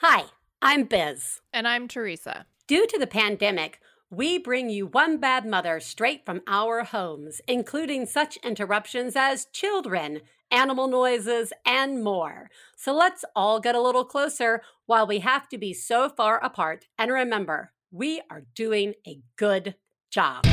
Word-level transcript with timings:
Hi, 0.00 0.26
I'm 0.62 0.84
Biz. 0.84 1.40
And 1.52 1.66
I'm 1.66 1.88
Theresa. 1.88 2.46
Due 2.68 2.86
to 2.86 3.00
the 3.00 3.06
pandemic, 3.08 3.80
we 4.10 4.38
bring 4.38 4.70
you 4.70 4.86
One 4.86 5.18
Bad 5.18 5.44
Mother 5.44 5.80
straight 5.80 6.24
from 6.24 6.40
our 6.46 6.84
homes, 6.84 7.40
including 7.48 8.06
such 8.06 8.36
interruptions 8.44 9.16
as 9.16 9.46
children, 9.46 10.20
animal 10.52 10.86
noises, 10.86 11.52
and 11.66 12.04
more. 12.04 12.48
So 12.76 12.94
let's 12.94 13.24
all 13.34 13.58
get 13.58 13.74
a 13.74 13.80
little 13.80 14.04
closer 14.04 14.62
while 14.86 15.04
we 15.04 15.18
have 15.18 15.48
to 15.48 15.58
be 15.58 15.74
so 15.74 16.08
far 16.08 16.38
apart. 16.44 16.86
And 16.96 17.10
remember, 17.10 17.72
we 17.90 18.22
are 18.30 18.44
doing 18.54 18.94
a 19.04 19.18
good 19.34 19.74
job. 20.12 20.44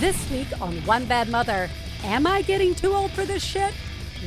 This 0.00 0.28
week 0.32 0.48
on 0.60 0.74
One 0.78 1.04
Bad 1.04 1.28
Mother, 1.28 1.70
am 2.02 2.26
I 2.26 2.42
getting 2.42 2.74
too 2.74 2.92
old 2.92 3.12
for 3.12 3.24
this 3.24 3.44
shit? 3.44 3.72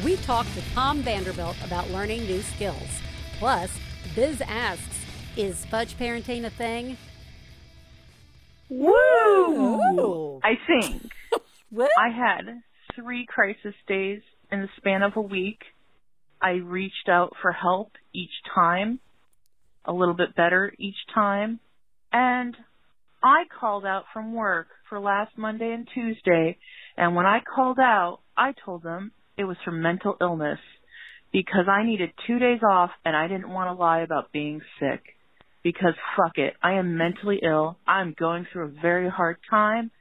We 0.03 0.17
talk 0.17 0.45
to 0.55 0.61
Tom 0.73 1.01
Vanderbilt 1.03 1.55
about 1.63 1.89
learning 1.89 2.25
new 2.25 2.41
skills. 2.41 3.01
Plus, 3.39 3.71
Biz 4.13 4.41
asks, 4.41 5.05
is 5.37 5.65
fudge 5.65 5.97
parenting 5.97 6.43
a 6.45 6.49
thing? 6.49 6.97
Woo! 8.69 8.91
Ooh. 8.91 10.39
I 10.43 10.55
think 10.67 11.09
What? 11.69 11.91
I 11.97 12.09
had 12.09 12.61
three 12.95 13.25
crisis 13.25 13.73
days 13.87 14.21
in 14.51 14.61
the 14.61 14.69
span 14.77 15.01
of 15.01 15.15
a 15.15 15.21
week. 15.21 15.59
I 16.41 16.51
reached 16.51 17.07
out 17.09 17.33
for 17.41 17.53
help 17.53 17.93
each 18.13 18.31
time, 18.53 18.99
a 19.85 19.93
little 19.93 20.13
bit 20.13 20.35
better 20.35 20.73
each 20.77 20.95
time, 21.13 21.59
and 22.11 22.55
I 23.23 23.43
called 23.59 23.85
out 23.85 24.03
from 24.13 24.33
work 24.33 24.67
for 24.89 24.99
last 24.99 25.37
Monday 25.37 25.71
and 25.71 25.87
Tuesday, 25.93 26.57
and 26.97 27.15
when 27.15 27.25
I 27.25 27.39
called 27.39 27.79
out, 27.79 28.19
I 28.37 28.53
told 28.65 28.83
them 28.83 29.11
it 29.37 29.43
was 29.43 29.57
for 29.63 29.71
mental 29.71 30.17
illness 30.21 30.59
because 31.31 31.67
I 31.67 31.83
needed 31.83 32.11
two 32.27 32.39
days 32.39 32.61
off 32.67 32.91
and 33.03 33.15
I 33.15 33.27
didn't 33.27 33.49
want 33.49 33.69
to 33.69 33.81
lie 33.81 34.01
about 34.01 34.31
being 34.31 34.61
sick 34.79 35.01
because 35.63 35.93
fuck 36.15 36.37
it, 36.37 36.53
I 36.61 36.73
am 36.73 36.97
mentally 36.97 37.39
ill. 37.43 37.77
I'm 37.87 38.15
going 38.17 38.47
through 38.51 38.65
a 38.65 38.81
very 38.81 39.09
hard 39.09 39.37
time 39.49 39.91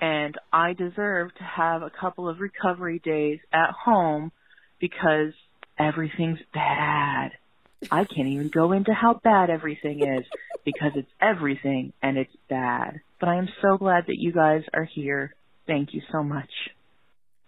and 0.00 0.36
I 0.52 0.72
deserve 0.72 1.34
to 1.34 1.44
have 1.44 1.82
a 1.82 1.90
couple 1.90 2.28
of 2.28 2.40
recovery 2.40 3.00
days 3.04 3.38
at 3.52 3.70
home 3.70 4.32
because 4.80 5.32
everything's 5.78 6.40
bad. 6.52 7.30
I 7.90 8.04
can't 8.04 8.28
even 8.28 8.48
go 8.48 8.72
into 8.72 8.92
how 8.92 9.20
bad 9.22 9.50
everything 9.50 10.00
is 10.00 10.26
because 10.64 10.92
it's 10.94 11.10
everything 11.20 11.92
and 12.02 12.16
it's 12.16 12.34
bad. 12.48 13.00
But 13.18 13.28
I 13.28 13.36
am 13.36 13.48
so 13.60 13.78
glad 13.78 14.06
that 14.06 14.18
you 14.18 14.32
guys 14.32 14.62
are 14.74 14.84
here. 14.92 15.34
Thank 15.66 15.94
you 15.94 16.02
so 16.12 16.22
much. 16.22 16.50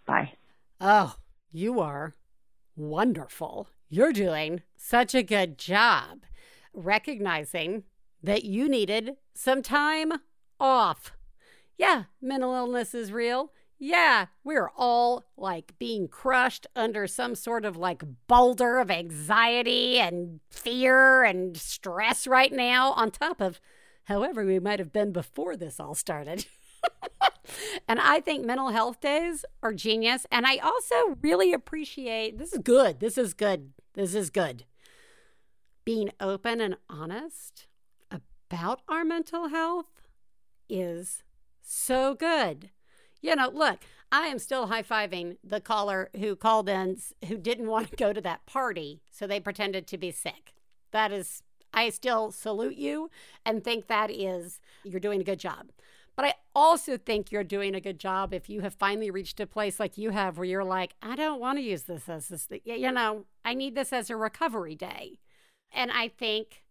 Bye. 0.07 0.33
Oh, 0.87 1.17
you 1.51 1.81
are 1.81 2.15
wonderful. 2.77 3.71
You're 3.89 4.13
doing 4.13 4.61
such 4.77 5.15
a 5.15 5.23
good 5.23 5.57
job 5.57 6.25
recognizing 6.75 7.85
that 8.23 8.45
you 8.45 8.69
needed 8.69 9.13
some 9.33 9.63
time 9.63 10.13
off. 10.61 11.15
Yeah, 11.79 12.03
mental 12.21 12.53
illness 12.55 12.95
is 12.95 13.13
real. 13.13 13.51
Yeah, 13.79 14.27
we're 14.45 14.71
all 14.77 15.25
like 15.39 15.73
being 15.79 16.07
crushed 16.07 16.67
under 16.77 17.07
some 17.07 17.35
sort 17.35 17.65
of 17.65 17.79
like 17.79 18.03
boulder 18.27 18.77
of 18.77 18.91
anxiety 18.91 19.99
and 19.99 20.41
fear 20.51 21.25
and 21.25 21.57
stress 21.57 22.27
right 22.27 22.53
now, 22.53 22.93
on 22.93 23.11
top 23.11 23.41
of 23.41 23.59
however 24.05 24.45
we 24.45 24.59
might 24.59 24.81
have 24.81 24.93
been 24.93 25.13
before 25.13 25.57
this 25.57 25.81
all 25.81 25.95
started. 25.95 26.45
and 27.89 28.01
I 28.01 28.21
think 28.21 28.45
mental 28.45 28.71
health 28.71 29.01
days 29.01 29.45
are 29.63 29.73
genius. 29.73 30.27
And 30.31 30.47
I 30.47 30.59
also 30.59 31.17
really 31.23 31.53
appreciate 31.53 32.39
this 32.39 32.53
is 32.53 32.61
good. 32.61 33.01
This 33.01 33.19
is 33.19 33.35
good. 33.35 33.73
This 33.95 34.15
is 34.15 34.31
good. 34.31 34.65
Being 35.85 36.11
open 36.21 36.61
and 36.61 36.77
honest 36.89 37.67
about 38.11 38.83
our 38.89 39.05
mental 39.05 39.49
health 39.49 40.03
is 40.69 41.23
so 41.61 42.15
good. 42.15 42.71
You 43.21 43.37
know, 43.37 43.51
look, 43.53 43.81
I 44.13 44.27
am 44.27 44.39
still 44.39 44.67
high 44.67 44.83
fiving 44.83 45.39
the 45.43 45.61
caller 45.61 46.11
who 46.19 46.37
called 46.37 46.69
in 46.69 46.99
who 47.27 47.37
didn't 47.37 47.69
want 47.69 47.91
to 47.91 47.97
go 47.97 48.13
to 48.13 48.21
that 48.21 48.47
party, 48.47 49.01
so 49.11 49.27
they 49.27 49.41
pretended 49.41 49.87
to 49.89 49.99
be 49.99 50.11
sick. 50.11 50.55
That 50.93 51.11
is, 51.11 51.43
I 51.73 51.89
still 51.91 52.31
salute 52.31 52.77
you 52.77 53.11
and 53.45 53.65
think 53.65 53.89
that 53.89 54.11
is, 54.11 54.61
you're 54.85 55.01
doing 55.01 55.21
a 55.21 55.25
good 55.25 55.41
job. 55.41 55.71
But 56.17 56.27
I 56.27 56.35
also 56.55 56.97
think 56.97 57.33
you're 57.33 57.45
doing 57.45 57.75
a 57.75 57.81
good 57.81 57.99
job 57.99 58.33
if 58.33 58.49
you 58.49 58.61
have 58.61 58.75
finally 58.75 59.11
reached 59.11 59.41
a 59.41 59.47
place 59.47 59.81
like 59.81 59.99
you 59.99 60.11
have 60.11 60.39
where 60.39 60.45
you're 60.45 60.65
like, 60.65 60.95
I 61.03 61.17
don't 61.17 61.41
want 61.41 61.59
to 61.59 61.63
use 61.63 61.83
this 61.83 62.09
as 62.09 62.29
this, 62.29 62.49
you 62.65 62.93
know, 62.93 63.25
I 63.45 63.55
need 63.55 63.75
this 63.75 63.93
as 63.93 64.11
a 64.11 64.17
recovery 64.17 64.77
day. 64.77 65.19
And 65.73 65.91
I 65.91 66.09
think 66.09 66.63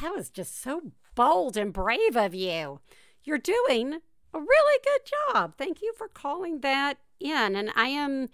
that 0.00 0.14
was 0.14 0.30
just 0.30 0.62
so 0.62 0.92
bold 1.14 1.56
and 1.56 1.72
brave 1.72 2.16
of 2.16 2.34
you. 2.34 2.80
You're 3.24 3.38
doing 3.38 4.00
a 4.32 4.38
really 4.38 4.80
good 4.84 5.00
job. 5.34 5.54
Thank 5.56 5.82
you 5.82 5.92
for 5.96 6.08
calling 6.08 6.60
that 6.60 6.98
in. 7.20 7.56
And 7.56 7.70
I 7.74 7.88
am. 7.88 8.28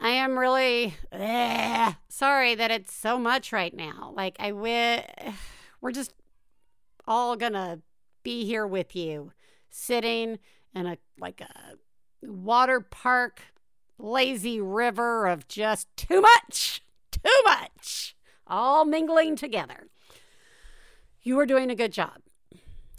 I 0.00 0.10
am 0.10 0.38
really 0.38 0.94
eh, 1.10 1.94
sorry 2.08 2.54
that 2.54 2.70
it's 2.70 2.94
so 2.94 3.18
much 3.18 3.52
right 3.52 3.74
now. 3.74 4.12
Like 4.14 4.36
I 4.38 4.52
we're 4.52 5.90
just 5.90 6.12
all 7.06 7.34
gonna 7.34 7.80
be 8.22 8.44
here 8.44 8.66
with 8.66 8.94
you, 8.94 9.32
sitting 9.78 10.38
in 10.74 10.86
a 10.86 10.98
like 11.18 11.40
a 11.40 12.26
water 12.26 12.80
park, 12.80 13.42
lazy 13.98 14.60
river 14.60 15.26
of 15.26 15.48
just 15.48 15.88
too 15.96 16.20
much, 16.20 16.82
too 17.10 17.42
much, 17.44 18.16
all 18.46 18.84
mingling 18.84 19.36
together. 19.36 19.88
You 21.22 21.38
are 21.38 21.46
doing 21.46 21.70
a 21.70 21.76
good 21.76 21.92
job. 21.92 22.20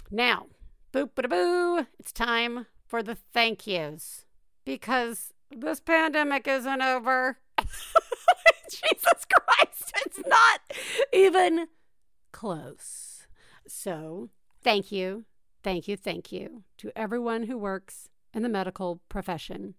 Now, 0.09 0.47
boop 0.93 1.11
ba 1.15 1.27
boo, 1.27 1.85
it's 1.99 2.11
time 2.11 2.65
for 2.87 3.03
the 3.03 3.15
thank 3.15 3.67
yous 3.67 4.25
because 4.65 5.33
this 5.51 5.79
pandemic 5.79 6.47
isn't 6.47 6.81
over. 6.81 7.39
Jesus 8.69 9.25
Christ, 9.31 9.93
it's 10.05 10.21
not 10.27 10.61
even 11.11 11.67
close. 12.31 13.27
So, 13.67 14.29
thank 14.63 14.91
you, 14.91 15.25
thank 15.63 15.87
you, 15.87 15.95
thank 15.97 16.31
you 16.31 16.63
to 16.77 16.91
everyone 16.95 17.43
who 17.43 17.57
works 17.57 18.09
in 18.33 18.43
the 18.43 18.49
medical 18.49 19.01
profession 19.09 19.75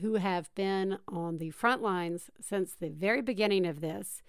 who 0.00 0.14
have 0.14 0.52
been 0.54 0.98
on 1.08 1.38
the 1.38 1.50
front 1.50 1.82
lines 1.82 2.30
since 2.40 2.74
the 2.74 2.88
very 2.88 3.22
beginning 3.22 3.66
of 3.66 3.80
this, 3.80 4.22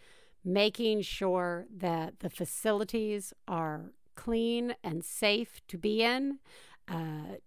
making 0.44 1.02
sure 1.02 1.66
that 1.76 2.20
the 2.20 2.30
facilities 2.30 3.34
are 3.48 3.92
clean 4.16 4.76
and 4.84 5.04
safe 5.04 5.62
to 5.68 5.78
be 5.78 6.04
in, 6.04 6.40
uh, 6.88 7.38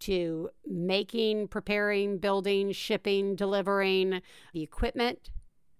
to 0.00 0.50
making, 0.66 1.46
preparing, 1.46 2.18
building, 2.18 2.72
shipping, 2.72 3.36
delivering 3.36 4.20
the 4.52 4.62
equipment 4.62 5.30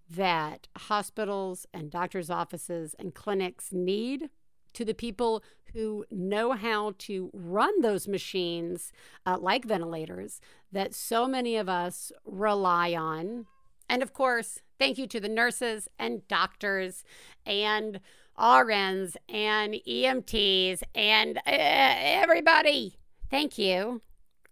that 0.09 0.67
hospitals 0.77 1.65
and 1.73 1.91
doctors' 1.91 2.29
offices 2.29 2.95
and 2.97 3.13
clinics 3.13 3.73
need 3.73 4.29
to 4.73 4.85
the 4.85 4.93
people 4.93 5.43
who 5.73 6.05
know 6.11 6.51
how 6.51 6.93
to 6.99 7.29
run 7.33 7.81
those 7.81 8.07
machines, 8.07 8.91
uh, 9.25 9.37
like 9.39 9.65
ventilators, 9.65 10.39
that 10.71 10.93
so 10.93 11.27
many 11.27 11.57
of 11.57 11.67
us 11.67 12.11
rely 12.25 12.93
on. 12.93 13.47
And 13.89 14.01
of 14.01 14.13
course, 14.13 14.59
thank 14.79 14.97
you 14.97 15.07
to 15.07 15.19
the 15.19 15.29
nurses 15.29 15.89
and 15.99 16.27
doctors 16.27 17.03
and 17.45 17.99
RNs 18.39 19.15
and 19.29 19.75
EMTs 19.87 20.81
and 20.95 21.37
uh, 21.37 21.41
everybody. 21.45 22.97
Thank 23.29 23.57
you 23.57 24.01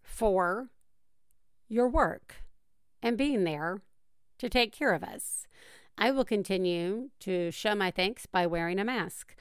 for 0.03 0.69
your 1.67 1.87
work 1.87 2.35
and 3.01 3.17
being 3.17 3.43
there 3.43 3.81
to 4.39 4.49
take 4.49 4.71
care 4.71 4.93
of 4.93 5.03
us. 5.03 5.47
I 5.97 6.11
will 6.11 6.25
continue 6.25 7.09
to 7.22 7.51
show 7.51 7.75
my 7.75 7.91
thanks 7.91 8.25
by 8.25 8.47
wearing 8.47 8.79
a 8.79 8.84
mask. 8.84 9.35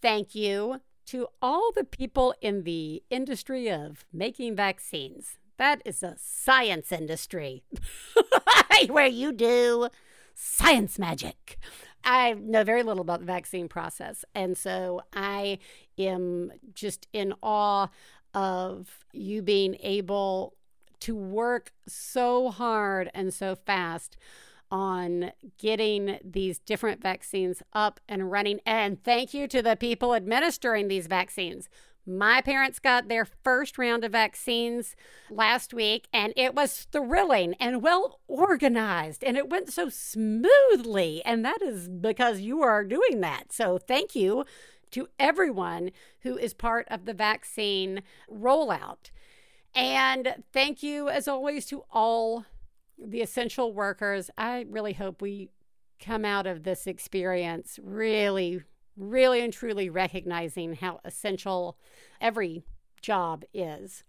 Thank 0.00 0.34
you 0.34 0.80
to 1.06 1.28
all 1.40 1.70
the 1.74 1.84
people 1.84 2.34
in 2.40 2.64
the 2.64 3.02
industry 3.10 3.70
of 3.70 4.04
making 4.12 4.56
vaccines. 4.56 5.38
That 5.56 5.80
is 5.84 6.02
a 6.02 6.16
science 6.18 6.92
industry 6.92 7.64
where 8.88 9.06
you 9.06 9.32
do 9.32 9.88
science 10.34 10.98
magic. 10.98 11.58
I 12.04 12.34
know 12.34 12.62
very 12.62 12.82
little 12.82 13.00
about 13.00 13.20
the 13.20 13.26
vaccine 13.26 13.68
process. 13.68 14.24
And 14.34 14.56
so 14.56 15.02
I 15.12 15.58
am 15.98 16.52
just 16.74 17.08
in 17.12 17.34
awe 17.42 17.88
of 18.34 19.04
you 19.12 19.42
being 19.42 19.76
able 19.80 20.54
to 21.00 21.16
work 21.16 21.72
so 21.86 22.50
hard 22.50 23.10
and 23.14 23.32
so 23.32 23.54
fast 23.54 24.16
on 24.70 25.32
getting 25.58 26.18
these 26.24 26.58
different 26.58 27.02
vaccines 27.02 27.62
up 27.72 28.00
and 28.08 28.30
running. 28.30 28.60
And 28.66 29.02
thank 29.02 29.34
you 29.34 29.46
to 29.48 29.62
the 29.62 29.76
people 29.76 30.14
administering 30.14 30.88
these 30.88 31.06
vaccines. 31.06 31.68
My 32.08 32.40
parents 32.40 32.78
got 32.78 33.08
their 33.08 33.24
first 33.24 33.78
round 33.78 34.04
of 34.04 34.12
vaccines 34.12 34.94
last 35.28 35.74
week, 35.74 36.06
and 36.12 36.32
it 36.36 36.54
was 36.54 36.86
thrilling 36.92 37.54
and 37.54 37.82
well 37.82 38.20
organized, 38.28 39.24
and 39.24 39.36
it 39.36 39.50
went 39.50 39.72
so 39.72 39.88
smoothly. 39.88 41.20
And 41.24 41.44
that 41.44 41.60
is 41.60 41.88
because 41.88 42.40
you 42.40 42.62
are 42.62 42.84
doing 42.84 43.20
that. 43.22 43.52
So, 43.52 43.76
thank 43.76 44.14
you 44.14 44.44
to 44.92 45.08
everyone 45.18 45.90
who 46.20 46.38
is 46.38 46.54
part 46.54 46.86
of 46.90 47.06
the 47.06 47.14
vaccine 47.14 48.02
rollout. 48.32 49.10
And 49.74 50.44
thank 50.52 50.82
you, 50.82 51.08
as 51.08 51.26
always, 51.26 51.66
to 51.66 51.84
all 51.92 52.46
the 52.98 53.22
essential 53.22 53.72
workers. 53.72 54.30
I 54.36 54.66
really 54.68 54.94
hope 54.94 55.22
we 55.22 55.50
come 55.98 56.24
out 56.24 56.46
of 56.46 56.62
this 56.62 56.86
experience 56.86 57.78
really 57.82 58.62
really 58.96 59.40
and 59.40 59.52
truly 59.52 59.90
recognizing 59.90 60.74
how 60.74 61.00
essential 61.04 61.78
every 62.20 62.64
job 63.00 63.44
is. 63.52 64.04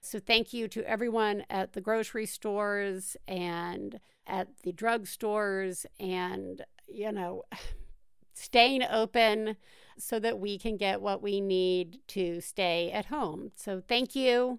So, 0.00 0.18
thank 0.18 0.52
you 0.52 0.66
to 0.68 0.82
everyone 0.84 1.44
at 1.48 1.74
the 1.74 1.80
grocery 1.80 2.26
stores 2.26 3.16
and 3.28 4.00
at 4.26 4.48
the 4.64 4.72
drugstores 4.72 5.86
and, 6.00 6.64
you 6.88 7.12
know, 7.12 7.44
staying 8.34 8.82
open 8.82 9.56
so 9.96 10.18
that 10.18 10.40
we 10.40 10.58
can 10.58 10.76
get 10.76 11.00
what 11.00 11.22
we 11.22 11.40
need 11.40 12.00
to 12.08 12.40
stay 12.40 12.90
at 12.90 13.06
home. 13.06 13.52
So, 13.54 13.80
thank 13.86 14.16
you. 14.16 14.58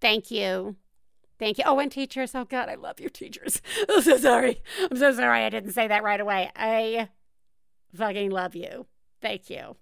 Thank 0.00 0.30
you. 0.30 0.76
Thank 1.40 1.56
you. 1.56 1.64
Oh, 1.66 1.78
and 1.78 1.90
teachers. 1.90 2.34
Oh, 2.34 2.44
God, 2.44 2.68
I 2.68 2.74
love 2.74 3.00
your 3.00 3.08
teachers. 3.08 3.62
I'm 3.88 4.02
so 4.02 4.18
sorry. 4.18 4.62
I'm 4.90 4.96
so 4.98 5.12
sorry 5.12 5.42
I 5.42 5.48
didn't 5.48 5.72
say 5.72 5.88
that 5.88 6.04
right 6.04 6.20
away. 6.20 6.50
I 6.54 7.08
fucking 7.96 8.30
love 8.30 8.54
you. 8.54 8.86
Thank 9.22 9.48
you. 9.48 9.76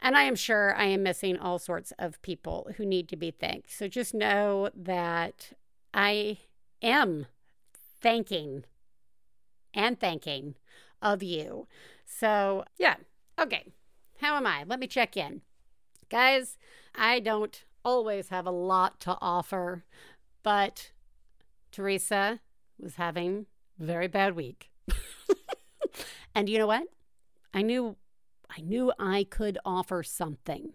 And 0.00 0.16
I 0.16 0.22
am 0.22 0.36
sure 0.36 0.76
I 0.76 0.84
am 0.84 1.02
missing 1.02 1.36
all 1.36 1.58
sorts 1.58 1.92
of 1.98 2.22
people 2.22 2.70
who 2.76 2.86
need 2.86 3.08
to 3.08 3.16
be 3.16 3.32
thanked. 3.32 3.72
So 3.72 3.88
just 3.88 4.14
know 4.14 4.70
that 4.72 5.50
I 5.92 6.38
am 6.80 7.26
thanking 8.00 8.64
and 9.74 9.98
thanking 9.98 10.54
of 11.02 11.24
you. 11.24 11.66
So, 12.06 12.64
yeah. 12.78 12.94
Okay. 13.36 13.64
How 14.20 14.36
am 14.36 14.46
I? 14.46 14.62
Let 14.64 14.78
me 14.78 14.86
check 14.86 15.16
in. 15.16 15.42
Guys, 16.08 16.56
I 16.94 17.18
don't 17.18 17.64
always 17.84 18.28
have 18.28 18.46
a 18.46 18.52
lot 18.52 19.00
to 19.00 19.16
offer, 19.20 19.84
but 20.48 20.92
Theresa 21.72 22.40
was 22.80 22.94
having 22.94 23.44
a 23.78 23.84
very 23.84 24.08
bad 24.08 24.34
week. 24.34 24.70
and 26.34 26.48
you 26.48 26.56
know 26.56 26.66
what? 26.66 26.84
I 27.52 27.60
knew 27.60 27.96
I 28.48 28.62
knew 28.62 28.90
I 28.98 29.26
could 29.28 29.58
offer 29.62 30.02
something. 30.02 30.72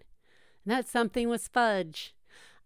And 0.64 0.68
that 0.68 0.88
something 0.88 1.28
was 1.28 1.48
fudge. 1.48 2.14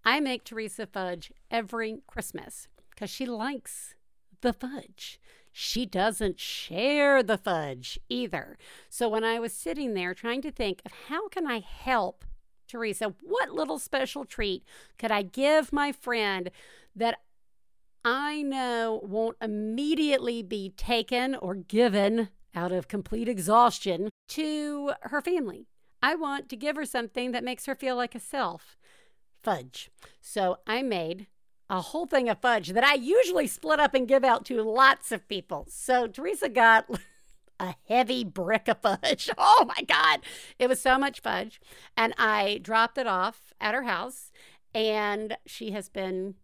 I 0.03 0.19
make 0.19 0.43
Theresa 0.43 0.85
fudge 0.85 1.31
every 1.49 2.01
Christmas 2.07 2.67
because 2.89 3.09
she 3.09 3.25
likes 3.25 3.95
the 4.41 4.51
fudge. 4.51 5.17
She 5.53 5.85
doesn't 5.85 6.41
share 6.41 7.23
the 7.23 7.37
fudge 7.37 7.97
either. 8.09 8.57
So 8.89 9.07
when 9.07 9.23
I 9.23 9.39
was 9.39 9.53
sitting 9.53 9.93
there 9.93 10.13
trying 10.13 10.41
to 10.41 10.51
think 10.51 10.81
of 10.85 10.91
how 11.07 11.29
can 11.29 11.47
I 11.47 11.59
help 11.59 12.25
Theresa, 12.67 13.13
what 13.21 13.51
little 13.51 13.79
special 13.79 14.25
treat 14.25 14.63
could 14.97 15.09
I 15.09 15.21
give 15.21 15.71
my 15.71 15.93
friend 15.93 16.51
that 16.97 17.19
I 18.03 18.41
know 18.41 19.01
won't 19.03 19.37
immediately 19.41 20.41
be 20.41 20.73
taken 20.75 21.35
or 21.35 21.55
given 21.55 22.29
out 22.55 22.71
of 22.71 22.87
complete 22.87 23.29
exhaustion 23.29 24.09
to 24.29 24.93
her 25.01 25.21
family. 25.21 25.67
I 26.01 26.15
want 26.15 26.49
to 26.49 26.55
give 26.55 26.75
her 26.75 26.85
something 26.85 27.31
that 27.31 27.43
makes 27.43 27.65
her 27.65 27.75
feel 27.75 27.95
like 27.95 28.15
a 28.15 28.19
self 28.19 28.77
fudge. 29.43 29.89
So 30.21 30.57
I 30.65 30.81
made 30.81 31.27
a 31.69 31.81
whole 31.81 32.05
thing 32.05 32.29
of 32.29 32.39
fudge 32.39 32.69
that 32.69 32.83
I 32.83 32.93
usually 32.93 33.47
split 33.47 33.79
up 33.79 33.93
and 33.93 34.07
give 34.07 34.23
out 34.23 34.45
to 34.45 34.61
lots 34.63 35.11
of 35.11 35.27
people. 35.27 35.65
So 35.69 36.07
Theresa 36.07 36.49
got 36.49 36.89
a 37.59 37.75
heavy 37.87 38.23
brick 38.23 38.67
of 38.67 38.77
fudge. 38.81 39.29
Oh 39.37 39.65
my 39.67 39.83
God. 39.83 40.21
It 40.59 40.69
was 40.69 40.79
so 40.79 40.97
much 40.97 41.21
fudge. 41.21 41.59
And 41.95 42.13
I 42.17 42.59
dropped 42.61 42.97
it 42.97 43.07
off 43.07 43.53
at 43.59 43.73
her 43.73 43.83
house, 43.83 44.31
and 44.73 45.37
she 45.45 45.71
has 45.71 45.89
been 45.89 46.35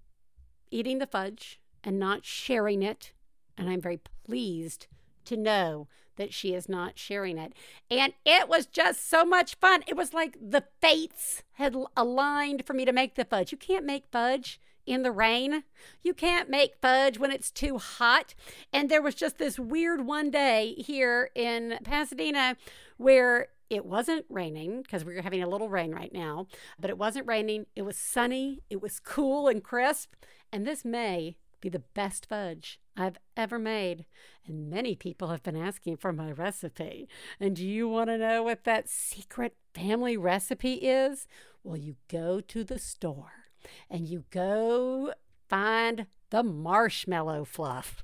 eating 0.74 1.00
the 1.00 1.08
fudge 1.08 1.60
and 1.84 2.00
not 2.00 2.26
sharing 2.26 2.82
it. 2.82 3.12
And 3.58 3.70
I'm 3.70 3.82
very 3.82 4.00
pleased 4.26 4.88
to 5.26 5.38
know 5.38 5.88
that 6.16 6.34
she 6.34 6.54
is 6.54 6.70
not 6.70 6.98
sharing 6.98 7.38
it. 7.38 7.54
And 7.90 8.14
it 8.26 8.48
was 8.48 8.66
just 8.66 9.10
so 9.10 9.26
much 9.26 9.56
fun. 9.56 9.84
It 9.88 9.96
was 9.96 10.14
like 10.14 10.38
the 10.40 10.64
fates 10.82 11.44
had 11.54 11.76
aligned 11.96 12.66
for 12.66 12.74
me 12.74 12.86
to 12.86 12.92
make 12.92 13.16
the 13.16 13.26
fudge. 13.26 13.52
You 13.52 13.58
can't 13.58 13.86
make 13.86 14.06
fudge 14.12 14.60
in 14.86 15.04
the 15.04 15.12
rain. 15.12 15.64
You 16.02 16.14
can't 16.14 16.50
make 16.50 16.82
fudge 16.82 17.18
when 17.18 17.32
it's 17.32 17.52
too 17.52 17.78
hot. 17.78 18.36
And 18.72 18.90
there 18.90 19.02
was 19.02 19.16
just 19.16 19.38
this 19.38 19.58
weird 19.58 20.06
one 20.06 20.30
day 20.30 20.76
here 20.78 21.30
in 21.36 21.80
Pasadena 21.84 22.58
where 22.98 23.48
it 23.76 23.86
wasn't 23.86 24.26
raining 24.30 24.82
because 24.82 25.06
we're 25.06 25.22
having 25.22 25.44
a 25.44 25.50
little 25.50 25.70
rain 25.70 25.92
right 25.92 26.14
now, 26.14 26.48
but 26.80 26.90
it 26.90 26.98
wasn't 26.98 27.28
raining. 27.28 27.66
It 27.76 27.84
was 27.84 27.98
sunny, 27.98 28.62
it 28.70 28.82
was 28.82 29.00
cool 29.00 29.48
and 29.48 29.64
crisp. 29.64 30.14
And 30.52 30.66
this 30.66 30.86
may 30.86 31.38
be 31.62 31.70
the 31.70 31.80
best 31.80 32.28
fudge 32.28 32.80
I've 32.98 33.18
ever 33.38 33.58
made. 33.58 34.06
And 34.46 34.70
many 34.70 34.96
people 34.96 35.30
have 35.30 35.44
been 35.44 35.56
asking 35.56 35.98
for 35.98 36.12
my 36.12 36.32
recipe. 36.32 37.08
And 37.40 37.56
do 37.56 37.66
you 37.66 37.88
want 37.88 38.10
to 38.10 38.18
know 38.18 38.44
what 38.44 38.66
that 38.66 38.90
secret 38.90 39.56
family 39.74 40.18
recipe 40.18 40.74
is? 40.74 41.28
Well, 41.64 41.78
you 41.78 41.96
go 42.10 42.42
to 42.42 42.64
the 42.64 42.80
store 42.80 43.46
and 43.90 44.08
you 44.08 44.26
go 44.30 45.14
find 45.48 46.08
the 46.30 46.44
marshmallow 46.44 47.46
fluff. 47.46 48.04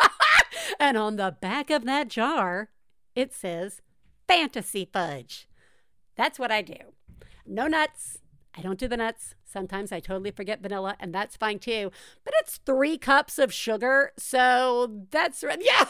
and 0.78 0.96
on 0.96 1.16
the 1.16 1.36
back 1.40 1.70
of 1.70 1.84
that 1.86 2.08
jar, 2.08 2.68
it 3.14 3.32
says 3.32 3.80
fantasy 4.28 4.88
fudge. 4.90 5.48
That's 6.16 6.38
what 6.38 6.50
I 6.50 6.62
do. 6.62 6.76
No 7.46 7.66
nuts. 7.66 8.18
I 8.54 8.60
don't 8.60 8.78
do 8.78 8.88
the 8.88 8.96
nuts. 8.96 9.34
Sometimes 9.44 9.92
I 9.92 10.00
totally 10.00 10.30
forget 10.30 10.60
vanilla, 10.60 10.96
and 11.00 11.14
that's 11.14 11.36
fine 11.36 11.58
too. 11.58 11.90
But 12.24 12.34
it's 12.38 12.58
three 12.58 12.98
cups 12.98 13.38
of 13.38 13.52
sugar. 13.52 14.12
So 14.18 15.04
that's, 15.10 15.42
right. 15.42 15.60
yeah. 15.64 15.86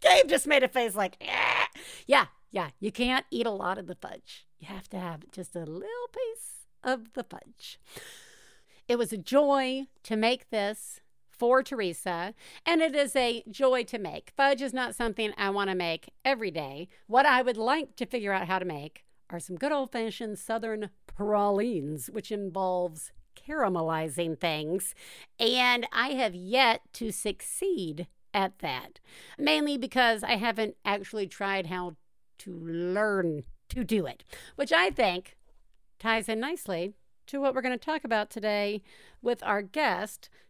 Gabe 0.00 0.28
just 0.28 0.46
made 0.46 0.62
a 0.62 0.68
face 0.68 0.94
like, 0.94 1.16
eh. 1.20 1.66
yeah, 2.06 2.26
yeah. 2.50 2.70
You 2.80 2.92
can't 2.92 3.26
eat 3.30 3.46
a 3.46 3.50
lot 3.50 3.78
of 3.78 3.86
the 3.86 3.96
fudge. 3.96 4.46
You 4.58 4.68
have 4.68 4.88
to 4.90 4.98
have 4.98 5.30
just 5.32 5.56
a 5.56 5.60
little 5.60 6.08
piece 6.12 6.66
of 6.82 7.12
the 7.14 7.24
fudge. 7.24 7.80
It 8.86 8.96
was 8.96 9.12
a 9.12 9.18
joy 9.18 9.86
to 10.04 10.16
make 10.16 10.50
this 10.50 11.00
for 11.38 11.62
Theresa, 11.62 12.34
and 12.66 12.82
it 12.82 12.94
is 12.94 13.14
a 13.14 13.44
joy 13.50 13.84
to 13.84 13.98
make. 13.98 14.32
Fudge 14.36 14.60
is 14.60 14.74
not 14.74 14.94
something 14.94 15.32
I 15.38 15.50
want 15.50 15.70
to 15.70 15.76
make 15.76 16.10
every 16.24 16.50
day. 16.50 16.88
What 17.06 17.26
I 17.26 17.42
would 17.42 17.56
like 17.56 17.96
to 17.96 18.06
figure 18.06 18.32
out 18.32 18.48
how 18.48 18.58
to 18.58 18.64
make 18.64 19.04
are 19.30 19.40
some 19.40 19.56
good 19.56 19.72
old 19.72 19.92
fashioned 19.92 20.38
Southern 20.38 20.90
pralines, 21.06 22.08
which 22.10 22.32
involves 22.32 23.12
caramelizing 23.36 24.38
things. 24.38 24.94
And 25.38 25.86
I 25.92 26.08
have 26.10 26.34
yet 26.34 26.80
to 26.94 27.12
succeed 27.12 28.08
at 28.34 28.58
that, 28.58 29.00
mainly 29.38 29.78
because 29.78 30.22
I 30.22 30.36
haven't 30.36 30.76
actually 30.84 31.26
tried 31.26 31.66
how 31.66 31.96
to 32.38 32.52
learn 32.52 33.44
to 33.70 33.84
do 33.84 34.06
it, 34.06 34.24
which 34.56 34.72
I 34.72 34.90
think 34.90 35.36
ties 35.98 36.28
in 36.28 36.40
nicely 36.40 36.94
to 37.26 37.40
what 37.40 37.54
we're 37.54 37.62
going 37.62 37.78
to 37.78 37.84
talk 37.84 38.04
about 38.04 38.30
today 38.30 38.82
with 39.20 39.42
our 39.42 39.62
guest, 39.62 40.30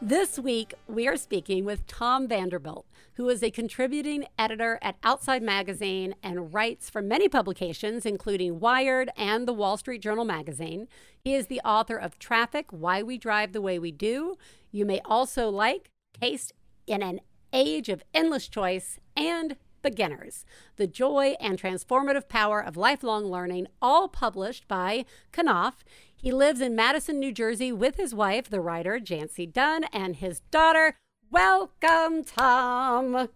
This 0.00 0.38
week, 0.38 0.74
we 0.86 1.08
are 1.08 1.16
speaking 1.16 1.64
with 1.64 1.84
Tom 1.88 2.28
Vanderbilt, 2.28 2.86
who 3.14 3.28
is 3.28 3.42
a 3.42 3.50
contributing 3.50 4.26
editor 4.38 4.78
at 4.80 4.94
Outside 5.02 5.42
Magazine 5.42 6.14
and 6.22 6.54
writes 6.54 6.88
for 6.88 7.02
many 7.02 7.28
publications, 7.28 8.06
including 8.06 8.60
Wired 8.60 9.10
and 9.16 9.46
the 9.48 9.52
Wall 9.52 9.76
Street 9.76 10.00
Journal 10.00 10.24
magazine. 10.24 10.86
He 11.24 11.34
is 11.34 11.48
the 11.48 11.60
author 11.64 11.96
of 11.96 12.16
Traffic 12.20 12.66
Why 12.70 13.02
We 13.02 13.18
Drive 13.18 13.52
the 13.52 13.60
Way 13.60 13.80
We 13.80 13.90
Do. 13.90 14.36
You 14.70 14.86
may 14.86 15.00
also 15.04 15.48
like 15.50 15.90
Taste 16.14 16.52
in 16.86 17.02
an 17.02 17.18
Age 17.52 17.88
of 17.88 18.04
Endless 18.14 18.46
Choice 18.46 19.00
and 19.16 19.56
Beginners 19.82 20.44
The 20.76 20.86
Joy 20.86 21.34
and 21.40 21.60
Transformative 21.60 22.28
Power 22.28 22.60
of 22.60 22.76
Lifelong 22.76 23.24
Learning, 23.26 23.66
all 23.82 24.06
published 24.06 24.68
by 24.68 25.04
Knopf. 25.32 25.84
He 26.20 26.32
lives 26.32 26.60
in 26.60 26.74
Madison, 26.74 27.20
New 27.20 27.30
Jersey 27.30 27.70
with 27.70 27.94
his 27.94 28.12
wife, 28.12 28.50
the 28.50 28.60
writer 28.60 28.98
Jancee 28.98 29.46
Dunn, 29.46 29.84
and 29.92 30.16
his 30.16 30.40
daughter. 30.50 30.96
Welcome, 31.30 32.24
Tom. 32.24 33.28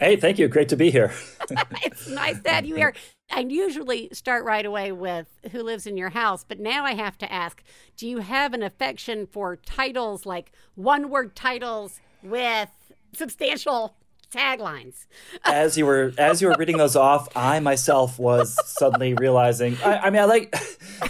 Hey, 0.00 0.16
thank 0.16 0.36
you. 0.36 0.48
Great 0.48 0.68
to 0.70 0.76
be 0.76 0.90
here. 0.90 1.12
it's 1.84 2.08
nice 2.08 2.40
to 2.40 2.50
have 2.50 2.64
you 2.64 2.74
here. 2.74 2.92
I 3.30 3.40
usually 3.40 4.08
start 4.12 4.44
right 4.44 4.66
away 4.66 4.90
with 4.90 5.28
who 5.52 5.62
lives 5.62 5.86
in 5.86 5.96
your 5.96 6.08
house, 6.08 6.42
but 6.42 6.58
now 6.58 6.84
I 6.84 6.94
have 6.94 7.18
to 7.18 7.32
ask 7.32 7.62
do 7.96 8.08
you 8.08 8.18
have 8.18 8.52
an 8.52 8.64
affection 8.64 9.26
for 9.26 9.54
titles 9.54 10.26
like 10.26 10.50
one 10.74 11.10
word 11.10 11.36
titles 11.36 12.00
with 12.22 12.70
substantial 13.12 13.94
taglines? 14.30 15.06
as 15.44 15.76
you 15.78 15.86
were 15.86 16.12
as 16.18 16.40
you 16.42 16.48
were 16.48 16.56
reading 16.58 16.76
those 16.76 16.96
off, 16.96 17.28
I 17.36 17.60
myself 17.60 18.18
was 18.18 18.56
suddenly 18.78 19.14
realizing 19.14 19.76
I, 19.84 19.98
I 19.98 20.10
mean 20.10 20.20
I 20.22 20.24
like 20.26 20.54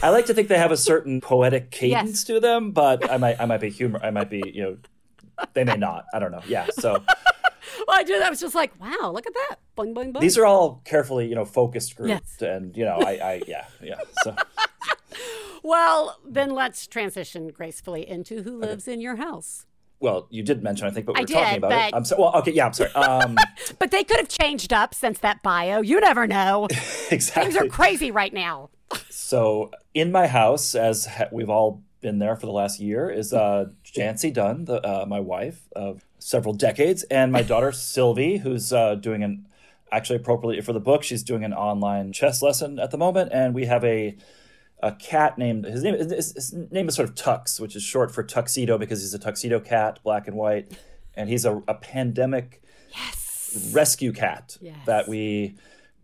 I 0.03 0.11
like 0.11 0.27
to 0.27 0.35
think 0.35 0.49
they 0.49 0.59
have 0.59 0.73
a 0.73 0.77
certain 0.77 1.21
poetic 1.21 1.71
cadence 1.71 2.11
Yes. 2.11 2.25
to 2.25 2.41
them, 2.41 2.73
but 2.73 3.11
I 3.11 3.17
might 3.17 3.41
I 3.41 3.45
might 3.47 3.61
be 3.61 3.71
humor 3.71 4.01
I 4.03 4.11
might 4.11 4.31
be, 4.31 4.43
you 4.55 4.63
know 4.63 4.77
they 5.55 5.63
may 5.65 5.77
not. 5.77 6.05
I 6.13 6.19
don't 6.19 6.33
know. 6.33 6.43
Yeah. 6.49 6.67
So 6.73 6.93
Well, 7.87 7.97
I 7.99 8.03
just 8.05 8.25
I 8.25 8.31
was 8.31 8.41
just 8.41 8.55
like, 8.55 8.73
wow, 8.81 9.11
look 9.13 9.27
at 9.27 9.35
that. 9.35 9.57
Boing, 9.77 9.95
boing, 9.95 10.13
boing. 10.13 10.21
these 10.21 10.37
are 10.37 10.45
all 10.47 10.81
carefully, 10.85 11.29
you 11.29 11.35
know, 11.37 11.45
focused 11.45 11.97
groups. 11.97 12.09
Yes. 12.11 12.43
And 12.43 12.77
you 12.77 12.85
know, 12.85 12.97
I, 12.97 13.13
I 13.13 13.43
yeah, 13.47 13.67
yeah. 13.83 14.01
So 14.25 14.35
well, 15.63 16.19
then 16.27 16.51
let's 16.51 16.87
transition 16.87 17.49
gracefully 17.49 18.09
into 18.09 18.43
who 18.43 18.57
lives 18.59 18.89
in 18.89 19.01
your 19.01 19.17
house. 19.17 19.67
Well, 20.01 20.27
you 20.31 20.43
did 20.43 20.63
mention 20.63 20.87
I 20.87 20.91
think, 20.91 21.07
but 21.07 21.17
we 21.17 21.23
were 21.23 21.27
talking 21.27 21.59
about 21.59 21.73
it. 21.73 21.91
but- 21.91 21.97
I'm 21.97 22.05
sorry. 22.05 22.23
Well, 22.23 22.37
okay, 22.37 22.53
yeah, 22.53 22.67
I'm 22.67 22.73
sorry. 22.73 22.93
Um 22.95 23.37
But 23.79 23.91
they 23.91 24.05
could 24.05 24.19
have 24.19 24.29
changed 24.29 24.73
up 24.73 24.95
since 24.95 25.19
that 25.21 25.43
bio. 25.43 25.81
You 25.81 26.01
never 26.01 26.27
know. 26.27 26.67
exactly. 27.11 27.45
Things 27.53 27.57
are 27.57 27.67
crazy 27.69 28.11
right 28.11 28.33
now. 28.33 28.71
So 29.11 29.71
in 29.95 30.13
my 30.13 30.27
house, 30.27 30.75
as 30.75 31.07
ha- 31.07 31.29
we've 31.33 31.51
all 31.51 31.83
been 32.01 32.19
there 32.21 32.37
for 32.37 32.47
the 32.47 32.53
last 32.53 32.79
year, 32.81 33.11
is 33.11 33.33
uh, 33.33 33.67
Jancee 33.85 34.31
Dunn, 34.33 34.65
the, 34.67 34.81
uh, 34.87 35.05
my 35.07 35.21
wife 35.21 35.69
of 35.75 36.05
several 36.21 36.55
decades, 36.55 37.03
and 37.05 37.33
my 37.33 37.43
daughter 37.43 37.73
Sylvie, 37.93 38.39
who's 38.39 38.73
uh, 38.73 38.95
doing 38.95 39.23
an 39.25 39.47
actually 39.91 40.17
appropriately 40.17 40.61
for 40.63 40.73
the 40.73 40.81
book, 40.81 41.03
she's 41.03 41.23
doing 41.23 41.45
an 41.45 41.53
online 41.53 42.13
chess 42.13 42.41
lesson 42.43 42.79
at 42.79 42.91
the 42.93 42.99
moment, 42.99 43.31
and 43.33 43.55
we 43.55 43.67
have 43.67 43.85
a 43.85 44.17
a 44.83 44.93
cat 44.93 45.39
named 45.39 45.65
his 45.65 45.83
name 45.83 45.95
his, 45.95 46.33
his 46.35 46.53
name 46.71 46.89
is 46.89 46.95
sort 46.95 47.09
of 47.09 47.15
Tux, 47.15 47.59
which 47.61 47.75
is 47.77 47.83
short 47.83 48.13
for 48.15 48.23
tuxedo 48.23 48.79
because 48.79 49.01
he's 49.01 49.15
a 49.15 49.19
tuxedo 49.19 49.59
cat, 49.61 49.99
black 50.05 50.27
and 50.29 50.37
white, 50.37 50.73
and 51.15 51.29
he's 51.29 51.45
a, 51.45 51.63
a 51.69 51.75
pandemic 51.75 52.63
Yes. 52.97 53.71
rescue 53.73 54.13
cat 54.13 54.57
Yes. 54.61 54.77
that 54.87 55.09
we 55.09 55.57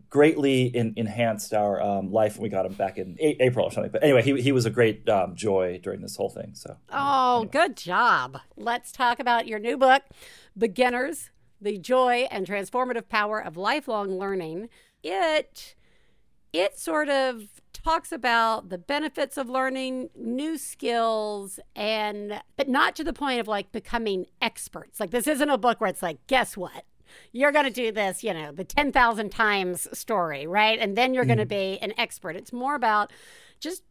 greatly 0.09 0.65
in, 0.67 0.93
enhanced 0.95 1.53
our 1.53 1.81
um, 1.81 2.11
life 2.11 2.35
when 2.37 2.43
we 2.43 2.49
got 2.49 2.65
him 2.65 2.73
back 2.73 2.97
in 2.97 3.17
a- 3.19 3.43
April 3.43 3.65
or 3.65 3.71
something. 3.71 3.91
But 3.91 4.03
anyway, 4.03 4.21
he, 4.21 4.39
he 4.41 4.51
was 4.51 4.65
a 4.65 4.69
great 4.69 5.07
um, 5.09 5.35
joy 5.35 5.79
during 5.83 6.01
this 6.01 6.15
whole 6.15 6.29
thing. 6.29 6.51
So 6.53 6.77
Oh, 6.91 7.45
good 7.51 7.75
job. 7.75 8.37
Let's 8.55 8.91
talk 8.91 9.19
about 9.19 9.47
your 9.47 9.59
new 9.59 9.77
book, 9.77 10.03
Beginners 10.57 11.31
The 11.59 11.77
Joy 11.77 12.27
and 12.31 12.45
Transformative 12.45 13.09
Power 13.09 13.43
of 13.43 13.57
Lifelong 13.57 14.17
Learning. 14.17 14.69
It 15.03 15.75
it 16.53 16.79
sort 16.79 17.09
of 17.09 17.61
talks 17.85 18.11
about 18.11 18.69
the 18.69 18.79
benefits 18.79 19.37
of 19.37 19.47
learning 19.47 20.09
new 20.15 20.57
skills 20.57 21.59
and 21.75 22.41
but 22.57 22.67
not 22.67 22.95
to 22.95 23.03
the 23.03 23.13
point 23.13 23.39
of 23.39 23.47
like 23.47 23.71
becoming 23.71 24.25
experts. 24.41 24.99
Like 24.99 25.11
this 25.11 25.27
isn't 25.27 25.49
a 25.49 25.57
book 25.57 25.79
where 25.79 25.89
it's 25.89 26.01
like, 26.01 26.17
guess 26.25 26.57
what? 26.57 26.83
You're 27.31 27.51
going 27.51 27.65
to 27.65 27.71
do 27.71 27.91
this, 27.91 28.23
you 28.23 28.33
know, 28.33 28.51
the 28.51 28.63
10,000 28.63 29.29
times 29.29 29.87
story, 29.97 30.47
right? 30.47 30.79
And 30.79 30.97
then 30.97 31.13
you're 31.13 31.25
going 31.25 31.37
to 31.37 31.43
mm-hmm. 31.43 31.75
be 31.75 31.77
an 31.79 31.93
expert. 31.95 32.35
It's 32.35 32.51
more 32.51 32.73
about 32.73 33.13
just 33.59 33.83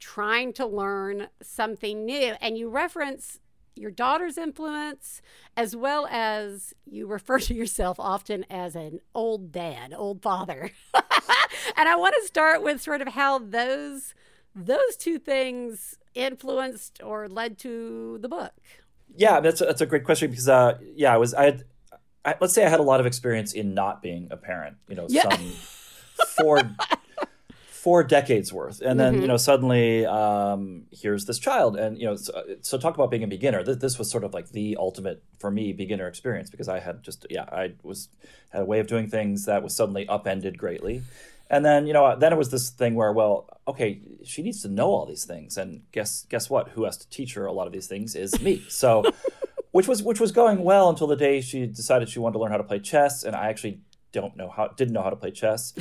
trying 0.00 0.54
to 0.54 0.66
learn 0.66 1.28
something 1.42 2.06
new. 2.06 2.34
And 2.40 2.56
you 2.56 2.70
reference 2.70 3.38
your 3.74 3.90
daughter's 3.90 4.36
influence 4.36 5.22
as 5.56 5.74
well 5.74 6.06
as 6.10 6.74
you 6.84 7.06
refer 7.06 7.38
to 7.38 7.54
yourself 7.54 7.98
often 7.98 8.44
as 8.50 8.74
an 8.76 9.00
old 9.14 9.50
dad, 9.52 9.94
old 9.96 10.22
father. 10.22 10.70
and 10.94 11.88
I 11.88 11.96
want 11.96 12.14
to 12.20 12.26
start 12.26 12.62
with 12.62 12.80
sort 12.82 13.00
of 13.02 13.08
how 13.08 13.38
those 13.38 14.14
those 14.54 14.96
two 14.98 15.18
things 15.18 15.98
influenced 16.14 17.00
or 17.02 17.26
led 17.28 17.58
to 17.58 18.18
the 18.20 18.28
book. 18.28 18.52
yeah, 19.16 19.40
that's 19.40 19.60
a, 19.62 19.64
that's 19.64 19.80
a 19.80 19.86
great 19.86 20.04
question 20.04 20.30
because 20.30 20.48
uh, 20.48 20.76
yeah, 20.94 21.12
I 21.14 21.16
was 21.16 21.32
I 21.34 21.44
had 21.44 21.64
I, 22.24 22.34
let's 22.40 22.52
say 22.54 22.64
I 22.64 22.68
had 22.68 22.78
a 22.80 22.84
lot 22.84 23.00
of 23.00 23.06
experience 23.06 23.52
in 23.54 23.74
not 23.74 24.02
being 24.02 24.28
a 24.30 24.36
parent. 24.36 24.76
You 24.88 24.94
know, 24.96 25.06
Yeah. 25.08 25.22
some 25.30 25.52
four 26.36 26.58
four 27.82 28.04
decades 28.04 28.52
worth, 28.52 28.80
and 28.80 29.00
then 29.00 29.20
you 29.20 29.26
know 29.26 29.36
suddenly 29.36 30.06
um, 30.06 30.84
here's 30.92 31.24
this 31.24 31.40
child, 31.40 31.76
and 31.76 31.98
you 31.98 32.06
know 32.06 32.14
so, 32.14 32.32
so 32.60 32.78
talk 32.78 32.94
about 32.94 33.10
being 33.10 33.24
a 33.24 33.26
beginner. 33.26 33.64
This, 33.64 33.78
this 33.78 33.98
was 33.98 34.08
sort 34.08 34.22
of 34.22 34.32
like 34.32 34.50
the 34.50 34.76
ultimate 34.78 35.20
for 35.40 35.50
me 35.50 35.72
beginner 35.72 36.06
experience 36.06 36.48
because 36.48 36.68
I 36.68 36.78
had 36.78 37.02
just 37.02 37.26
yeah 37.28 37.42
I 37.50 37.72
was 37.82 38.08
had 38.50 38.62
a 38.62 38.64
way 38.64 38.78
of 38.78 38.86
doing 38.86 39.08
things 39.08 39.46
that 39.46 39.64
was 39.64 39.74
suddenly 39.74 40.08
upended 40.08 40.58
greatly. 40.58 41.02
And 41.50 41.64
then 41.64 41.88
you 41.88 41.92
know, 41.92 42.16
then 42.16 42.32
it 42.32 42.36
was 42.36 42.52
this 42.52 42.70
thing 42.70 42.94
where, 42.94 43.12
well, 43.12 43.48
okay, 43.66 44.00
she 44.22 44.42
needs 44.42 44.62
to 44.62 44.68
know 44.68 44.86
all 44.86 45.04
these 45.04 45.24
things, 45.24 45.56
and 45.56 45.82
guess 45.90 46.24
guess 46.30 46.48
what? 46.48 46.68
Who 46.70 46.84
has 46.84 46.96
to 46.98 47.08
teach 47.10 47.34
her 47.34 47.46
a 47.46 47.52
lot 47.52 47.66
of 47.66 47.72
these 47.72 47.88
things 47.88 48.14
is 48.14 48.40
me. 48.40 48.62
So, 48.68 49.02
which 49.72 49.88
was 49.88 50.04
which 50.04 50.20
was 50.20 50.30
going 50.30 50.62
well 50.62 50.88
until 50.88 51.08
the 51.08 51.16
day 51.16 51.40
she 51.40 51.66
decided 51.66 52.08
she 52.08 52.20
wanted 52.20 52.34
to 52.34 52.38
learn 52.38 52.52
how 52.52 52.58
to 52.58 52.64
play 52.64 52.78
chess, 52.78 53.24
and 53.24 53.34
I 53.34 53.48
actually 53.48 53.80
don't 54.12 54.36
know 54.36 54.50
how 54.50 54.68
didn't 54.68 54.94
know 54.94 55.02
how 55.02 55.10
to 55.10 55.16
play 55.16 55.32
chess. 55.32 55.74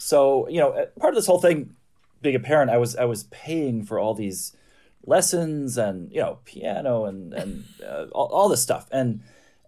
So 0.00 0.48
you 0.48 0.58
know, 0.58 0.86
part 0.98 1.12
of 1.12 1.16
this 1.16 1.26
whole 1.26 1.40
thing, 1.40 1.74
being 2.22 2.34
a 2.34 2.40
parent, 2.40 2.70
I 2.70 2.78
was 2.78 2.96
I 2.96 3.04
was 3.04 3.24
paying 3.24 3.84
for 3.84 3.98
all 3.98 4.14
these 4.14 4.56
lessons 5.04 5.78
and 5.78 6.10
you 6.12 6.20
know 6.20 6.38
piano 6.44 7.04
and 7.04 7.32
and 7.32 7.64
uh, 7.86 8.06
all, 8.12 8.26
all 8.26 8.48
this 8.50 8.62
stuff 8.62 8.86
and 8.92 9.20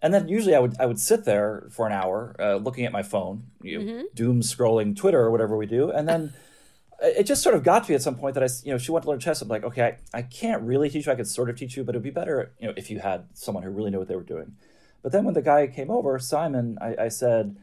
and 0.02 0.12
then 0.12 0.28
usually 0.28 0.54
I 0.54 0.58
would 0.58 0.76
I 0.80 0.86
would 0.86 0.98
sit 0.98 1.24
there 1.24 1.68
for 1.70 1.86
an 1.86 1.92
hour 1.92 2.34
uh, 2.38 2.56
looking 2.56 2.84
at 2.84 2.92
my 2.92 3.02
phone, 3.02 3.44
you 3.62 3.78
know, 3.78 3.84
doom 4.14 4.40
scrolling 4.42 4.96
Twitter 4.96 5.20
or 5.20 5.30
whatever 5.30 5.56
we 5.56 5.66
do, 5.66 5.90
and 5.90 6.08
then 6.08 6.32
it 7.02 7.24
just 7.24 7.42
sort 7.42 7.54
of 7.54 7.62
got 7.62 7.84
to 7.84 7.90
me 7.90 7.94
at 7.94 8.02
some 8.02 8.16
point 8.16 8.34
that 8.34 8.42
I 8.42 8.48
you 8.64 8.72
know 8.72 8.78
she 8.78 8.90
wanted 8.90 9.04
to 9.04 9.10
learn 9.10 9.20
chess. 9.20 9.40
I'm 9.40 9.48
like, 9.48 9.64
okay, 9.64 9.96
I, 10.14 10.18
I 10.18 10.22
can't 10.22 10.62
really 10.62 10.90
teach 10.90 11.06
you. 11.06 11.12
I 11.12 11.14
could 11.14 11.28
sort 11.28 11.48
of 11.50 11.56
teach 11.56 11.76
you, 11.76 11.84
but 11.84 11.94
it'd 11.94 12.02
be 12.02 12.10
better 12.10 12.52
you 12.58 12.66
know 12.66 12.74
if 12.76 12.90
you 12.90 12.98
had 12.98 13.28
someone 13.34 13.62
who 13.62 13.70
really 13.70 13.90
knew 13.90 14.00
what 14.00 14.08
they 14.08 14.16
were 14.16 14.22
doing. 14.22 14.56
But 15.02 15.12
then 15.12 15.24
when 15.24 15.34
the 15.34 15.42
guy 15.42 15.66
came 15.68 15.90
over, 15.90 16.18
Simon, 16.18 16.78
I, 16.80 17.04
I 17.04 17.08
said, 17.08 17.56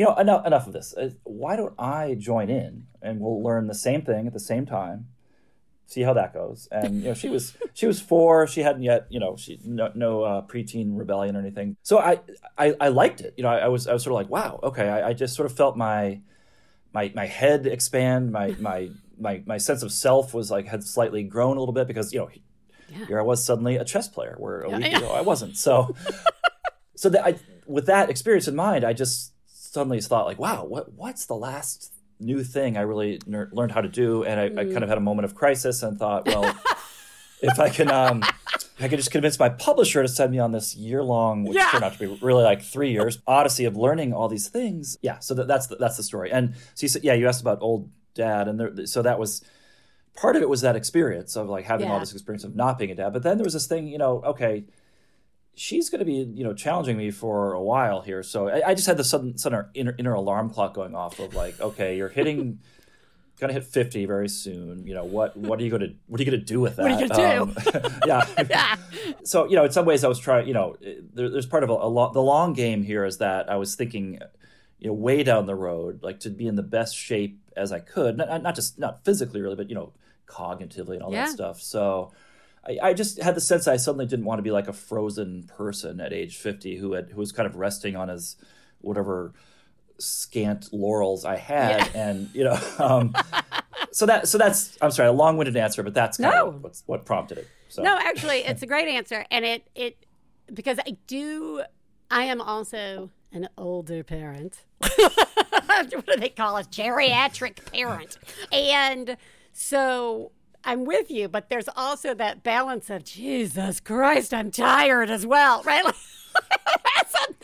you 0.00 0.06
know, 0.06 0.14
enough 0.16 0.46
enough 0.46 0.66
of 0.66 0.72
this. 0.72 0.94
Uh, 0.96 1.10
Why 1.24 1.56
don't 1.56 1.74
I 1.78 2.16
join 2.18 2.48
in 2.48 2.86
and 3.02 3.20
we'll 3.20 3.42
learn 3.42 3.66
the 3.66 3.74
same 3.74 4.00
thing 4.00 4.26
at 4.26 4.32
the 4.32 4.40
same 4.40 4.64
time 4.64 5.08
see 5.90 6.02
how 6.02 6.12
that 6.14 6.32
goes. 6.32 6.68
And 6.70 7.02
you 7.02 7.08
know, 7.08 7.14
she 7.14 7.28
was 7.28 7.54
she 7.74 7.86
was 7.86 8.00
four. 8.00 8.46
She 8.46 8.62
hadn't 8.62 8.82
yet, 8.82 9.06
you 9.10 9.20
know, 9.20 9.36
she 9.36 9.58
no, 9.62 9.90
no 9.94 10.22
uh, 10.22 10.46
preteen 10.46 10.96
rebellion 10.96 11.36
or 11.36 11.40
anything. 11.40 11.76
So 11.82 11.98
I, 11.98 12.20
I 12.56 12.74
I 12.80 12.88
liked 12.88 13.20
it. 13.20 13.34
You 13.36 13.42
know, 13.42 13.50
I, 13.50 13.58
I 13.58 13.68
was 13.68 13.86
I 13.86 13.92
was 13.92 14.02
sort 14.02 14.12
of 14.12 14.16
like, 14.16 14.30
wow, 14.30 14.60
okay. 14.62 14.88
I, 14.88 15.08
I 15.08 15.12
just 15.12 15.34
sort 15.34 15.50
of 15.50 15.54
felt 15.54 15.76
my 15.76 16.20
my 16.94 17.12
my 17.14 17.26
head 17.26 17.66
expand. 17.66 18.32
My 18.32 18.54
my 18.60 18.88
my 19.18 19.42
my 19.44 19.58
sense 19.58 19.82
of 19.82 19.92
self 19.92 20.32
was 20.32 20.50
like 20.50 20.66
had 20.66 20.82
slightly 20.82 21.24
grown 21.24 21.56
a 21.58 21.60
little 21.60 21.74
bit 21.74 21.86
because 21.86 22.12
you 22.12 22.20
know. 22.20 22.30
Here 23.06 23.20
I 23.20 23.22
was 23.22 23.44
suddenly 23.44 23.76
a 23.76 23.84
chess 23.84 24.08
player, 24.08 24.34
where 24.40 24.62
a 24.62 24.70
week 24.70 24.90
yeah. 24.90 24.98
ago 24.98 25.12
I 25.12 25.20
wasn't. 25.20 25.56
So, 25.56 25.94
so 26.96 27.08
that 27.10 27.24
I, 27.24 27.36
with 27.64 27.86
that 27.86 28.10
experience 28.10 28.48
in 28.48 28.56
mind, 28.56 28.82
I 28.82 28.94
just 28.94 29.32
suddenly 29.70 30.00
thought 30.00 30.26
like, 30.26 30.38
wow, 30.38 30.64
what 30.64 30.92
what's 30.94 31.26
the 31.26 31.34
last 31.36 31.92
new 32.18 32.42
thing 32.44 32.76
I 32.76 32.82
really 32.82 33.20
ner- 33.26 33.48
learned 33.52 33.72
how 33.72 33.80
to 33.80 33.88
do? 33.88 34.24
And 34.24 34.38
I, 34.40 34.44
I 34.62 34.64
kind 34.64 34.82
of 34.82 34.88
had 34.88 34.98
a 34.98 35.00
moment 35.00 35.24
of 35.24 35.34
crisis 35.34 35.82
and 35.82 35.98
thought, 35.98 36.26
well, 36.26 36.44
if 37.42 37.58
I 37.58 37.70
can, 37.70 37.90
um, 37.90 38.22
I 38.80 38.88
could 38.88 38.98
just 38.98 39.10
convince 39.12 39.38
my 39.38 39.48
publisher 39.48 40.02
to 40.02 40.08
send 40.08 40.32
me 40.32 40.38
on 40.38 40.52
this 40.52 40.74
year 40.76 41.02
long, 41.02 41.44
which 41.44 41.56
Yeah. 41.56 41.70
turned 41.70 41.84
out 41.84 41.92
to 41.94 41.98
be 41.98 42.06
really 42.20 42.42
like 42.42 42.62
three 42.62 42.90
years 42.90 43.18
odyssey 43.26 43.64
of 43.64 43.76
learning 43.76 44.12
all 44.12 44.28
these 44.28 44.48
things. 44.48 44.98
Yeah, 45.02 45.18
so 45.20 45.34
that, 45.34 45.46
that's 45.48 45.68
the, 45.68 45.76
that's 45.76 45.96
the 45.96 46.02
story. 46.02 46.30
And 46.32 46.54
so 46.74 46.82
you 46.84 46.88
said, 46.88 47.04
yeah, 47.04 47.14
you 47.14 47.28
asked 47.28 47.40
about 47.40 47.58
old 47.62 47.90
dad, 48.14 48.48
and 48.48 48.58
there, 48.58 48.86
so 48.86 49.02
that 49.02 49.18
was 49.18 49.42
part 50.16 50.34
of 50.36 50.42
it 50.42 50.48
was 50.48 50.60
that 50.62 50.76
experience 50.76 51.36
of 51.36 51.48
like 51.48 51.64
having 51.64 51.88
all 51.88 52.00
this 52.00 52.12
experience 52.12 52.42
of 52.44 52.56
not 52.56 52.76
being 52.78 52.90
a 52.90 52.94
dad. 52.94 53.12
But 53.12 53.22
then 53.22 53.38
there 53.38 53.44
was 53.44 53.52
this 53.54 53.66
thing, 53.68 53.86
you 53.86 53.96
know, 53.98 54.20
okay, 54.22 54.64
she's 55.54 55.90
going 55.90 55.98
to 55.98 56.04
be, 56.04 56.14
you 56.34 56.44
know, 56.44 56.54
challenging 56.54 56.96
me 56.96 57.10
for 57.10 57.52
a 57.52 57.62
while 57.62 58.00
here. 58.00 58.22
So 58.22 58.48
I, 58.48 58.70
I 58.70 58.74
just 58.74 58.86
had 58.86 58.96
the 58.96 59.04
sudden, 59.04 59.36
sudden 59.36 59.66
inner, 59.74 59.94
inner 59.98 60.14
alarm 60.14 60.50
clock 60.50 60.74
going 60.74 60.94
off 60.94 61.18
of 61.18 61.34
like, 61.34 61.60
okay, 61.68 61.96
you're 61.96 62.08
hitting, 62.08 62.60
going 63.38 63.48
to 63.48 63.54
hit 63.54 63.64
50 63.64 64.04
very 64.06 64.28
soon. 64.28 64.86
You 64.86 64.94
know, 64.94 65.04
what, 65.04 65.36
what 65.36 65.58
are 65.60 65.62
you 65.62 65.70
going 65.70 65.82
to, 65.82 65.94
what 66.06 66.20
are 66.20 66.24
you 66.24 66.30
going 66.30 66.40
to 66.40 66.46
do 66.46 66.60
with 66.60 66.76
that? 66.76 66.82
What 66.82 66.92
are 66.92 67.00
you 67.02 67.08
gonna 67.08 67.52
do? 67.64 67.80
Um, 67.82 67.92
yeah. 68.06 68.26
Yeah. 68.50 68.76
So, 69.24 69.46
you 69.48 69.56
know, 69.56 69.64
in 69.64 69.72
some 69.72 69.84
ways 69.86 70.02
I 70.04 70.08
was 70.08 70.18
trying, 70.18 70.46
you 70.48 70.54
know, 70.54 70.76
there, 70.80 71.28
there's 71.28 71.46
part 71.46 71.62
of 71.64 71.70
a, 71.70 71.74
a 71.74 71.88
lo- 71.88 72.12
the 72.12 72.22
long 72.22 72.52
game 72.54 72.82
here 72.82 73.04
is 73.04 73.18
that 73.18 73.50
I 73.50 73.56
was 73.56 73.74
thinking, 73.74 74.18
you 74.78 74.88
know, 74.88 74.94
way 74.94 75.22
down 75.22 75.44
the 75.46 75.54
road, 75.54 76.02
like 76.02 76.20
to 76.20 76.30
be 76.30 76.46
in 76.46 76.54
the 76.56 76.62
best 76.62 76.96
shape 76.96 77.38
as 77.56 77.70
I 77.72 77.80
could, 77.80 78.16
not, 78.16 78.42
not 78.42 78.54
just, 78.54 78.78
not 78.78 79.04
physically 79.04 79.40
really, 79.42 79.56
but, 79.56 79.68
you 79.68 79.74
know, 79.74 79.92
cognitively 80.26 80.94
and 80.94 81.02
all 81.02 81.12
Yeah. 81.12 81.26
that 81.26 81.32
stuff. 81.32 81.60
So, 81.60 82.12
I, 82.66 82.78
I 82.82 82.94
just 82.94 83.20
had 83.22 83.34
the 83.34 83.40
sense 83.40 83.66
I 83.66 83.76
suddenly 83.76 84.06
didn't 84.06 84.24
want 84.24 84.38
to 84.38 84.42
be 84.42 84.50
like 84.50 84.68
a 84.68 84.72
frozen 84.72 85.44
person 85.44 86.00
at 86.00 86.12
age 86.12 86.36
50 86.36 86.76
who 86.76 86.92
had 86.92 87.10
who 87.10 87.18
was 87.18 87.32
kind 87.32 87.46
of 87.46 87.56
resting 87.56 87.96
on 87.96 88.08
his 88.08 88.36
whatever 88.80 89.32
scant 89.98 90.72
laurels 90.72 91.24
I 91.24 91.36
had, 91.36 91.90
yeah. 91.94 92.08
and 92.08 92.30
you 92.34 92.44
know, 92.44 92.58
um, 92.78 93.14
so 93.92 94.06
that 94.06 94.28
so 94.28 94.38
that's 94.38 94.76
I'm 94.80 94.90
sorry, 94.90 95.08
a 95.08 95.12
long-winded 95.12 95.56
answer, 95.56 95.82
but 95.82 95.94
that's 95.94 96.18
kind 96.18 96.34
no. 96.34 96.48
of 96.48 96.62
what, 96.62 96.82
what 96.86 97.04
prompted 97.04 97.38
it. 97.38 97.48
So. 97.68 97.82
No, 97.82 97.96
actually, 97.98 98.38
it's 98.38 98.62
a 98.62 98.66
great 98.66 98.88
answer, 98.88 99.24
and 99.30 99.44
it 99.44 99.68
it 99.74 100.06
because 100.52 100.78
I 100.86 100.96
do. 101.06 101.62
I 102.10 102.24
am 102.24 102.40
also 102.40 103.10
an 103.32 103.48
older 103.56 104.02
parent. 104.02 104.64
what 104.78 105.90
do 105.90 106.02
they 106.18 106.30
call 106.30 106.56
it? 106.56 106.68
Geriatric 106.70 107.72
parent, 107.72 108.18
and 108.52 109.16
so 109.52 110.32
I'm 110.64 110.84
with 110.84 111.10
you, 111.10 111.28
but 111.28 111.48
there's 111.48 111.68
also 111.74 112.14
that 112.14 112.42
balance 112.42 112.90
of 112.90 113.04
Jesus 113.04 113.80
Christ, 113.80 114.34
I'm 114.34 114.50
tired 114.50 115.10
as 115.10 115.26
well, 115.26 115.62
right? 115.66 115.84
some, 117.08 117.36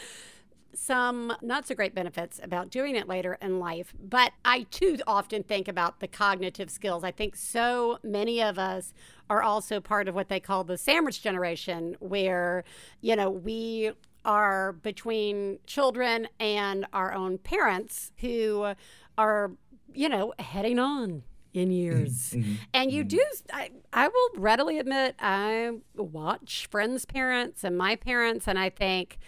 some 0.75 1.33
not 1.43 1.67
so 1.67 1.75
great 1.75 1.95
benefits 1.95 2.41
about 2.43 2.71
doing 2.71 2.95
it 2.95 3.09
later 3.09 3.39
in 3.41 3.59
life, 3.59 3.95
but 4.03 4.33
I 4.45 4.65
too 4.71 4.99
often 5.07 5.43
think 5.43 5.67
about 5.69 6.01
the 6.01 6.09
cognitive 6.09 6.71
skills. 6.71 7.05
I 7.05 7.11
think 7.11 7.37
so 7.37 7.99
many 8.03 8.43
of 8.43 8.59
us 8.59 8.93
are 9.29 9.43
also 9.43 9.81
part 9.81 10.09
of 10.09 10.15
what 10.15 10.29
they 10.29 10.41
call 10.41 10.65
the 10.65 10.79
sandwich 10.79 11.23
generation, 11.23 11.97
where, 11.99 12.65
you 13.01 13.17
know, 13.17 13.31
we 13.31 13.93
are 14.25 14.73
between 14.73 15.59
children 15.67 16.29
and 16.39 16.87
our 16.93 17.13
own 17.13 17.39
parents 17.39 18.13
who 18.19 18.75
are, 19.17 19.53
you 19.95 20.09
know, 20.09 20.35
heading 20.39 20.79
on 20.79 21.23
in 21.57 21.71
years. 21.71 22.31
Mm-hmm. 22.31 22.55
And 22.75 22.93
you 22.93 23.03
mm-hmm. 23.03 23.17
do, 23.17 23.25
I, 23.53 23.71
I 23.93 24.09
will 24.09 24.29
readily 24.37 24.79
admit, 24.79 25.17
I 25.19 25.79
watch 25.97 26.69
friends' 26.71 27.05
parents 27.05 27.65
and 27.65 27.77
my 27.77 27.97
parents, 27.97 28.47
and 28.47 28.59
I 28.59 28.71
think, 28.71 29.19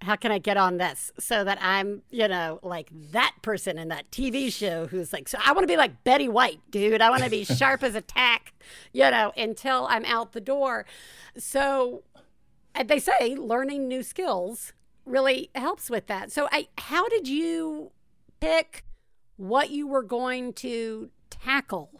how 0.00 0.16
can 0.16 0.32
I 0.32 0.38
get 0.38 0.56
on 0.56 0.78
this 0.78 1.12
so 1.18 1.44
that 1.44 1.58
I'm, 1.60 2.02
you 2.10 2.28
know, 2.28 2.58
like 2.62 2.88
that 3.12 3.34
person 3.42 3.78
in 3.78 3.88
that 3.88 4.10
TV 4.10 4.52
show 4.52 4.86
who's 4.86 5.12
like, 5.12 5.28
so 5.28 5.38
I 5.44 5.52
want 5.52 5.62
to 5.62 5.72
be 5.72 5.76
like 5.76 6.04
Betty 6.04 6.28
White, 6.28 6.60
dude. 6.70 7.00
I 7.00 7.10
want 7.10 7.22
to 7.22 7.30
be 7.30 7.44
sharp 7.44 7.82
as 7.82 7.94
a 7.94 8.00
tack, 8.00 8.52
you 8.92 9.10
know, 9.10 9.32
until 9.36 9.86
I'm 9.86 10.04
out 10.04 10.32
the 10.32 10.40
door. 10.40 10.84
So 11.38 12.02
they 12.84 12.98
say 12.98 13.36
learning 13.36 13.88
new 13.88 14.02
skills 14.02 14.72
really 15.06 15.50
helps 15.54 15.90
with 15.90 16.06
that. 16.08 16.32
So 16.32 16.48
I, 16.50 16.68
how 16.78 17.08
did 17.08 17.28
you 17.28 17.92
pick 18.40 18.84
what 19.36 19.70
you 19.70 19.86
were 19.86 20.02
going 20.02 20.52
to 20.52 21.10
tackle. 21.44 21.90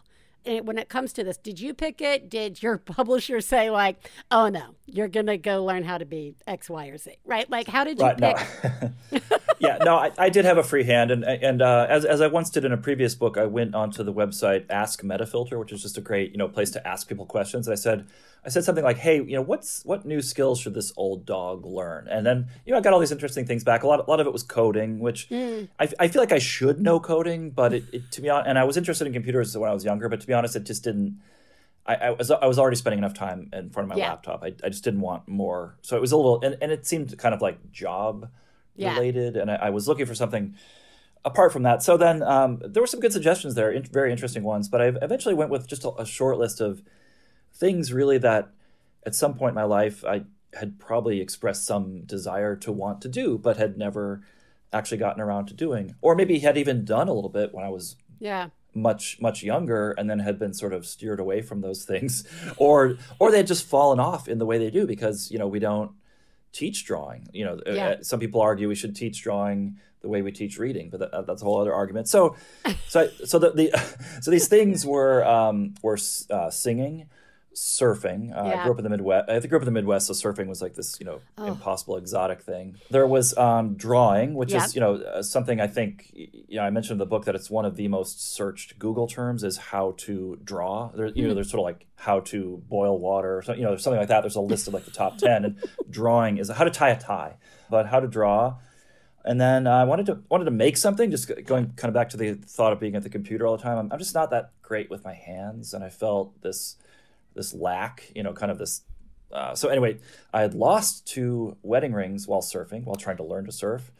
When 0.45 0.77
it 0.77 0.89
comes 0.89 1.11
to 1.13 1.23
this 1.23 1.37
did 1.37 1.59
you 1.59 1.73
pick 1.73 2.01
it? 2.01 2.29
Did 2.29 2.61
your 2.61 2.77
publisher 2.95 3.41
say 3.41 3.69
like 3.69 3.97
oh 4.29 4.49
no 4.49 4.75
you're 4.85 5.07
gonna 5.07 5.37
go 5.37 5.63
learn 5.63 5.83
how 5.83 5.97
to 5.97 6.05
be 6.05 6.35
x 6.45 6.69
y 6.69 6.87
or 6.87 6.97
z 6.97 7.17
right? 7.25 7.49
Like 7.49 7.67
how 7.67 7.83
did 7.83 7.99
you 7.99 8.05
right, 8.05 8.17
pick 8.17 8.91
no. 9.11 9.19
yeah 9.59 9.77
no 9.83 9.95
I, 9.95 10.11
I, 10.17 10.29
did 10.29 10.45
have 10.45 10.57
a 10.57 10.63
free 10.63 10.83
hand 10.83 11.11
and 11.11 11.23
and 11.23 11.61
uh, 11.61 11.87
as, 11.89 12.05
as 12.05 12.21
i 12.21 12.27
once 12.27 12.49
did 12.49 12.65
in 12.65 12.71
a 12.71 12.77
previous 12.77 13.15
book 13.15 13.37
i 13.37 13.45
went 13.45 13.75
onto 13.75 14.03
the 14.03 14.13
website 14.13 14.65
ask 14.69 15.01
metafilter 15.01 15.59
which 15.59 15.71
is 15.71 15.81
just 15.81 15.97
a 15.97 16.01
great 16.01 16.31
you 16.31 16.37
know 16.37 16.47
place 16.47 16.71
to 16.71 16.87
ask 16.87 17.07
people 17.07 17.25
questions 17.25 17.67
and 17.67 17.73
i 17.73 17.75
said 17.75 18.05
I 18.45 18.49
said 18.49 18.63
something 18.63 18.83
like, 18.83 18.97
"Hey, 18.97 19.15
you 19.15 19.35
know, 19.35 19.41
what's 19.41 19.83
what 19.85 20.05
new 20.05 20.21
skills 20.21 20.59
should 20.59 20.75
this 20.75 20.93
old 20.95 21.25
dog 21.25 21.65
learn?" 21.65 22.07
And 22.07 22.25
then 22.25 22.47
you 22.65 22.71
know, 22.71 22.77
I 22.77 22.81
got 22.81 22.93
all 22.93 22.99
these 22.99 23.11
interesting 23.11 23.45
things 23.45 23.63
back. 23.63 23.81
A 23.81 23.87
lot, 23.87 24.07
a 24.07 24.09
lot 24.09 24.19
of 24.19 24.27
it 24.27 24.33
was 24.33 24.43
coding, 24.43 24.99
which 24.99 25.29
mm. 25.29 25.67
I, 25.79 25.89
I 25.99 26.07
feel 26.07 26.21
like 26.21 26.31
I 26.31 26.37
should 26.37 26.79
know 26.79 26.99
coding, 26.99 27.49
but 27.49 27.73
it, 27.73 27.83
it, 27.91 28.11
to 28.11 28.21
be 28.21 28.29
honest, 28.29 28.47
and 28.47 28.59
I 28.59 28.63
was 28.63 28.77
interested 28.77 29.07
in 29.07 29.13
computers 29.13 29.57
when 29.57 29.69
I 29.69 29.73
was 29.73 29.83
younger, 29.83 30.09
but 30.09 30.21
to 30.21 30.27
be 30.27 30.33
honest, 30.33 30.55
it 30.55 30.63
just 30.65 30.83
didn't. 30.83 31.19
I, 31.87 31.95
I 31.95 32.09
was 32.11 32.29
I 32.29 32.45
was 32.45 32.59
already 32.59 32.77
spending 32.77 32.99
enough 32.99 33.15
time 33.15 33.49
in 33.51 33.71
front 33.71 33.89
of 33.89 33.97
my 33.97 33.99
yeah. 33.99 34.09
laptop. 34.09 34.43
I, 34.43 34.53
I 34.63 34.69
just 34.69 34.83
didn't 34.83 35.01
want 35.01 35.27
more, 35.27 35.77
so 35.81 35.97
it 35.97 36.01
was 36.01 36.11
a 36.11 36.17
little, 36.17 36.39
and, 36.43 36.55
and 36.61 36.71
it 36.71 36.85
seemed 36.85 37.17
kind 37.17 37.33
of 37.33 37.41
like 37.41 37.71
job 37.71 38.29
related, 38.77 39.37
and 39.37 39.49
I, 39.49 39.55
I, 39.55 39.69
was 39.69 39.87
looking 39.87 40.05
for 40.05 40.15
something 40.15 40.55
apart 41.23 41.51
from 41.51 41.63
that. 41.63 41.81
So 41.81 41.97
then 41.97 42.21
um, 42.23 42.61
there 42.63 42.81
were 42.81 42.87
some 42.87 42.99
good 42.99 43.13
suggestions 43.13 43.55
there, 43.55 43.73
very 43.91 44.11
interesting 44.11 44.43
ones, 44.43 44.69
but 44.69 44.81
I 44.81 44.87
eventually 45.01 45.33
went 45.33 45.51
with 45.51 45.67
just 45.67 45.83
a, 45.83 45.91
a 45.91 46.05
short 46.05 46.37
list 46.37 46.61
of 46.61 46.81
things 47.53 47.93
really 47.93 48.17
that 48.19 48.49
at 49.05 49.15
some 49.15 49.35
point 49.35 49.51
in 49.51 49.55
my 49.55 49.63
life 49.63 50.03
I 50.05 50.23
had 50.53 50.79
probably 50.79 51.21
expressed 51.21 51.65
some 51.65 52.01
desire 52.01 52.55
to 52.57 52.71
want 52.71 53.01
to 53.01 53.09
do, 53.09 53.37
but 53.37 53.57
had 53.57 53.77
never 53.77 54.21
actually 54.71 54.97
gotten 54.97 55.21
around 55.21 55.47
to 55.47 55.53
doing, 55.53 55.95
or 56.01 56.15
maybe 56.15 56.39
had 56.39 56.57
even 56.57 56.85
done 56.85 57.07
a 57.07 57.13
little 57.13 57.29
bit 57.29 57.53
when 57.53 57.65
I 57.65 57.69
was 57.69 57.95
yeah. 58.19 58.49
much 58.73 59.19
much 59.21 59.43
younger, 59.43 59.91
and 59.91 60.09
then 60.09 60.19
had 60.19 60.39
been 60.39 60.53
sort 60.53 60.73
of 60.73 60.85
steered 60.85 61.19
away 61.19 61.41
from 61.41 61.61
those 61.61 61.85
things, 61.85 62.27
or 62.57 62.97
or 63.19 63.31
they 63.31 63.37
had 63.37 63.47
just 63.47 63.65
fallen 63.65 63.99
off 63.99 64.27
in 64.27 64.37
the 64.37 64.45
way 64.45 64.57
they 64.57 64.69
do 64.69 64.85
because 64.85 65.31
you 65.31 65.39
know 65.39 65.47
we 65.47 65.59
don't 65.59 65.91
teach 66.55 66.85
drawing. 66.85 67.27
You 67.33 67.45
know, 67.45 67.59
yeah. 67.67 67.87
Uh, 67.87 68.03
some 68.03 68.19
people 68.19 68.41
argue 68.41 68.67
we 68.67 68.75
should 68.75 68.95
teach 68.95 69.21
drawing 69.21 69.77
the 70.01 70.09
way 70.09 70.21
we 70.21 70.31
teach 70.31 70.57
reading, 70.57 70.89
but 70.89 70.99
that, 70.99 71.27
that's 71.27 71.41
a 71.41 71.45
whole 71.45 71.59
other 71.59 71.73
argument. 71.73 72.07
So, 72.07 72.35
so 72.87 73.01
I, 73.01 73.25
so 73.25 73.39
the, 73.39 73.51
the 73.51 73.95
so 74.21 74.31
these 74.31 74.47
things 74.47 74.85
were 74.85 75.25
um, 75.25 75.75
were 75.81 75.99
uh, 76.29 76.49
singing 76.49 77.07
surfing. 77.55 78.35
Uh, 78.35 78.45
yeah. 78.45 78.59
I 78.59 78.63
grew 78.63 78.73
up 78.73 78.77
in 78.77 78.83
the 78.83 78.89
Midwest. 78.89 79.29
I 79.29 79.39
grew 79.39 79.57
up 79.57 79.61
in 79.61 79.65
the 79.65 79.71
Midwest, 79.71 80.07
so 80.07 80.13
surfing 80.13 80.47
was 80.47 80.61
like 80.61 80.75
this, 80.75 80.99
you 80.99 81.05
know, 81.05 81.21
oh. 81.37 81.45
impossible 81.45 81.97
exotic 81.97 82.41
thing. 82.41 82.75
There 82.91 83.07
was 83.07 83.35
um, 83.37 83.75
drawing, 83.75 84.35
which 84.35 84.51
yeah. 84.51 84.65
is, 84.65 84.75
you 84.75 84.81
know, 84.81 84.95
uh, 84.95 85.23
something 85.23 85.59
I 85.61 85.67
think, 85.67 86.11
you 86.13 86.57
know, 86.57 86.63
I 86.63 86.69
mentioned 86.69 86.93
in 86.93 86.97
the 86.99 87.05
book 87.05 87.25
that 87.25 87.35
it's 87.35 87.49
one 87.49 87.65
of 87.65 87.75
the 87.75 87.87
most 87.87 88.33
searched 88.33 88.77
Google 88.77 89.07
terms 89.07 89.43
is 89.43 89.57
how 89.57 89.95
to 89.99 90.37
draw. 90.43 90.91
There, 90.93 91.07
you 91.07 91.23
know, 91.23 91.29
hmm. 91.29 91.35
there's 91.35 91.49
sort 91.49 91.59
of 91.59 91.65
like 91.65 91.87
how 91.95 92.19
to 92.21 92.61
boil 92.67 92.99
water, 92.99 93.37
or 93.37 93.41
something, 93.41 93.59
you 93.59 93.65
know, 93.65 93.71
there's 93.71 93.83
something 93.83 93.99
like 93.99 94.09
that. 94.09 94.21
There's 94.21 94.35
a 94.35 94.41
list 94.41 94.67
of 94.67 94.73
like 94.73 94.85
the 94.85 94.91
top 94.91 95.17
ten, 95.19 95.45
and 95.45 95.63
drawing 95.89 96.37
is 96.37 96.49
how 96.49 96.65
to 96.65 96.71
tie 96.71 96.89
a 96.89 96.99
tie, 96.99 97.35
but 97.69 97.87
how 97.87 97.99
to 97.99 98.07
draw. 98.07 98.57
And 99.23 99.41
then 99.41 99.65
uh, 99.65 99.71
I 99.71 99.85
wanted 99.85 100.05
to 100.07 100.19
wanted 100.29 100.45
to 100.45 100.51
make 100.51 100.77
something. 100.77 101.09
Just 101.09 101.31
going 101.45 101.73
kind 101.75 101.87
of 101.87 101.93
back 101.93 102.09
to 102.09 102.17
the 102.17 102.33
thought 102.33 102.73
of 102.73 102.79
being 102.79 102.95
at 102.95 103.01
the 103.01 103.09
computer 103.09 103.47
all 103.47 103.57
the 103.57 103.63
time. 103.63 103.77
I'm, 103.77 103.91
I'm 103.91 103.97
just 103.97 104.13
not 104.13 104.29
that 104.29 104.51
great 104.61 104.91
with 104.91 105.03
my 105.03 105.13
hands, 105.13 105.73
and 105.73 105.83
I 105.83 105.89
felt 105.89 106.41
this 106.41 106.75
this 107.35 107.53
lack, 107.53 108.11
you 108.15 108.23
know, 108.23 108.33
kind 108.33 108.51
of 108.51 108.57
this. 108.57 108.81
Uh, 109.31 109.53
so 109.55 109.69
anyway, 109.69 109.99
I 110.33 110.41
had 110.41 110.53
lost 110.53 111.05
two 111.05 111.57
wedding 111.61 111.93
rings 111.93 112.27
while 112.27 112.41
surfing, 112.41 112.85
while 112.85 112.95
trying 112.95 113.17
to 113.17 113.23
learn 113.23 113.45
to 113.45 113.51
surf. 113.51 113.91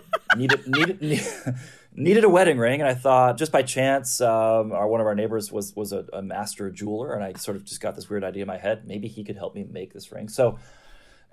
needed 0.36 0.66
needed 0.66 1.00
needed 1.94 2.24
a 2.24 2.28
wedding 2.28 2.58
ring, 2.58 2.80
and 2.80 2.88
I 2.88 2.94
thought 2.94 3.36
just 3.36 3.52
by 3.52 3.62
chance, 3.62 4.20
um, 4.20 4.72
our 4.72 4.86
one 4.86 5.00
of 5.00 5.06
our 5.06 5.14
neighbors 5.14 5.52
was 5.52 5.74
was 5.76 5.92
a, 5.92 6.06
a, 6.12 6.22
master 6.22 6.70
jeweler, 6.70 7.14
and 7.14 7.22
I 7.22 7.34
sort 7.34 7.56
of 7.56 7.64
just 7.64 7.80
got 7.80 7.94
this 7.94 8.08
weird 8.08 8.24
idea 8.24 8.42
in 8.42 8.48
my 8.48 8.58
head. 8.58 8.86
Maybe 8.86 9.08
he 9.08 9.24
could 9.24 9.36
help 9.36 9.54
me 9.54 9.66
make 9.70 9.92
this 9.92 10.10
ring. 10.12 10.28
So, 10.28 10.58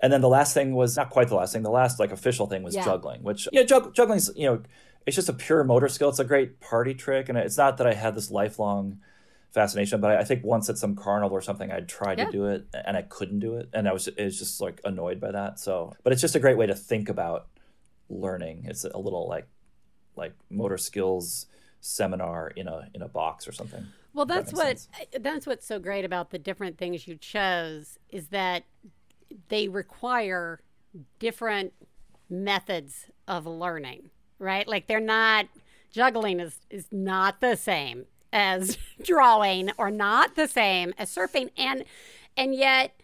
and 0.00 0.12
then 0.12 0.20
the 0.20 0.28
last 0.28 0.54
thing 0.54 0.74
was 0.74 0.96
not 0.96 1.10
quite 1.10 1.28
the 1.28 1.36
last 1.36 1.52
thing. 1.52 1.62
The 1.62 1.70
last 1.70 1.98
like 1.98 2.12
official 2.12 2.46
thing 2.46 2.62
was 2.62 2.74
yeah. 2.74 2.84
juggling, 2.84 3.22
which 3.22 3.48
yeah, 3.52 3.62
jug- 3.62 3.94
juggling's 3.94 4.30
you 4.36 4.46
know 4.46 4.62
it's 5.06 5.16
just 5.16 5.28
a 5.28 5.34
pure 5.34 5.64
motor 5.64 5.88
skill. 5.88 6.10
It's 6.10 6.18
a 6.18 6.24
great 6.24 6.60
party 6.60 6.94
trick, 6.94 7.28
and 7.28 7.38
it's 7.38 7.56
not 7.56 7.78
that 7.78 7.86
I 7.86 7.94
had 7.94 8.14
this 8.14 8.30
lifelong 8.30 9.00
fascination. 9.52 10.00
But 10.00 10.12
I, 10.12 10.20
I, 10.20 10.24
think 10.24 10.44
once 10.44 10.68
at 10.68 10.78
some 10.78 10.94
carnival 10.94 11.36
or 11.36 11.40
something, 11.40 11.70
I 11.70 11.80
tried 11.80 12.18
yeah. 12.18 12.26
to 12.26 12.32
do 12.32 12.46
it 12.46 12.66
and 12.72 12.96
I 12.96 13.02
couldn't 13.02 13.40
do 13.40 13.56
it, 13.56 13.68
and 13.72 13.88
I 13.88 13.92
was 13.92 14.08
it 14.08 14.24
was 14.24 14.38
just 14.38 14.60
like 14.60 14.80
annoyed 14.84 15.20
by 15.20 15.32
that. 15.32 15.58
So, 15.58 15.94
but 16.02 16.12
it's 16.12 16.22
just 16.22 16.34
a 16.34 16.40
great 16.40 16.56
way 16.56 16.66
to 16.66 16.74
think 16.74 17.08
about 17.08 17.48
learning. 18.08 18.64
It's 18.66 18.84
a 18.84 18.98
little 18.98 19.28
like 19.28 19.48
like 20.16 20.34
motor 20.50 20.78
skills 20.78 21.46
seminar 21.80 22.48
in 22.48 22.68
a 22.68 22.88
in 22.94 23.02
a 23.02 23.08
box 23.08 23.48
or 23.48 23.52
something. 23.52 23.86
Well, 24.12 24.26
that's 24.26 24.52
that 24.52 24.56
what 24.56 24.78
sense. 24.78 24.88
that's 25.20 25.46
what's 25.46 25.66
so 25.66 25.78
great 25.78 26.04
about 26.04 26.30
the 26.30 26.38
different 26.38 26.78
things 26.78 27.06
you 27.06 27.16
chose 27.16 27.98
is 28.10 28.28
that 28.28 28.64
they 29.48 29.68
require 29.68 30.60
different 31.18 31.72
methods 32.28 33.06
of 33.28 33.46
learning, 33.46 34.10
right? 34.38 34.66
Like 34.66 34.86
they're 34.86 35.00
not 35.00 35.46
juggling 35.90 36.40
is 36.40 36.58
is 36.70 36.86
not 36.92 37.40
the 37.40 37.56
same 37.56 38.06
as 38.32 38.78
drawing 39.02 39.70
or 39.78 39.90
not 39.90 40.36
the 40.36 40.48
same 40.48 40.94
as 40.98 41.14
surfing. 41.14 41.50
And 41.56 41.84
and 42.36 42.54
yet 42.54 43.00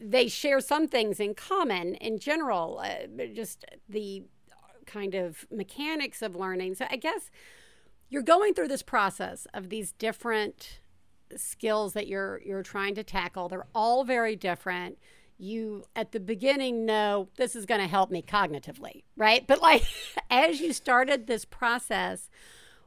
they 0.00 0.28
share 0.28 0.60
some 0.60 0.88
things 0.88 1.20
in 1.20 1.34
common 1.34 1.94
in 1.96 2.18
general 2.18 2.80
uh, 2.82 3.26
just 3.32 3.64
the 3.88 4.24
kind 4.86 5.14
of 5.14 5.46
mechanics 5.50 6.20
of 6.22 6.34
learning. 6.34 6.74
So 6.74 6.86
i 6.90 6.96
guess 6.96 7.30
you're 8.08 8.22
going 8.22 8.54
through 8.54 8.68
this 8.68 8.82
process 8.82 9.46
of 9.54 9.70
these 9.70 9.92
different 9.92 10.80
skills 11.36 11.94
that 11.94 12.06
you're 12.06 12.40
you're 12.44 12.62
trying 12.62 12.94
to 12.94 13.04
tackle. 13.04 13.48
They're 13.48 13.66
all 13.74 14.04
very 14.04 14.36
different. 14.36 14.98
You 15.38 15.84
at 15.96 16.12
the 16.12 16.20
beginning 16.20 16.84
know 16.86 17.28
this 17.36 17.56
is 17.56 17.66
going 17.66 17.80
to 17.80 17.88
help 17.88 18.10
me 18.10 18.22
cognitively 18.22 19.02
right? 19.16 19.46
But 19.46 19.60
like 19.62 19.84
as 20.30 20.60
you 20.60 20.72
started 20.72 21.26
this 21.26 21.44
process 21.44 22.30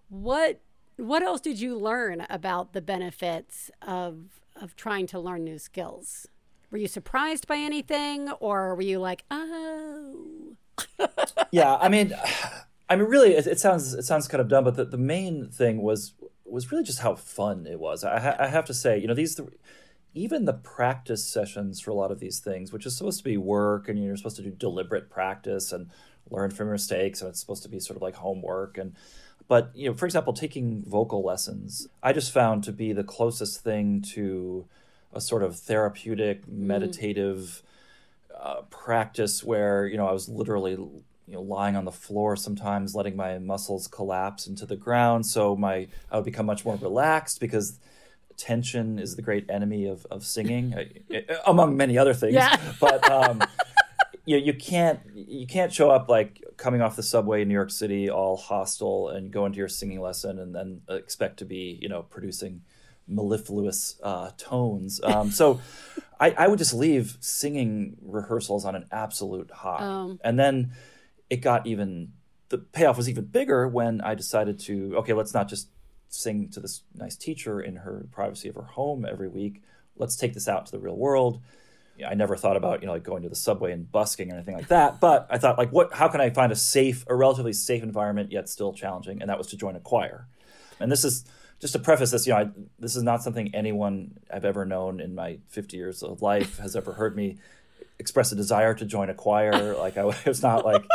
what 0.10 0.62
what 0.97 1.23
else 1.23 1.41
did 1.41 1.60
you 1.60 1.77
learn 1.77 2.25
about 2.29 2.73
the 2.73 2.81
benefits 2.81 3.71
of 3.81 4.41
of 4.55 4.75
trying 4.75 5.05
to 5.07 5.19
learn 5.19 5.43
new 5.43 5.60
skills? 5.60 6.27
Were 6.71 6.77
you 6.77 6.88
surprised 6.88 7.47
by 7.47 7.57
anything, 7.57 8.29
or 8.39 8.75
were 8.75 8.81
you 8.81 8.99
like, 8.99 9.23
oh? 9.31 10.55
yeah, 11.51 11.75
I 11.75 11.88
mean, 11.88 12.13
I 12.89 12.95
mean, 12.95 13.07
really, 13.07 13.33
it, 13.36 13.47
it, 13.47 13.60
sounds 13.60 13.93
it 13.93 14.03
sounds 14.03 14.27
kind 14.27 14.41
of 14.41 14.47
dumb, 14.47 14.63
but 14.65 14.75
the, 14.75 14.86
the 14.86 14.97
main 14.97 15.49
thing 15.49 15.81
was 15.81 16.13
was 16.43 16.71
really 16.71 16.83
just 16.83 16.99
how 16.99 17.15
fun 17.15 17.67
it 17.67 17.79
was. 17.79 18.03
I, 18.03 18.19
ha- 18.19 18.36
I 18.39 18.47
have 18.47 18.65
to 18.65 18.73
say, 18.73 18.97
you 18.97 19.07
know, 19.07 19.13
these 19.13 19.36
th- 19.36 19.49
even 20.13 20.45
the 20.45 20.53
practice 20.53 21.23
sessions 21.23 21.79
for 21.79 21.91
a 21.91 21.93
lot 21.93 22.12
of 22.12 22.19
these 22.19 22.39
things, 22.39 22.73
which 22.73 22.86
is 22.86 22.97
supposed 22.97 23.19
to 23.19 23.23
be 23.23 23.38
work, 23.38 23.88
and 23.88 24.03
you're 24.03 24.17
supposed 24.17 24.38
to 24.38 24.41
do 24.41 24.51
deliberate 24.51 25.10
practice 25.10 25.71
and 25.71 25.89
learn 26.29 26.51
from 26.51 26.67
your 26.67 26.73
mistakes 26.73 27.21
and 27.21 27.29
it's 27.29 27.39
supposed 27.39 27.63
to 27.63 27.69
be 27.69 27.79
sort 27.79 27.95
of 27.95 28.01
like 28.01 28.15
homework 28.15 28.77
and 28.77 28.95
but 29.47 29.71
you 29.75 29.89
know 29.89 29.95
for 29.95 30.05
example 30.05 30.33
taking 30.33 30.83
vocal 30.88 31.23
lessons 31.23 31.88
i 32.03 32.12
just 32.13 32.31
found 32.31 32.63
to 32.63 32.71
be 32.71 32.93
the 32.93 33.03
closest 33.03 33.62
thing 33.62 34.01
to 34.01 34.65
a 35.13 35.21
sort 35.21 35.43
of 35.43 35.57
therapeutic 35.57 36.47
meditative 36.47 37.63
uh, 38.39 38.62
practice 38.69 39.43
where 39.43 39.86
you 39.88 39.97
know 39.97 40.07
i 40.07 40.12
was 40.12 40.29
literally 40.29 40.77
you 41.27 41.33
know 41.33 41.41
lying 41.41 41.75
on 41.75 41.86
the 41.86 41.91
floor 41.91 42.36
sometimes 42.36 42.95
letting 42.95 43.15
my 43.15 43.38
muscles 43.38 43.88
collapse 43.88 44.47
into 44.47 44.65
the 44.65 44.75
ground. 44.75 45.25
So 45.25 45.55
my 45.55 45.88
i 46.12 46.15
would 46.15 46.25
become 46.25 46.45
much 46.45 46.65
more 46.65 46.77
relaxed 46.77 47.39
because 47.39 47.79
tension 48.38 48.99
is 48.99 49.15
the 49.15 49.21
great 49.21 49.49
enemy 49.49 49.88
of, 49.88 50.05
of 50.10 50.23
singing 50.23 50.73
among 51.45 51.75
many 51.75 51.97
other 51.97 52.13
things. 52.13 52.36
Yeah. 52.36 52.55
but 52.79 53.10
um, 53.10 53.43
you, 54.28 54.38
you 54.38 54.54
can't 54.54 55.00
you 55.16 55.48
can't 55.48 55.72
show 55.74 55.90
up 55.90 56.10
like 56.10 56.44
coming 56.58 56.82
off 56.82 56.96
the 56.98 57.02
subway 57.04 57.42
in 57.42 57.48
New 57.48 57.54
York 57.54 57.72
City 57.72 58.10
all 58.10 58.36
hostile 58.36 59.08
and 59.10 59.32
go 59.32 59.46
into 59.46 59.58
your 59.58 59.70
singing 59.70 60.02
lesson 60.02 60.38
and 60.38 60.54
then 60.54 60.82
expect 60.90 61.38
to 61.40 61.46
be 61.46 61.80
you 61.82 61.88
know 61.90 62.04
producing 62.04 62.62
mellifluous 63.08 63.98
uh, 64.04 64.32
tones. 64.38 65.00
Um, 65.02 65.32
so 65.32 65.62
I, 66.20 66.32
I 66.32 66.48
would 66.50 66.60
just 66.60 66.74
leave 66.74 67.16
singing 67.22 67.96
rehearsals 68.02 68.66
on 68.66 68.76
an 68.76 68.86
absolute 68.92 69.50
high, 69.50 69.82
Um. 69.84 70.20
and 70.24 70.38
then 70.38 70.74
it 71.30 71.38
got 71.38 71.66
even 71.66 72.12
the 72.50 72.58
payoff 72.58 72.98
was 72.98 73.10
even 73.10 73.26
bigger 73.26 73.66
when 73.68 74.02
I 74.02 74.13
decided 74.16 74.60
to 74.62 74.96
okay 74.98 75.13
let's 75.13 75.34
not 75.34 75.48
just 75.48 75.70
sing 76.10 76.50
to 76.50 76.60
this 76.60 76.84
nice 76.94 77.16
teacher 77.16 77.62
in 77.62 77.78
her 77.78 78.08
privacy 78.12 78.50
of 78.50 78.56
her 78.56 78.63
home 78.63 79.06
every 79.06 79.30
week. 79.30 79.62
Let's 79.96 80.18
take 80.18 80.34
this 80.34 80.48
out 80.50 80.66
to 80.66 80.72
the 80.74 80.80
real 80.80 80.98
world. 80.98 81.40
I 82.05 82.13
never 82.13 82.36
thought 82.36 82.57
about, 82.57 82.81
you 82.81 82.88
know, 82.88 82.93
like 82.93 83.03
going 83.03 83.23
to 83.23 83.29
the 83.29 83.36
subway 83.36 83.71
and 83.71 83.91
busking 83.91 84.31
or 84.31 84.36
anything 84.36 84.55
like 84.55 84.67
that. 84.67 84.99
But 84.99 85.27
I 85.29 85.38
thought, 85.38 85.57
like, 85.57 85.71
what? 85.71 85.93
How 85.93 86.07
can 86.07 86.21
I 86.21 86.29
find 86.29 86.51
a 86.51 86.55
safe, 86.55 87.05
a 87.07 87.15
relatively 87.15 87.53
safe 87.53 87.81
environment 87.83 88.31
yet 88.31 88.49
still 88.49 88.73
challenging? 88.73 89.21
And 89.21 89.29
that 89.29 89.38
was 89.38 89.47
to 89.47 89.57
join 89.57 89.75
a 89.75 89.79
choir. 89.79 90.27
And 90.79 90.91
this 90.91 91.03
is 91.03 91.25
just 91.60 91.73
to 91.73 91.79
preface 91.79 92.12
this. 92.12 92.27
You 92.27 92.33
know, 92.33 92.39
I, 92.39 92.49
this 92.77 92.95
is 92.95 93.03
not 93.03 93.23
something 93.23 93.53
anyone 93.55 94.19
I've 94.31 94.45
ever 94.45 94.65
known 94.65 94.99
in 94.99 95.15
my 95.15 95.39
50 95.49 95.75
years 95.77 96.03
of 96.03 96.21
life 96.21 96.60
has 96.60 96.75
ever 96.75 96.93
heard 96.93 97.15
me 97.15 97.38
express 97.99 98.31
a 98.31 98.36
desire 98.36 98.75
to 98.75 98.86
join 98.86 99.10
a 99.10 99.13
choir. 99.15 99.75
Like 99.75 99.97
I 99.97 100.03
was 100.25 100.43
not 100.43 100.65
like 100.65 100.86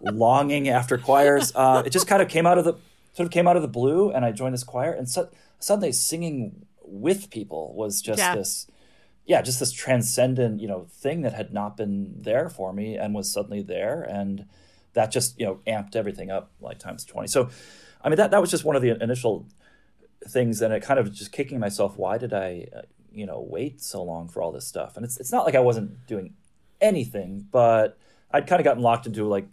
longing 0.00 0.68
after 0.68 0.98
choirs. 0.98 1.52
Uh, 1.54 1.82
it 1.86 1.90
just 1.90 2.06
kind 2.06 2.20
of 2.22 2.28
came 2.28 2.46
out 2.46 2.58
of 2.58 2.64
the 2.64 2.74
sort 3.14 3.26
of 3.26 3.30
came 3.30 3.46
out 3.46 3.56
of 3.56 3.62
the 3.62 3.68
blue, 3.68 4.10
and 4.10 4.24
I 4.24 4.32
joined 4.32 4.54
this 4.54 4.64
choir. 4.64 4.92
And 4.92 5.08
so, 5.08 5.28
suddenly, 5.58 5.92
singing 5.92 6.66
with 6.82 7.30
people 7.30 7.74
was 7.74 8.02
just 8.02 8.18
Yeah. 8.18 8.34
this 8.34 8.66
yeah, 9.24 9.40
just 9.42 9.60
this 9.60 9.72
transcendent, 9.72 10.60
you 10.60 10.68
know, 10.68 10.86
thing 10.90 11.22
that 11.22 11.32
had 11.32 11.52
not 11.52 11.76
been 11.76 12.14
there 12.20 12.48
for 12.48 12.72
me 12.72 12.96
and 12.96 13.14
was 13.14 13.32
suddenly 13.32 13.62
there, 13.62 14.02
and 14.02 14.46
that 14.94 15.10
just 15.10 15.38
you 15.38 15.46
know 15.46 15.60
amped 15.66 15.96
everything 15.96 16.30
up 16.30 16.50
like 16.60 16.78
times 16.78 17.04
twenty. 17.04 17.28
So, 17.28 17.48
I 18.02 18.08
mean 18.08 18.16
that 18.16 18.32
that 18.32 18.40
was 18.40 18.50
just 18.50 18.64
one 18.64 18.76
of 18.76 18.82
the 18.82 19.00
initial 19.02 19.46
things, 20.28 20.60
and 20.60 20.72
it 20.74 20.82
kind 20.82 20.98
of 20.98 21.12
just 21.12 21.32
kicking 21.32 21.60
myself. 21.60 21.96
Why 21.96 22.18
did 22.18 22.32
I, 22.32 22.66
uh, 22.76 22.82
you 23.12 23.26
know, 23.26 23.46
wait 23.48 23.80
so 23.80 24.02
long 24.02 24.28
for 24.28 24.42
all 24.42 24.52
this 24.52 24.66
stuff? 24.66 24.96
And 24.96 25.04
it's 25.04 25.18
it's 25.20 25.32
not 25.32 25.44
like 25.44 25.54
I 25.54 25.60
wasn't 25.60 26.06
doing 26.06 26.34
anything, 26.80 27.46
but 27.50 27.98
I'd 28.30 28.46
kind 28.48 28.60
of 28.60 28.64
gotten 28.64 28.82
locked 28.82 29.06
into 29.06 29.26
like. 29.26 29.46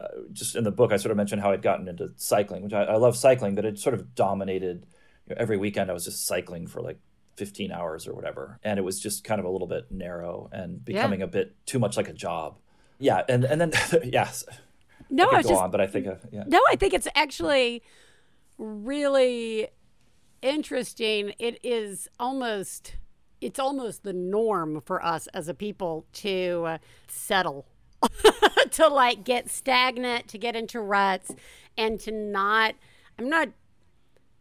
Uh, 0.00 0.06
just 0.32 0.54
in 0.54 0.62
the 0.62 0.70
book, 0.70 0.92
I 0.92 0.96
sort 0.96 1.10
of 1.10 1.16
mentioned 1.16 1.42
how 1.42 1.50
I'd 1.50 1.60
gotten 1.60 1.88
into 1.88 2.12
cycling, 2.14 2.62
which 2.62 2.72
I, 2.72 2.84
I 2.84 2.96
love 2.98 3.16
cycling, 3.16 3.56
but 3.56 3.64
it 3.64 3.80
sort 3.80 3.96
of 3.96 4.14
dominated. 4.14 4.86
You 5.26 5.34
know, 5.34 5.40
every 5.40 5.56
weekend, 5.56 5.90
I 5.90 5.92
was 5.92 6.04
just 6.04 6.24
cycling 6.24 6.68
for 6.68 6.80
like 6.80 7.00
15 7.38 7.70
hours 7.70 8.06
or 8.06 8.14
whatever. 8.14 8.58
And 8.62 8.78
it 8.78 8.82
was 8.82 9.00
just 9.00 9.24
kind 9.24 9.38
of 9.38 9.44
a 9.44 9.48
little 9.48 9.68
bit 9.68 9.90
narrow 9.90 10.50
and 10.52 10.84
becoming 10.84 11.22
a 11.22 11.26
bit 11.26 11.54
too 11.64 11.78
much 11.78 11.96
like 11.96 12.08
a 12.08 12.12
job. 12.12 12.58
Yeah 12.98 13.22
and 13.28 13.44
and 13.44 13.60
then 13.60 13.72
yes. 14.04 14.44
No, 15.08 15.28
I 15.30 15.34
I 15.34 15.36
was 15.38 15.46
just 15.46 15.62
on 15.62 15.70
but 15.70 15.80
i 15.80 15.86
think 15.86 16.06
uh, 16.06 16.16
yeah. 16.32 16.44
No, 16.46 16.60
I 16.68 16.76
think 16.76 16.92
it's 16.92 17.08
actually 17.14 17.82
really 18.58 19.68
interesting. 20.42 21.32
It 21.38 21.58
is 21.62 22.08
almost 22.18 22.96
it's 23.40 23.60
almost 23.60 24.02
the 24.02 24.12
norm 24.12 24.82
for 24.84 25.04
us 25.04 25.28
as 25.28 25.48
a 25.48 25.54
people 25.54 26.06
to 26.12 26.64
uh, 26.66 26.78
settle 27.06 27.66
to 28.72 28.88
like 28.88 29.22
get 29.24 29.48
stagnant, 29.48 30.26
to 30.28 30.38
get 30.38 30.56
into 30.56 30.80
ruts 30.80 31.32
and 31.76 32.00
to 32.00 32.10
not 32.10 32.74
I'm 33.18 33.28
not 33.28 33.48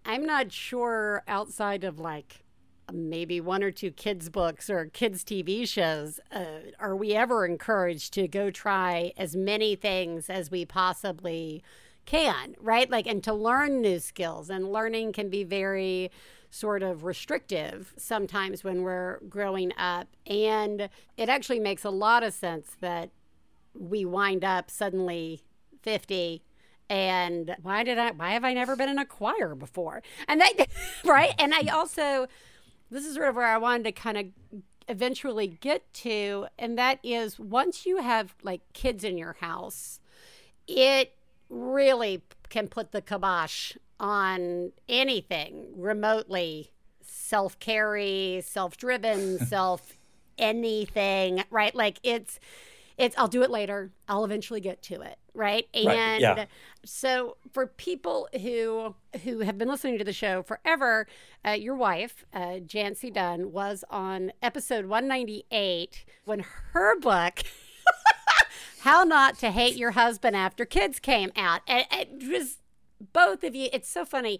I'm 0.06 0.26
not 0.26 0.52
sure 0.52 1.24
outside 1.28 1.84
of 1.84 2.00
like 2.00 2.44
maybe 2.94 3.42
one 3.42 3.64
or 3.64 3.72
two 3.72 3.92
kids 3.92 4.30
books 4.30 4.70
or 4.70 4.86
kids 4.86 5.24
TV 5.24 5.68
shows 5.68 6.20
uh, 6.32 6.72
are 6.80 6.96
we 6.96 7.14
ever 7.14 7.46
encouraged 7.46 8.14
to 8.14 8.28
go 8.28 8.50
try 8.50 9.12
as 9.18 9.36
many 9.36 9.76
things 9.76 10.30
as 10.30 10.50
we 10.50 10.66
possibly 10.66 11.62
can 12.06 12.56
right 12.60 12.90
like 12.90 13.06
and 13.06 13.24
to 13.24 13.34
learn 13.34 13.82
new 13.82 14.00
skills 14.00 14.50
and 14.50 14.72
learning 14.72 15.12
can 15.12 15.30
be 15.30 15.44
very 15.44 16.10
sort 16.50 16.82
of 16.82 17.04
restrictive 17.04 17.94
sometimes 17.98 18.64
when 18.64 18.82
we're 18.82 19.20
growing 19.28 19.74
up 19.78 20.08
and 20.26 20.90
it 21.18 21.28
actually 21.28 21.60
makes 21.60 21.84
a 21.84 21.90
lot 21.90 22.24
of 22.24 22.34
sense 22.34 22.78
that 22.80 23.10
we 23.74 24.06
wind 24.06 24.46
up 24.46 24.72
suddenly 24.72 25.42
50 25.82 26.42
and 26.90 27.56
why 27.62 27.84
did 27.84 27.98
I 27.98 28.12
why 28.12 28.32
have 28.32 28.46
I 28.46 28.54
never 28.54 28.76
been 28.76 28.90
in 28.90 28.98
a 28.98 29.06
choir 29.06 29.56
before? 29.56 30.02
And 30.28 30.40
that 30.42 30.54
right? 31.06 31.34
And 31.38 31.54
I 31.54 31.64
also 31.74 32.28
this 32.90 33.06
is 33.06 33.16
sort 33.16 33.30
of 33.30 33.36
where 33.36 33.46
I 33.48 33.58
wanted 33.58 33.84
to 33.84 33.92
kind 33.92 34.18
of 34.18 34.26
eventually 34.90 35.48
get 35.48 35.94
to 35.94 36.48
and 36.58 36.78
that 36.78 37.00
is 37.04 37.38
once 37.38 37.86
you 37.86 37.98
have 37.98 38.36
like 38.44 38.62
kids 38.74 39.04
in 39.04 39.18
your 39.18 39.34
house, 39.42 40.00
it 40.68 41.14
really 41.50 42.24
can 42.50 42.68
put 42.68 42.92
the 42.92 43.02
kibosh 43.02 43.74
on 44.00 44.72
anything 44.88 45.68
remotely 45.76 46.72
self-carry, 47.02 48.42
self-driven, 48.46 49.40
self 49.46 49.98
anything, 50.38 51.44
right? 51.50 51.74
Like 51.76 52.00
it's 52.04 52.40
it's 52.98 53.18
I'll 53.18 53.28
do 53.28 53.44
it 53.44 53.50
later. 53.52 53.92
I'll 54.08 54.26
eventually 54.26 54.60
get 54.60 54.82
to 54.84 55.02
it, 55.02 55.18
right? 55.34 55.68
And 55.74 55.88
Right, 55.88 56.22
yeah. 56.22 56.46
so 56.84 57.38
for 57.52 57.68
people 57.68 58.28
who 58.42 58.96
who 59.24 59.40
have 59.42 59.58
been 59.58 59.68
listening 59.68 59.98
to 60.00 60.04
the 60.04 60.14
show 60.14 60.42
forever, 60.44 61.08
uh, 61.46 61.52
your 61.52 61.76
wife, 61.76 62.26
uh, 62.34 62.60
Jancee 62.66 63.14
Dunn, 63.14 63.52
was 63.52 63.84
on 63.90 64.32
episode 64.42 64.86
198 64.86 66.06
when 66.26 66.44
her 66.74 67.00
book 67.00 67.44
How 68.82 69.04
Not 69.04 69.38
to 69.40 69.52
Hate 69.52 69.76
Your 69.76 69.92
Husband 69.92 70.36
After 70.36 70.66
Kids 70.66 71.00
came 71.00 71.32
out. 71.36 71.62
And 71.68 71.86
it 71.92 72.10
was 72.32 72.58
both 73.14 73.44
of 73.44 73.54
you. 73.56 73.70
It's 73.74 73.90
so 73.90 74.06
funny. 74.06 74.40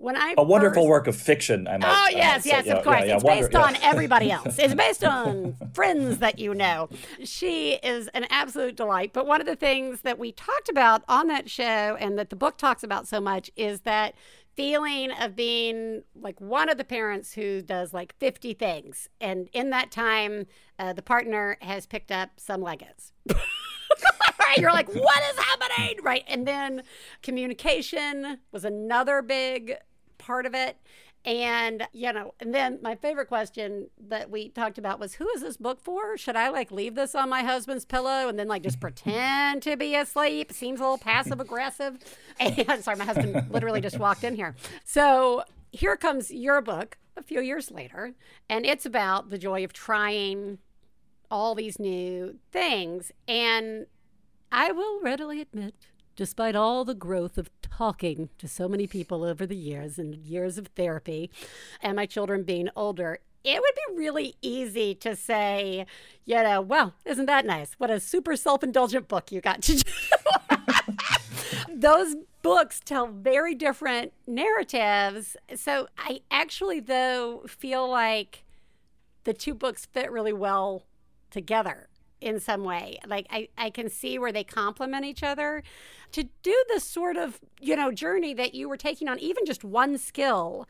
When 0.00 0.16
I 0.16 0.34
a 0.38 0.42
wonderful 0.44 0.82
first- 0.84 0.88
work 0.90 1.06
of 1.08 1.16
fiction 1.16 1.66
i 1.66 1.76
might 1.76 1.86
Oh 1.88 2.08
yes, 2.10 2.46
yes, 2.46 2.66
Yeah, 2.66 2.74
of 2.76 2.84
course. 2.84 3.00
yeah, 3.00 3.04
yeah, 3.06 3.14
it's 3.16 3.24
wonder- 3.24 3.42
based 3.48 3.56
on 3.56 3.74
everybody 3.82 4.30
else. 4.38 4.56
It's 4.58 4.74
based 4.74 5.02
on 5.04 5.56
friends 5.74 6.18
that 6.18 6.38
you 6.38 6.54
know. 6.54 6.88
She 7.24 7.74
is 7.82 8.06
an 8.14 8.26
absolute 8.30 8.76
delight. 8.76 9.12
But 9.12 9.26
one 9.26 9.40
of 9.40 9.46
the 9.48 9.56
things 9.56 10.02
that 10.02 10.16
we 10.18 10.30
talked 10.32 10.68
about 10.68 11.02
on 11.08 11.26
that 11.28 11.50
show 11.50 11.96
and 11.98 12.16
that 12.18 12.30
the 12.30 12.36
book 12.36 12.58
talks 12.58 12.82
about 12.84 13.08
so 13.08 13.20
much 13.20 13.50
is 13.56 13.80
that 13.80 14.14
feeling 14.54 15.10
of 15.12 15.34
being 15.36 16.02
like 16.20 16.40
one 16.40 16.68
of 16.68 16.78
the 16.78 16.84
parents 16.84 17.34
who 17.34 17.60
does 17.62 17.92
like 17.92 18.14
50 18.18 18.54
things. 18.54 19.08
And 19.20 19.48
in 19.52 19.70
that 19.70 19.90
time, 19.90 20.46
uh, 20.78 20.92
the 20.92 21.02
partner 21.02 21.56
has 21.60 21.86
picked 21.86 22.10
up 22.12 22.30
some 22.38 22.60
Legos. 22.60 23.12
right? 23.28 24.58
You're 24.58 24.72
like, 24.72 24.88
what 24.94 25.22
is 25.30 25.38
happening? 25.44 25.98
Right. 26.02 26.24
And 26.28 26.46
then 26.46 26.82
communication 27.22 28.38
was 28.52 28.64
another 28.64 29.22
big 29.22 29.74
part 30.28 30.44
of 30.44 30.54
it. 30.54 30.76
And, 31.24 31.88
you 31.92 32.12
know, 32.12 32.34
and 32.38 32.54
then 32.54 32.78
my 32.82 32.94
favorite 32.94 33.26
question 33.26 33.88
that 34.08 34.30
we 34.30 34.50
talked 34.50 34.78
about 34.78 35.00
was 35.00 35.14
who 35.14 35.28
is 35.30 35.40
this 35.40 35.56
book 35.56 35.80
for? 35.80 36.16
Should 36.16 36.36
I 36.36 36.50
like 36.50 36.70
leave 36.70 36.94
this 36.94 37.14
on 37.14 37.28
my 37.28 37.42
husband's 37.42 37.84
pillow 37.84 38.28
and 38.28 38.38
then 38.38 38.46
like 38.46 38.62
just 38.62 38.78
pretend 38.78 39.62
to 39.62 39.76
be 39.76 39.94
asleep? 39.96 40.52
Seems 40.52 40.80
a 40.80 40.82
little 40.84 40.98
passive 40.98 41.40
aggressive. 41.40 41.98
And 42.40 42.84
sorry, 42.84 42.96
my 42.96 43.04
husband 43.04 43.50
literally 43.50 43.80
just 43.80 43.98
walked 43.98 44.22
in 44.22 44.36
here. 44.36 44.54
So 44.84 45.42
here 45.72 45.96
comes 45.96 46.30
your 46.30 46.60
book 46.60 46.98
a 47.16 47.22
few 47.22 47.40
years 47.40 47.70
later, 47.70 48.14
and 48.48 48.64
it's 48.64 48.86
about 48.86 49.30
the 49.30 49.38
joy 49.38 49.64
of 49.64 49.72
trying 49.72 50.58
all 51.32 51.56
these 51.56 51.80
new 51.80 52.38
things. 52.52 53.10
And 53.26 53.86
I 54.52 54.70
will 54.70 55.00
readily 55.00 55.40
admit, 55.40 55.74
despite 56.18 56.56
all 56.56 56.84
the 56.84 56.96
growth 56.96 57.38
of 57.38 57.48
talking 57.62 58.28
to 58.38 58.48
so 58.48 58.68
many 58.68 58.88
people 58.88 59.22
over 59.22 59.46
the 59.46 59.54
years 59.54 60.00
and 60.00 60.16
years 60.16 60.58
of 60.58 60.66
therapy, 60.74 61.30
and 61.80 61.94
my 61.94 62.06
children 62.06 62.42
being 62.42 62.68
older, 62.74 63.20
it 63.44 63.60
would 63.60 63.74
be 63.86 63.96
really 63.96 64.34
easy 64.42 64.96
to 64.96 65.14
say, 65.14 65.86
you 66.24 66.42
know, 66.42 66.60
well, 66.60 66.94
isn't 67.04 67.26
that 67.26 67.46
nice? 67.46 67.74
What 67.78 67.92
a 67.92 68.00
super 68.00 68.34
self 68.34 68.64
indulgent 68.64 69.06
book 69.06 69.30
you 69.30 69.40
got 69.40 69.62
to 69.62 69.76
do. 69.76 69.92
Those 71.72 72.16
books 72.42 72.80
tell 72.84 73.06
very 73.06 73.54
different 73.54 74.12
narratives. 74.26 75.36
So 75.54 75.86
I 75.96 76.22
actually, 76.32 76.80
though, 76.80 77.44
feel 77.46 77.88
like 77.88 78.44
the 79.22 79.32
two 79.32 79.54
books 79.54 79.86
fit 79.86 80.10
really 80.10 80.32
well 80.32 80.82
together 81.30 81.87
in 82.20 82.40
some 82.40 82.64
way. 82.64 82.98
Like 83.06 83.26
I, 83.30 83.48
I 83.56 83.70
can 83.70 83.88
see 83.88 84.18
where 84.18 84.32
they 84.32 84.44
complement 84.44 85.04
each 85.04 85.22
other. 85.22 85.62
To 86.12 86.24
do 86.42 86.64
the 86.72 86.80
sort 86.80 87.16
of, 87.16 87.40
you 87.60 87.76
know, 87.76 87.92
journey 87.92 88.34
that 88.34 88.54
you 88.54 88.68
were 88.68 88.76
taking 88.76 89.08
on, 89.08 89.18
even 89.18 89.44
just 89.44 89.62
one 89.62 89.98
skill, 89.98 90.66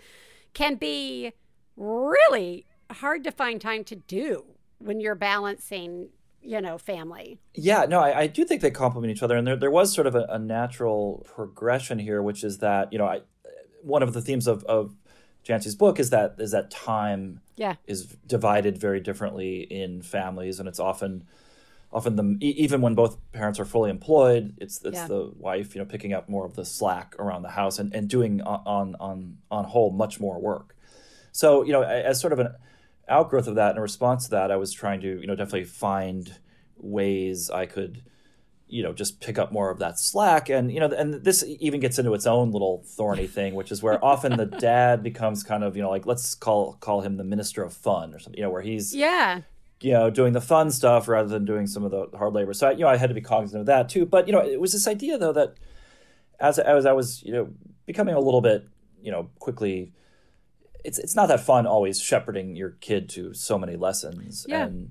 can 0.52 0.74
be 0.74 1.32
really 1.76 2.66
hard 2.90 3.22
to 3.24 3.30
find 3.30 3.60
time 3.60 3.84
to 3.84 3.96
do 3.96 4.44
when 4.78 5.00
you're 5.00 5.14
balancing 5.14 6.08
you 6.40 6.60
know 6.60 6.78
family 6.78 7.38
yeah 7.54 7.84
no 7.84 7.98
I, 7.98 8.20
I, 8.20 8.26
do 8.28 8.44
think 8.44 8.62
they 8.62 8.70
complement 8.70 9.10
each 9.10 9.24
other 9.24 9.36
and 9.36 9.46
there, 9.46 9.56
there 9.56 9.72
was 9.72 9.92
sort 9.92 10.06
of 10.06 10.14
a, 10.14 10.24
a, 10.30 10.38
natural 10.38 11.26
progression 11.28 11.98
here 11.98 12.22
which 12.22 12.44
is 12.44 12.58
that 12.58 12.92
you 12.92 12.98
know 12.98 13.06
I, 13.06 13.22
one 13.82 14.02
of 14.02 14.12
the 14.12 14.22
themes 14.22 14.46
of, 14.46 14.62
of 14.64 14.94
Jancee's 15.48 15.74
book 15.74 15.98
is 15.98 16.10
that 16.10 16.34
is 16.38 16.50
that 16.50 16.70
time 16.70 17.40
yeah. 17.56 17.74
is 17.86 18.06
divided 18.26 18.78
very 18.78 19.00
differently 19.00 19.60
in 19.60 20.02
families 20.02 20.60
and 20.60 20.68
it's 20.68 20.80
often 20.80 21.26
often 21.90 22.16
the 22.16 22.36
even 22.40 22.82
when 22.82 22.94
both 22.94 23.16
parents 23.32 23.58
are 23.58 23.64
fully 23.64 23.88
employed 23.88 24.54
it's 24.58 24.84
it's 24.84 24.96
yeah. 24.96 25.06
the 25.06 25.32
wife 25.38 25.74
you 25.74 25.80
know 25.80 25.86
picking 25.86 26.12
up 26.12 26.28
more 26.28 26.44
of 26.44 26.54
the 26.54 26.64
slack 26.64 27.14
around 27.18 27.42
the 27.42 27.48
house 27.48 27.78
and, 27.78 27.94
and 27.94 28.08
doing 28.08 28.42
uh, 28.42 28.60
on 28.66 28.94
on 29.00 29.38
on 29.50 29.64
whole 29.64 29.90
much 29.90 30.20
more 30.20 30.38
work 30.38 30.76
so 31.32 31.62
you 31.64 31.72
know 31.72 31.82
as 31.82 32.20
sort 32.20 32.34
of 32.34 32.38
an 32.38 32.54
outgrowth 33.08 33.46
of 33.46 33.56
that 33.56 33.70
and 33.70 33.78
a 33.78 33.82
response 33.82 34.24
to 34.24 34.30
that, 34.32 34.50
I 34.50 34.56
was 34.56 34.72
trying 34.72 35.00
to, 35.00 35.20
you 35.20 35.26
know, 35.26 35.34
definitely 35.34 35.64
find 35.64 36.32
ways 36.76 37.50
I 37.50 37.66
could, 37.66 38.02
you 38.68 38.82
know, 38.82 38.92
just 38.92 39.20
pick 39.20 39.38
up 39.38 39.52
more 39.52 39.70
of 39.70 39.78
that 39.78 39.98
slack. 39.98 40.48
And, 40.48 40.72
you 40.72 40.80
know, 40.80 40.86
and 40.86 41.14
this 41.24 41.44
even 41.60 41.80
gets 41.80 41.98
into 41.98 42.14
its 42.14 42.26
own 42.26 42.50
little 42.50 42.82
thorny 42.86 43.26
thing, 43.26 43.54
which 43.54 43.72
is 43.72 43.82
where 43.82 44.02
often 44.04 44.36
the 44.36 44.46
dad 44.60 45.02
becomes 45.02 45.42
kind 45.42 45.64
of, 45.64 45.76
you 45.76 45.82
know, 45.82 45.90
like 45.90 46.06
let's 46.06 46.34
call 46.34 46.74
call 46.74 47.00
him 47.00 47.16
the 47.16 47.24
minister 47.24 47.62
of 47.62 47.72
fun 47.72 48.14
or 48.14 48.18
something, 48.18 48.38
you 48.38 48.44
know, 48.44 48.50
where 48.50 48.62
he's 48.62 48.94
Yeah. 48.94 49.42
You 49.80 49.92
know, 49.92 50.10
doing 50.10 50.32
the 50.32 50.40
fun 50.40 50.70
stuff 50.70 51.06
rather 51.06 51.28
than 51.28 51.44
doing 51.44 51.66
some 51.66 51.84
of 51.84 51.90
the 51.90 52.08
hard 52.16 52.34
labor. 52.34 52.52
So, 52.52 52.70
you 52.70 52.78
know, 52.80 52.88
I 52.88 52.96
had 52.96 53.10
to 53.10 53.14
be 53.14 53.20
cognizant 53.20 53.60
of 53.60 53.66
that 53.66 53.88
too. 53.88 54.06
But, 54.06 54.26
you 54.26 54.32
know, 54.32 54.40
it 54.40 54.60
was 54.60 54.72
this 54.72 54.88
idea 54.88 55.18
though 55.18 55.32
that 55.32 55.54
as 56.40 56.58
as 56.58 56.84
I 56.84 56.92
was, 56.92 57.22
you 57.22 57.32
know, 57.32 57.48
becoming 57.86 58.14
a 58.14 58.20
little 58.20 58.40
bit, 58.40 58.66
you 59.00 59.12
know, 59.12 59.30
quickly 59.38 59.92
it's 60.84 60.98
it's 60.98 61.14
not 61.14 61.28
that 61.28 61.40
fun 61.40 61.66
always 61.66 62.00
shepherding 62.00 62.56
your 62.56 62.70
kid 62.80 63.08
to 63.10 63.34
so 63.34 63.58
many 63.58 63.76
lessons 63.76 64.46
yeah. 64.48 64.64
and 64.64 64.90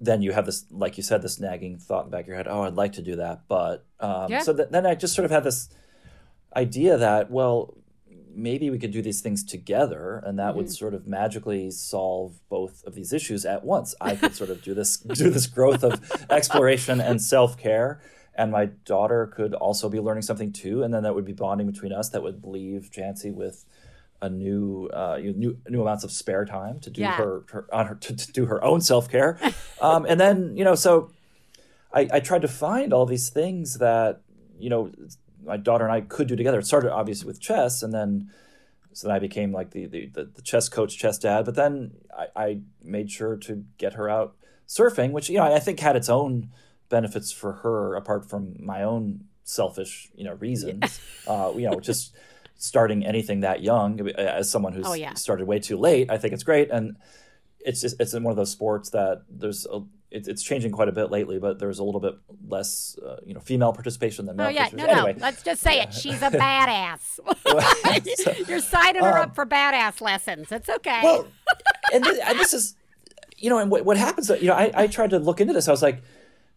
then 0.00 0.22
you 0.22 0.32
have 0.32 0.46
this 0.46 0.66
like 0.70 0.96
you 0.96 1.02
said 1.02 1.22
this 1.22 1.40
nagging 1.40 1.78
thought 1.78 2.04
in 2.04 2.10
the 2.10 2.16
back 2.16 2.24
of 2.24 2.28
your 2.28 2.36
head 2.36 2.48
oh 2.48 2.62
i'd 2.62 2.74
like 2.74 2.92
to 2.92 3.02
do 3.02 3.16
that 3.16 3.42
but 3.48 3.84
um, 4.00 4.30
yeah. 4.30 4.40
so 4.40 4.54
th- 4.54 4.68
then 4.70 4.86
i 4.86 4.94
just 4.94 5.14
sort 5.14 5.24
of 5.24 5.30
had 5.30 5.44
this 5.44 5.68
idea 6.56 6.96
that 6.96 7.30
well 7.30 7.74
maybe 8.36 8.68
we 8.68 8.78
could 8.78 8.90
do 8.90 9.00
these 9.00 9.20
things 9.20 9.44
together 9.44 10.22
and 10.26 10.38
that 10.38 10.48
mm-hmm. 10.48 10.58
would 10.58 10.72
sort 10.72 10.92
of 10.92 11.06
magically 11.06 11.70
solve 11.70 12.40
both 12.48 12.82
of 12.84 12.94
these 12.94 13.12
issues 13.12 13.44
at 13.44 13.64
once 13.64 13.94
i 14.00 14.16
could 14.16 14.34
sort 14.40 14.50
of 14.50 14.62
do 14.62 14.74
this 14.74 14.98
do 14.98 15.30
this 15.30 15.46
growth 15.46 15.84
of 15.84 16.00
exploration 16.30 17.00
and 17.00 17.22
self-care 17.22 18.00
and 18.36 18.50
my 18.50 18.66
daughter 18.66 19.26
could 19.28 19.54
also 19.54 19.88
be 19.88 20.00
learning 20.00 20.22
something 20.22 20.52
too 20.52 20.82
and 20.82 20.92
then 20.92 21.02
that 21.02 21.14
would 21.14 21.24
be 21.24 21.32
bonding 21.32 21.70
between 21.70 21.92
us 21.92 22.08
that 22.08 22.22
would 22.22 22.44
leave 22.44 22.90
Jancee 22.90 23.30
with 23.32 23.64
a 24.24 24.30
new 24.30 24.88
uh, 24.92 25.18
new 25.18 25.58
new 25.68 25.82
amounts 25.82 26.02
of 26.02 26.10
spare 26.10 26.44
time 26.44 26.80
to 26.80 26.90
do 26.90 27.02
yeah. 27.02 27.16
her, 27.16 27.44
her 27.50 27.66
on 27.72 27.86
her 27.86 27.94
to, 27.96 28.16
to 28.16 28.32
do 28.32 28.46
her 28.46 28.62
own 28.64 28.80
self 28.80 29.10
care, 29.10 29.38
um, 29.80 30.06
and 30.06 30.18
then 30.18 30.56
you 30.56 30.64
know 30.64 30.74
so 30.74 31.10
I, 31.92 32.08
I 32.14 32.20
tried 32.20 32.42
to 32.42 32.48
find 32.48 32.92
all 32.92 33.06
these 33.06 33.28
things 33.28 33.78
that 33.78 34.22
you 34.58 34.70
know 34.70 34.90
my 35.44 35.58
daughter 35.58 35.84
and 35.84 35.92
I 35.92 36.00
could 36.00 36.26
do 36.26 36.36
together. 36.36 36.58
It 36.58 36.66
started 36.66 36.92
obviously 36.92 37.26
with 37.26 37.40
chess, 37.40 37.82
and 37.82 37.92
then 37.92 38.30
so 38.92 39.08
then 39.08 39.16
I 39.16 39.18
became 39.18 39.52
like 39.52 39.70
the 39.70 39.86
the, 39.86 40.06
the, 40.06 40.24
the 40.24 40.42
chess 40.42 40.68
coach, 40.68 40.96
chess 40.96 41.18
dad. 41.18 41.44
But 41.44 41.54
then 41.54 41.92
I, 42.16 42.26
I, 42.34 42.60
made 42.82 43.10
sure 43.10 43.36
to 43.36 43.64
get 43.76 43.94
her 43.94 44.08
out 44.08 44.36
surfing, 44.66 45.12
which 45.12 45.28
you 45.28 45.36
know 45.36 45.44
I 45.44 45.58
think 45.58 45.80
had 45.80 45.96
its 45.96 46.08
own 46.08 46.50
benefits 46.88 47.30
for 47.30 47.52
her 47.52 47.94
apart 47.94 48.28
from 48.28 48.56
my 48.58 48.82
own 48.82 49.24
selfish 49.42 50.08
you 50.14 50.24
know 50.24 50.34
reasons. 50.34 51.00
Yeah. 51.26 51.32
Uh, 51.32 51.52
you 51.56 51.70
know 51.70 51.78
just 51.80 52.14
starting 52.64 53.04
anything 53.04 53.40
that 53.40 53.62
young 53.62 54.08
as 54.16 54.50
someone 54.50 54.72
who's 54.72 54.86
oh, 54.86 54.94
yeah. 54.94 55.14
started 55.14 55.46
way 55.46 55.58
too 55.58 55.76
late 55.76 56.10
i 56.10 56.18
think 56.18 56.32
it's 56.32 56.42
great. 56.42 56.70
And 56.70 56.96
it's 57.64 57.80
just 57.80 57.96
it's 57.98 58.14
in 58.14 58.22
one 58.22 58.30
of 58.30 58.36
those 58.36 58.50
sports 58.50 58.90
that 58.90 59.22
there's 59.28 59.66
a, 59.66 59.80
it, 60.10 60.28
it's 60.28 60.42
changing 60.42 60.70
quite 60.70 60.88
a 60.88 60.92
bit 60.92 61.10
lately 61.10 61.38
but 61.38 61.58
there's 61.58 61.78
a 61.78 61.84
little 61.84 62.00
bit 62.00 62.14
less 62.46 62.96
uh, 63.04 63.16
you 63.24 63.34
know 63.34 63.40
female 63.40 63.72
participation 63.72 64.26
than 64.26 64.36
male 64.36 64.46
oh 64.46 64.50
yeah. 64.50 64.68
no 64.72 64.84
anyway. 64.84 65.14
no 65.14 65.18
let's 65.20 65.42
just 65.42 65.62
say 65.62 65.80
it. 65.80 65.92
She's 66.02 66.22
a 66.22 66.30
badass. 66.30 67.18
So, 68.16 68.32
you're 68.48 68.60
signing 68.60 69.02
her 69.02 69.18
um, 69.18 69.28
up 69.28 69.34
for 69.34 69.46
badass 69.46 70.00
lessons. 70.00 70.50
It's 70.50 70.68
okay. 70.68 71.00
Well 71.02 71.26
and, 71.92 72.04
this, 72.04 72.18
and 72.18 72.38
this 72.38 72.52
is 72.52 72.74
you 73.36 73.48
know 73.48 73.58
and 73.58 73.70
what, 73.70 73.84
what 73.84 73.96
happens 73.96 74.28
you 74.28 74.48
know 74.48 74.54
I, 74.54 74.70
I 74.74 74.86
tried 74.86 75.10
to 75.10 75.18
look 75.18 75.40
into 75.40 75.52
this. 75.52 75.68
I 75.68 75.70
was 75.70 75.82
like 75.82 76.02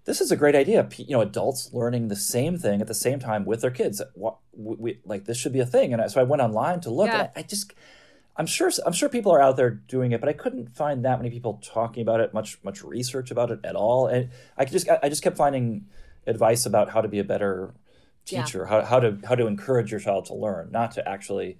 this 0.07 0.21
is 0.21 0.31
a 0.31 0.37
great 0.37 0.55
idea. 0.55 0.87
You 0.95 1.17
know, 1.17 1.21
adults 1.21 1.73
learning 1.73 2.07
the 2.07 2.15
same 2.15 2.57
thing 2.57 2.79
at 2.79 2.87
the 2.87 2.93
same 2.93 3.19
time 3.19 3.43
with 3.43 3.59
their 3.59 3.69
kids. 3.69 4.01
What 4.13 4.37
we, 4.53 4.99
like 5.05 5.25
this 5.25 5.37
should 5.37 5.51
be 5.51 5.59
a 5.59 5.65
thing. 5.65 5.93
And 5.93 6.09
so 6.09 6.21
I 6.21 6.23
went 6.23 6.41
online 6.41 6.79
to 6.81 6.89
look. 6.89 7.07
Yeah. 7.07 7.19
And 7.19 7.29
I, 7.35 7.39
I, 7.41 7.43
just, 7.43 7.73
I'm 8.37 8.45
sure, 8.45 8.71
I'm 8.85 8.93
sure 8.93 9.09
people 9.09 9.33
are 9.33 9.41
out 9.41 9.57
there 9.57 9.69
doing 9.69 10.13
it, 10.13 10.21
but 10.21 10.29
I 10.29 10.33
couldn't 10.33 10.69
find 10.69 11.03
that 11.03 11.19
many 11.19 11.29
people 11.29 11.59
talking 11.61 12.01
about 12.03 12.21
it, 12.21 12.33
much, 12.33 12.57
much 12.63 12.85
research 12.85 13.31
about 13.31 13.51
it 13.51 13.59
at 13.65 13.75
all. 13.75 14.07
And 14.07 14.29
I 14.57 14.63
just, 14.63 14.87
I 14.89 15.09
just 15.09 15.23
kept 15.23 15.35
finding 15.35 15.87
advice 16.25 16.65
about 16.65 16.91
how 16.91 17.01
to 17.01 17.09
be 17.09 17.19
a 17.19 17.25
better 17.25 17.73
teacher, 18.23 18.59
yeah. 18.63 18.69
how, 18.69 18.85
how 18.85 18.99
to, 19.01 19.17
how 19.27 19.35
to 19.35 19.45
encourage 19.45 19.91
your 19.91 19.99
child 19.99 20.25
to 20.27 20.33
learn, 20.33 20.71
not 20.71 20.93
to 20.93 21.07
actually. 21.07 21.57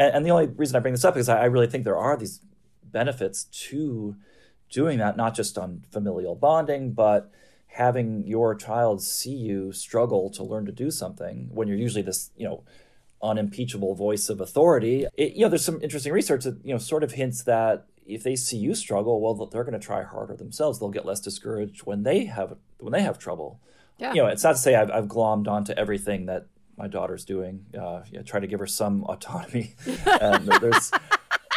And, 0.00 0.16
and 0.16 0.26
the 0.26 0.30
only 0.30 0.48
reason 0.48 0.74
I 0.74 0.80
bring 0.80 0.94
this 0.94 1.04
up 1.04 1.16
is 1.16 1.28
I, 1.28 1.42
I 1.42 1.44
really 1.44 1.68
think 1.68 1.84
there 1.84 1.96
are 1.96 2.16
these 2.16 2.40
benefits 2.82 3.44
to 3.44 4.16
doing 4.68 4.98
that, 4.98 5.16
not 5.16 5.36
just 5.36 5.56
on 5.56 5.84
familial 5.92 6.34
bonding, 6.34 6.90
but 6.90 7.30
having 7.68 8.26
your 8.26 8.54
child 8.54 9.02
see 9.02 9.34
you 9.34 9.72
struggle 9.72 10.30
to 10.30 10.42
learn 10.42 10.66
to 10.66 10.72
do 10.72 10.90
something 10.90 11.48
when 11.52 11.68
you're 11.68 11.76
usually 11.76 12.02
this, 12.02 12.30
you 12.36 12.46
know, 12.46 12.64
unimpeachable 13.22 13.94
voice 13.94 14.28
of 14.28 14.40
authority. 14.40 15.06
It, 15.16 15.34
you 15.34 15.42
know, 15.42 15.48
there's 15.48 15.64
some 15.64 15.80
interesting 15.82 16.12
research 16.12 16.44
that, 16.44 16.64
you 16.64 16.72
know, 16.72 16.78
sort 16.78 17.04
of 17.04 17.12
hints 17.12 17.42
that 17.44 17.86
if 18.06 18.22
they 18.22 18.36
see 18.36 18.56
you 18.56 18.74
struggle, 18.74 19.20
well, 19.20 19.46
they're 19.46 19.64
going 19.64 19.78
to 19.78 19.86
try 19.86 20.02
harder 20.02 20.34
themselves. 20.34 20.78
They'll 20.78 20.88
get 20.88 21.04
less 21.04 21.20
discouraged 21.20 21.82
when 21.82 22.02
they 22.02 22.24
have 22.24 22.56
when 22.78 22.92
they 22.92 23.02
have 23.02 23.18
trouble. 23.18 23.60
Yeah. 23.98 24.14
You 24.14 24.22
know, 24.22 24.26
it's 24.28 24.44
not 24.44 24.52
to 24.52 24.58
say 24.58 24.74
I've, 24.74 24.90
I've 24.90 25.06
glommed 25.06 25.48
onto 25.48 25.72
everything 25.72 26.26
that 26.26 26.46
my 26.76 26.86
daughter's 26.86 27.24
doing. 27.24 27.66
Uh, 27.78 28.02
yeah, 28.10 28.22
try 28.22 28.40
to 28.40 28.46
give 28.46 28.60
her 28.60 28.66
some 28.66 29.04
autonomy. 29.04 29.74
and 30.20 30.46
there's 30.46 30.90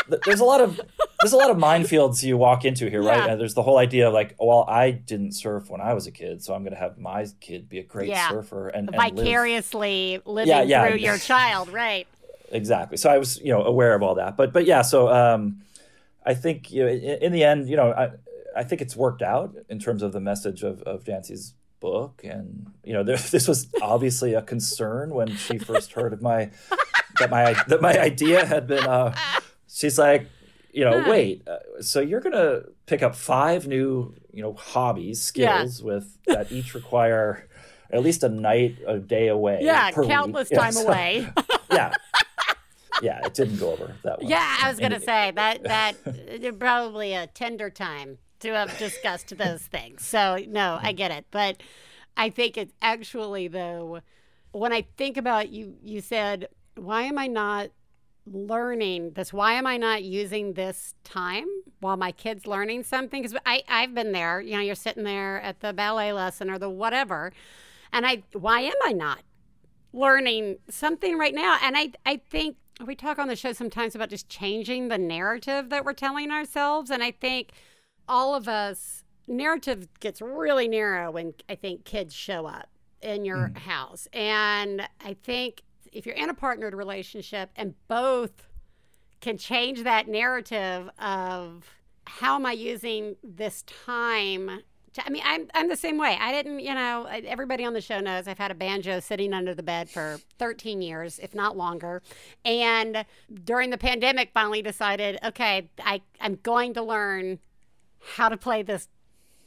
there's 0.07 0.39
a 0.39 0.45
lot 0.45 0.61
of 0.61 0.79
there's 1.21 1.33
a 1.33 1.37
lot 1.37 1.51
of 1.51 1.57
minefields 1.57 2.23
you 2.23 2.37
walk 2.37 2.65
into 2.65 2.89
here, 2.89 3.01
right? 3.01 3.29
And 3.29 3.39
there's 3.39 3.53
the 3.53 3.63
whole 3.63 3.77
idea 3.77 4.07
of 4.07 4.13
like, 4.13 4.35
well, 4.39 4.65
I 4.67 4.91
didn't 4.91 5.33
surf 5.33 5.69
when 5.69 5.81
I 5.81 5.93
was 5.93 6.07
a 6.07 6.11
kid, 6.11 6.43
so 6.43 6.53
I'm 6.53 6.63
going 6.63 6.73
to 6.73 6.79
have 6.79 6.97
my 6.97 7.27
kid 7.39 7.69
be 7.69 7.79
a 7.79 7.83
great 7.83 8.09
yeah. 8.09 8.29
surfer 8.29 8.69
and, 8.69 8.89
and 8.89 9.15
vicariously 9.15 10.21
live. 10.25 10.27
living 10.27 10.49
yeah, 10.49 10.61
yeah. 10.63 10.87
through 10.87 10.97
your 10.97 11.17
child, 11.17 11.69
right? 11.69 12.07
Exactly. 12.49 12.97
So 12.97 13.09
I 13.09 13.17
was, 13.17 13.39
you 13.39 13.51
know, 13.51 13.63
aware 13.63 13.95
of 13.95 14.03
all 14.03 14.15
that, 14.15 14.35
but 14.35 14.51
but 14.51 14.65
yeah. 14.65 14.81
So 14.81 15.09
um, 15.09 15.61
I 16.25 16.33
think 16.33 16.71
you 16.71 16.83
know, 16.83 16.89
in, 16.89 17.23
in 17.23 17.31
the 17.31 17.43
end, 17.43 17.69
you 17.69 17.75
know, 17.75 17.91
I 17.91 18.11
I 18.55 18.63
think 18.63 18.81
it's 18.81 18.95
worked 18.95 19.21
out 19.21 19.55
in 19.69 19.79
terms 19.79 20.01
of 20.03 20.11
the 20.11 20.19
message 20.19 20.63
of 20.63 20.81
of 20.83 21.03
Jancee's 21.03 21.53
book, 21.79 22.21
and 22.23 22.71
you 22.83 22.93
know, 22.93 23.03
there, 23.03 23.17
this 23.31 23.47
was 23.47 23.67
obviously 23.81 24.33
a 24.33 24.41
concern 24.41 25.11
when 25.11 25.35
she 25.35 25.57
first 25.57 25.93
heard 25.93 26.13
of 26.13 26.21
my 26.21 26.49
that 27.19 27.29
my 27.29 27.53
that 27.67 27.81
my 27.81 27.97
idea 27.99 28.45
had 28.45 28.67
been. 28.67 28.85
Uh, 28.85 29.15
she's 29.71 29.97
like, 29.97 30.27
you 30.73 30.85
know, 30.85 31.01
huh. 31.01 31.09
wait, 31.09 31.47
uh, 31.47 31.81
so 31.81 31.99
you're 31.99 32.21
going 32.21 32.33
to 32.33 32.65
pick 32.85 33.03
up 33.03 33.15
five 33.15 33.67
new, 33.67 34.13
you 34.31 34.41
know, 34.41 34.53
hobbies, 34.53 35.21
skills 35.21 35.79
yeah. 35.79 35.85
with 35.85 36.17
that 36.27 36.51
each 36.51 36.73
require 36.73 37.47
at 37.91 38.01
least 38.03 38.23
a 38.23 38.29
night, 38.29 38.77
a 38.87 38.99
day 38.99 39.27
away. 39.27 39.59
Yeah, 39.61 39.91
countless 39.91 40.49
week. 40.49 40.59
time 40.59 40.73
yeah, 40.73 40.81
so, 40.81 40.87
away. 40.87 41.27
yeah. 41.71 41.91
Yeah, 43.01 43.19
it 43.25 43.33
didn't 43.33 43.57
go 43.57 43.71
over 43.71 43.95
that 44.03 44.21
well. 44.21 44.29
Yeah, 44.29 44.57
I 44.61 44.69
was 44.69 44.79
going 44.79 44.91
to 44.91 44.99
say 44.99 45.31
that 45.35 45.63
that 45.63 45.95
uh, 46.05 46.51
probably 46.53 47.13
a 47.13 47.27
tender 47.27 47.69
time 47.69 48.19
to 48.41 48.53
have 48.53 48.77
discussed 48.77 49.35
those 49.37 49.61
things. 49.61 50.05
So, 50.05 50.37
no, 50.47 50.79
I 50.81 50.91
get 50.91 51.11
it. 51.11 51.25
But 51.31 51.61
I 52.15 52.29
think 52.29 52.57
it's 52.57 52.73
actually 52.81 53.47
though 53.47 54.01
when 54.51 54.71
I 54.73 54.85
think 54.97 55.17
about 55.17 55.49
you 55.49 55.75
you 55.81 56.01
said, 56.01 56.47
why 56.75 57.03
am 57.03 57.17
I 57.17 57.27
not 57.27 57.71
learning 58.33 59.11
this. 59.11 59.33
Why 59.33 59.53
am 59.53 59.67
i 59.67 59.77
not 59.77 60.03
using 60.03 60.53
this 60.53 60.95
time 61.03 61.47
while 61.79 61.97
my 61.97 62.11
kid's 62.11 62.47
learning 62.47 62.83
something? 62.83 63.21
Because 63.21 63.37
I, 63.45 63.63
i've 63.67 63.93
been 63.93 64.11
there. 64.11 64.41
You 64.41 64.53
know 64.53 64.61
you're 64.61 64.75
sitting 64.75 65.03
there 65.03 65.41
at 65.41 65.59
the 65.59 65.73
ballet 65.73 66.13
lesson 66.13 66.49
or 66.49 66.57
the 66.57 66.69
whatever. 66.69 67.31
And 67.93 68.05
i 68.05 68.23
why 68.33 68.61
am 68.61 68.73
i 68.83 68.91
not 68.91 69.19
learning 69.93 70.57
something 70.69 71.17
right 71.17 71.33
now? 71.33 71.57
And 71.61 71.77
i 71.77 71.91
i 72.05 72.17
think 72.17 72.57
we 72.85 72.95
talk 72.95 73.19
on 73.19 73.27
the 73.27 73.35
show 73.35 73.53
sometimes 73.53 73.95
about 73.95 74.09
just 74.09 74.27
changing 74.27 74.87
the 74.87 74.97
narrative 74.97 75.69
that 75.69 75.85
we're 75.85 75.93
telling 75.93 76.31
ourselves. 76.31 76.89
And 76.89 77.03
i 77.03 77.11
think 77.11 77.51
all 78.07 78.35
of 78.35 78.47
us 78.47 79.03
narrative 79.27 79.87
gets 79.99 80.21
really 80.21 80.67
narrow 80.67 81.11
when 81.11 81.33
i 81.47 81.55
think 81.55 81.85
kids 81.85 82.13
show 82.13 82.45
up 82.45 82.69
in 83.01 83.25
your 83.25 83.49
mm. 83.49 83.57
house. 83.57 84.07
And 84.13 84.87
i 85.03 85.13
think 85.13 85.63
if 85.91 86.05
you're 86.05 86.15
in 86.15 86.29
a 86.29 86.33
partnered 86.33 86.73
relationship 86.73 87.49
and 87.55 87.75
both 87.87 88.47
can 89.19 89.37
change 89.37 89.83
that 89.83 90.07
narrative 90.07 90.89
of 90.99 91.65
how 92.05 92.35
am 92.35 92.45
I 92.45 92.53
using 92.53 93.15
this 93.23 93.63
time 93.63 94.61
I 94.99 95.09
mean, 95.09 95.23
I'm 95.25 95.47
I'm 95.53 95.69
the 95.69 95.77
same 95.77 95.97
way. 95.97 96.17
I 96.19 96.31
didn't, 96.31 96.59
you 96.59 96.73
know, 96.73 97.05
everybody 97.05 97.63
on 97.63 97.73
the 97.73 97.81
show 97.81 97.99
knows 97.99 98.27
I've 98.27 98.37
had 98.37 98.51
a 98.51 98.55
banjo 98.55 98.99
sitting 98.99 99.33
under 99.33 99.53
the 99.53 99.63
bed 99.63 99.89
for 99.89 100.19
13 100.37 100.81
years, 100.81 101.17
if 101.19 101.33
not 101.33 101.55
longer. 101.55 102.01
And 102.43 103.05
during 103.45 103.69
the 103.69 103.77
pandemic, 103.77 104.31
finally 104.33 104.61
decided, 104.61 105.17
okay, 105.23 105.69
I 105.83 106.01
I'm 106.19 106.39
going 106.43 106.73
to 106.73 106.83
learn 106.83 107.39
how 108.15 108.27
to 108.27 108.35
play 108.35 108.63
this 108.63 108.89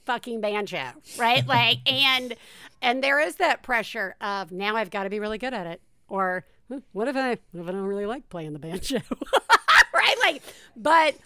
fucking 0.06 0.40
banjo, 0.40 0.92
right? 1.18 1.46
like, 1.46 1.78
and 1.90 2.34
and 2.80 3.04
there 3.04 3.20
is 3.20 3.36
that 3.36 3.62
pressure 3.62 4.16
of 4.22 4.50
now 4.50 4.76
I've 4.76 4.90
got 4.90 5.04
to 5.04 5.10
be 5.10 5.20
really 5.20 5.38
good 5.38 5.52
at 5.52 5.66
it, 5.66 5.82
or 6.08 6.44
hmm, 6.68 6.78
what 6.92 7.08
if 7.08 7.16
I 7.16 7.38
what 7.52 7.62
if 7.62 7.68
I 7.68 7.72
don't 7.72 7.82
really 7.82 8.06
like 8.06 8.28
playing 8.28 8.52
the 8.52 8.58
banjo, 8.58 9.00
right? 9.94 10.16
Like, 10.22 10.42
but 10.76 11.16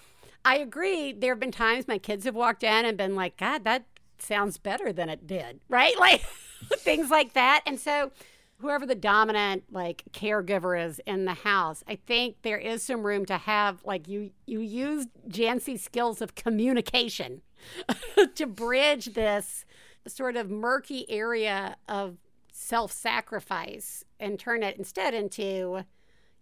I 0.45 0.59
agree. 0.59 1.12
There 1.12 1.33
have 1.33 1.41
been 1.41 1.53
times 1.53 1.88
my 1.88 1.99
kids 1.99 2.25
have 2.25 2.35
walked 2.35 2.62
in 2.62 2.85
and 2.85 2.97
been 2.97 3.14
like, 3.14 3.37
God, 3.37 3.64
that 3.64 3.85
sounds 4.19 4.59
better 4.59 4.93
than 4.93 5.09
it 5.09 5.27
did, 5.27 5.61
right? 5.69 5.99
Like 5.99 6.23
things 6.79 7.11
like 7.11 7.35
that. 7.35 7.62
And 7.67 7.79
so, 7.79 8.11
whoever 8.61 8.85
the 8.87 8.95
dominant 8.95 9.64
like 9.71 10.03
caregiver 10.12 10.85
is 10.87 11.01
in 11.07 11.25
the 11.25 11.35
house, 11.35 11.85
I 11.87 11.97
think 11.97 12.37
there 12.43 12.59
is 12.59 12.83
some 12.83 13.05
room 13.05 13.25
to 13.27 13.38
have 13.38 13.83
like 13.85 14.09
you 14.09 14.31
you 14.47 14.61
use 14.61 15.07
Jancee's 15.29 15.83
skills 15.83 16.21
of 16.23 16.35
communication 16.35 17.43
to 18.35 18.47
bridge 18.47 19.14
this 19.14 19.64
sort 20.07 20.37
of 20.37 20.51
murky 20.51 21.09
area 21.11 21.77
of 21.88 22.17
self-sacrifice 22.59 24.05
and 24.18 24.38
turn 24.38 24.64
it 24.64 24.77
instead 24.77 25.14
into 25.14 25.85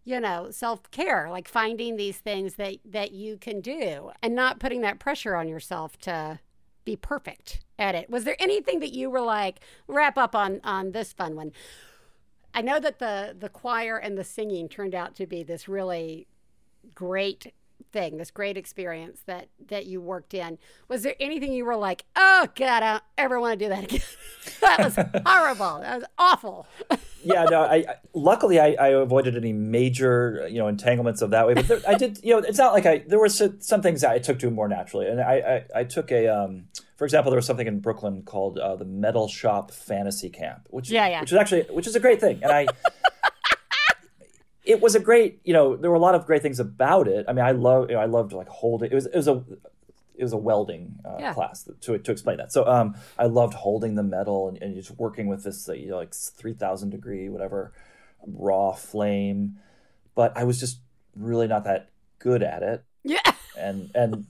you 0.02 0.18
know 0.18 0.50
self-care 0.50 1.28
like 1.30 1.46
finding 1.46 1.96
these 1.96 2.16
things 2.16 2.54
that 2.54 2.76
that 2.86 3.12
you 3.12 3.36
can 3.36 3.60
do 3.60 4.10
and 4.22 4.34
not 4.34 4.58
putting 4.58 4.80
that 4.80 4.98
pressure 4.98 5.36
on 5.36 5.46
yourself 5.46 5.98
to 5.98 6.38
be 6.84 6.96
perfect 6.96 7.60
at 7.78 7.94
it. 7.94 8.08
Was 8.08 8.24
there 8.24 8.36
anything 8.38 8.80
that 8.80 8.94
you 8.94 9.10
were 9.10 9.20
like 9.20 9.60
wrap 9.86 10.16
up 10.16 10.34
on 10.34 10.60
on 10.64 10.92
this 10.92 11.12
fun 11.12 11.36
one 11.36 11.52
i 12.54 12.62
know 12.62 12.80
that 12.80 12.98
the 12.98 13.36
the 13.38 13.50
choir 13.50 13.98
and 13.98 14.16
the 14.16 14.24
singing 14.24 14.68
turned 14.68 14.94
out 14.94 15.14
to 15.16 15.26
be 15.26 15.42
this 15.42 15.68
really 15.68 16.26
great 16.94 17.52
thing 17.96 18.18
this 18.18 18.30
great 18.30 18.56
experience 18.56 19.20
that 19.26 19.48
that 19.68 19.86
you 19.86 20.00
worked 20.00 20.34
in 20.34 20.58
was 20.88 21.02
there 21.02 21.14
anything 21.18 21.52
you 21.52 21.64
were 21.64 21.76
like 21.76 22.04
oh 22.14 22.46
god 22.54 22.82
i 22.82 22.92
don't 22.92 23.02
ever 23.16 23.40
want 23.40 23.58
to 23.58 23.64
do 23.64 23.68
that 23.68 23.84
again 23.84 24.00
that 24.60 24.78
was 24.78 24.94
horrible 25.24 25.80
that 25.80 25.96
was 25.96 26.04
awful 26.18 26.66
yeah, 27.26 27.44
no. 27.44 27.62
I, 27.62 27.76
I 27.76 27.94
luckily 28.14 28.60
I, 28.60 28.76
I, 28.78 28.88
avoided 28.88 29.36
any 29.36 29.52
major 29.52 30.46
you 30.50 30.58
know 30.58 30.68
entanglements 30.68 31.22
of 31.22 31.30
that 31.30 31.46
way. 31.46 31.54
But 31.54 31.68
there, 31.68 31.80
I 31.86 31.94
did. 31.94 32.20
You 32.22 32.34
know, 32.34 32.38
it's 32.38 32.58
not 32.58 32.72
like 32.72 32.86
I 32.86 32.98
there 32.98 33.18
were 33.18 33.28
some 33.28 33.82
things 33.82 34.04
I 34.04 34.18
took 34.18 34.38
to 34.40 34.50
more 34.50 34.68
naturally, 34.68 35.08
and 35.08 35.20
I 35.20 35.64
I, 35.74 35.80
I 35.80 35.84
took 35.84 36.12
a 36.12 36.28
um, 36.28 36.66
for 36.96 37.04
example, 37.04 37.30
there 37.30 37.38
was 37.38 37.46
something 37.46 37.66
in 37.66 37.80
Brooklyn 37.80 38.22
called 38.22 38.58
uh, 38.58 38.76
the 38.76 38.84
Metal 38.84 39.28
Shop 39.28 39.70
Fantasy 39.70 40.30
Camp, 40.30 40.66
which 40.70 40.90
yeah, 40.90 41.08
yeah. 41.08 41.20
which 41.20 41.32
is 41.32 41.38
actually 41.38 41.62
which 41.62 41.86
is 41.86 41.96
a 41.96 42.00
great 42.00 42.20
thing, 42.20 42.40
and 42.42 42.52
I. 42.52 42.66
it 44.66 44.80
was 44.80 44.94
a 44.94 45.00
great, 45.00 45.40
you 45.44 45.52
know, 45.52 45.76
there 45.76 45.90
were 45.90 45.96
a 45.96 46.00
lot 46.00 46.14
of 46.14 46.26
great 46.26 46.42
things 46.42 46.60
about 46.60 47.08
it. 47.08 47.24
I 47.28 47.32
mean, 47.32 47.44
I 47.44 47.52
love, 47.52 47.88
you 47.88 47.94
know, 47.94 48.02
I 48.02 48.06
loved 48.06 48.32
like 48.32 48.48
holding. 48.48 48.90
It 48.90 48.94
was, 48.94 49.06
it 49.06 49.16
was 49.16 49.28
a, 49.28 49.44
it 50.16 50.22
was 50.22 50.32
a 50.32 50.36
welding 50.36 50.96
uh, 51.04 51.16
yeah. 51.18 51.34
class 51.34 51.68
to 51.82 51.98
to 51.98 52.12
explain 52.12 52.38
that. 52.38 52.52
So 52.52 52.66
um, 52.66 52.96
I 53.18 53.26
loved 53.26 53.54
holding 53.54 53.94
the 53.94 54.02
metal 54.02 54.48
and, 54.48 54.60
and 54.62 54.74
just 54.74 54.90
working 54.98 55.28
with 55.28 55.44
this 55.44 55.68
you 55.68 55.90
know, 55.90 55.96
like 55.96 56.14
three 56.14 56.54
thousand 56.54 56.90
degree 56.90 57.28
whatever 57.28 57.72
raw 58.26 58.72
flame, 58.72 59.58
but 60.14 60.36
I 60.36 60.44
was 60.44 60.58
just 60.58 60.80
really 61.14 61.46
not 61.46 61.64
that 61.64 61.90
good 62.18 62.42
at 62.42 62.62
it. 62.62 62.84
Yeah, 63.04 63.20
and 63.58 63.90
and. 63.94 64.26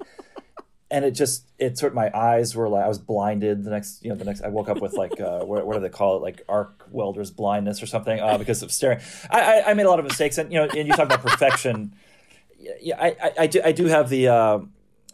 And 0.91 1.05
it 1.05 1.13
just 1.13 1.47
it 1.59 1.79
sort 1.79 1.93
of 1.93 1.97
my 1.97 2.11
eyes 2.17 2.55
were 2.55 2.69
like 2.69 2.85
I 2.85 2.89
was 2.89 2.99
blinded 2.99 3.65
the 3.65 3.71
next 3.71 4.05
you 4.05 4.11
know 4.11 4.17
the 4.17 4.25
next 4.25 4.43
I 4.43 4.49
woke 4.49 4.69
up 4.69 4.81
with 4.81 4.95
like 4.95 5.21
uh, 5.21 5.41
what, 5.41 5.67
what 5.67 5.75
do 5.75 5.81
they 5.81 5.89
call 5.89 6.17
it? 6.17 6.23
Like 6.23 6.43
arc 6.49 6.87
welder's 6.91 7.31
blindness 7.31 7.83
or 7.83 7.87
something 7.87 8.21
uh, 8.21 8.39
because 8.39 8.63
of 8.63 8.71
staring. 8.71 9.01
I, 9.31 9.41
I, 9.41 9.71
I 9.71 9.75
made 9.75 9.87
a 9.87 9.91
lot 9.91 9.99
of 9.99 10.05
mistakes 10.05 10.39
and 10.39 10.53
you 10.53 10.59
know 10.59 10.65
and 10.65 10.87
you 10.87 10.95
talk 10.95 11.07
about 11.07 11.23
perfection. 11.23 11.95
Yeah 12.81 13.01
I, 13.01 13.17
I, 13.23 13.33
I 13.41 13.47
do 13.47 13.61
I 13.65 13.73
do 13.73 13.87
have 13.87 14.09
the 14.09 14.29
uh, 14.29 14.59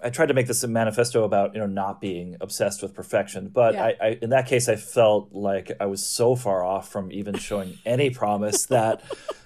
I 0.04 0.10
tried 0.10 0.26
to 0.26 0.34
make 0.34 0.48
this 0.48 0.62
a 0.64 0.68
manifesto 0.68 1.22
about 1.22 1.54
you 1.54 1.60
know 1.60 1.66
not 1.66 2.00
being 2.00 2.36
obsessed 2.40 2.82
with 2.82 2.94
perfection, 2.94 3.48
but 3.48 3.74
yeah. 3.74 3.84
I, 3.84 3.96
I, 4.00 4.18
in 4.20 4.30
that 4.30 4.46
case 4.46 4.68
I 4.68 4.76
felt 4.76 5.32
like 5.32 5.70
I 5.80 5.86
was 5.86 6.04
so 6.04 6.34
far 6.34 6.64
off 6.64 6.90
from 6.90 7.12
even 7.12 7.36
showing 7.36 7.78
any 7.86 8.10
promise 8.10 8.66
that 8.66 9.02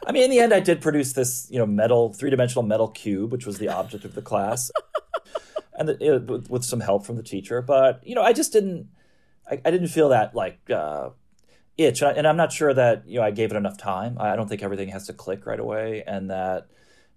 I 0.06 0.12
mean 0.12 0.24
in 0.24 0.30
the 0.30 0.40
end 0.40 0.54
I 0.54 0.60
did 0.60 0.80
produce 0.80 1.12
this 1.12 1.46
you 1.50 1.58
know 1.58 1.66
metal 1.66 2.12
three 2.12 2.30
dimensional 2.30 2.62
metal 2.62 2.88
cube 2.88 3.32
which 3.32 3.46
was 3.46 3.58
the 3.58 3.68
object 3.68 4.04
of 4.04 4.14
the 4.14 4.22
class, 4.22 4.70
and 5.76 5.88
the, 5.88 6.14
it, 6.14 6.26
with, 6.26 6.50
with, 6.50 6.64
some 6.64 6.80
help 6.80 7.04
from 7.06 7.16
the 7.16 7.22
teacher. 7.22 7.62
But 7.62 8.00
you 8.06 8.14
know 8.14 8.22
I 8.22 8.32
just 8.32 8.52
didn't 8.52 8.88
I, 9.50 9.60
I 9.64 9.70
didn't 9.70 9.88
feel 9.88 10.10
that 10.10 10.34
like 10.34 10.58
uh, 10.70 11.10
itch, 11.76 12.02
and, 12.02 12.26
I, 12.26 12.30
am 12.30 12.36
not 12.36 12.52
sure 12.52 12.72
that 12.72 13.04
you 13.06 13.18
know 13.18 13.24
I 13.24 13.30
gave 13.30 13.50
it 13.50 13.56
enough 13.56 13.78
time. 13.78 14.16
I 14.18 14.36
don't 14.36 14.48
think 14.48 14.62
everything 14.62 14.88
has 14.88 15.06
to 15.06 15.12
click 15.12 15.46
right 15.46 15.60
away, 15.60 16.02
and 16.06 16.30
that 16.30 16.68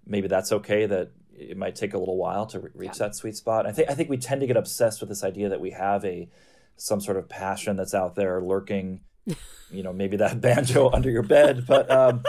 maybe 0.05 0.27
that's 0.27 0.51
okay 0.51 0.85
that 0.85 1.11
it 1.37 1.57
might 1.57 1.75
take 1.75 1.93
a 1.93 1.97
little 1.97 2.17
while 2.17 2.45
to 2.47 2.59
re- 2.59 2.71
reach 2.73 2.91
yeah. 2.93 3.07
that 3.07 3.15
sweet 3.15 3.35
spot. 3.35 3.65
I 3.65 3.71
think 3.71 3.89
I 3.89 3.93
think 3.93 4.09
we 4.09 4.17
tend 4.17 4.41
to 4.41 4.47
get 4.47 4.57
obsessed 4.57 4.99
with 4.99 5.09
this 5.09 5.23
idea 5.23 5.49
that 5.49 5.61
we 5.61 5.71
have 5.71 6.03
a 6.05 6.29
some 6.75 7.01
sort 7.01 7.17
of 7.17 7.27
passion 7.29 7.75
that's 7.75 7.93
out 7.93 8.15
there 8.15 8.41
lurking. 8.41 9.01
you 9.71 9.83
know, 9.83 9.93
maybe 9.93 10.17
that 10.17 10.41
banjo 10.41 10.89
under 10.89 11.09
your 11.09 11.23
bed, 11.23 11.65
but 11.67 11.89
um, 11.91 12.23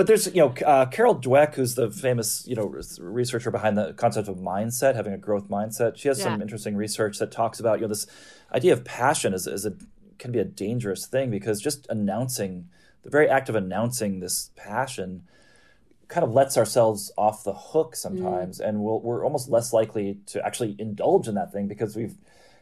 but 0.00 0.06
there's 0.06 0.28
you 0.28 0.40
know 0.40 0.54
uh, 0.64 0.86
Carol 0.86 1.14
Dweck, 1.14 1.56
who's 1.56 1.74
the 1.74 1.90
famous 1.90 2.46
you 2.46 2.56
know 2.56 2.74
researcher 3.00 3.50
behind 3.50 3.76
the 3.76 3.92
concept 3.92 4.28
of 4.28 4.36
mindset, 4.38 4.94
having 4.94 5.12
a 5.12 5.18
growth 5.18 5.50
mindset. 5.50 5.98
She 5.98 6.08
has 6.08 6.18
yeah. 6.18 6.24
some 6.24 6.40
interesting 6.40 6.74
research 6.74 7.18
that 7.18 7.30
talks 7.30 7.60
about 7.60 7.80
you 7.80 7.82
know 7.82 7.88
this 7.88 8.06
idea 8.50 8.72
of 8.72 8.82
passion 8.82 9.34
is 9.34 9.46
is 9.46 9.66
a 9.66 9.74
can 10.16 10.32
be 10.32 10.38
a 10.38 10.44
dangerous 10.46 11.06
thing 11.06 11.30
because 11.30 11.60
just 11.60 11.86
announcing 11.90 12.70
the 13.02 13.10
very 13.10 13.28
act 13.28 13.50
of 13.50 13.54
announcing 13.54 14.20
this 14.20 14.52
passion 14.56 15.24
kind 16.08 16.24
of 16.24 16.32
lets 16.32 16.56
ourselves 16.56 17.12
off 17.18 17.44
the 17.44 17.52
hook 17.52 17.94
sometimes, 17.94 18.58
mm. 18.58 18.66
and 18.66 18.80
we 18.80 18.90
we 19.02 19.10
are 19.10 19.22
almost 19.22 19.50
less 19.50 19.70
likely 19.74 20.16
to 20.28 20.42
actually 20.42 20.76
indulge 20.78 21.28
in 21.28 21.34
that 21.34 21.52
thing 21.52 21.68
because 21.68 21.94
we've 21.94 22.16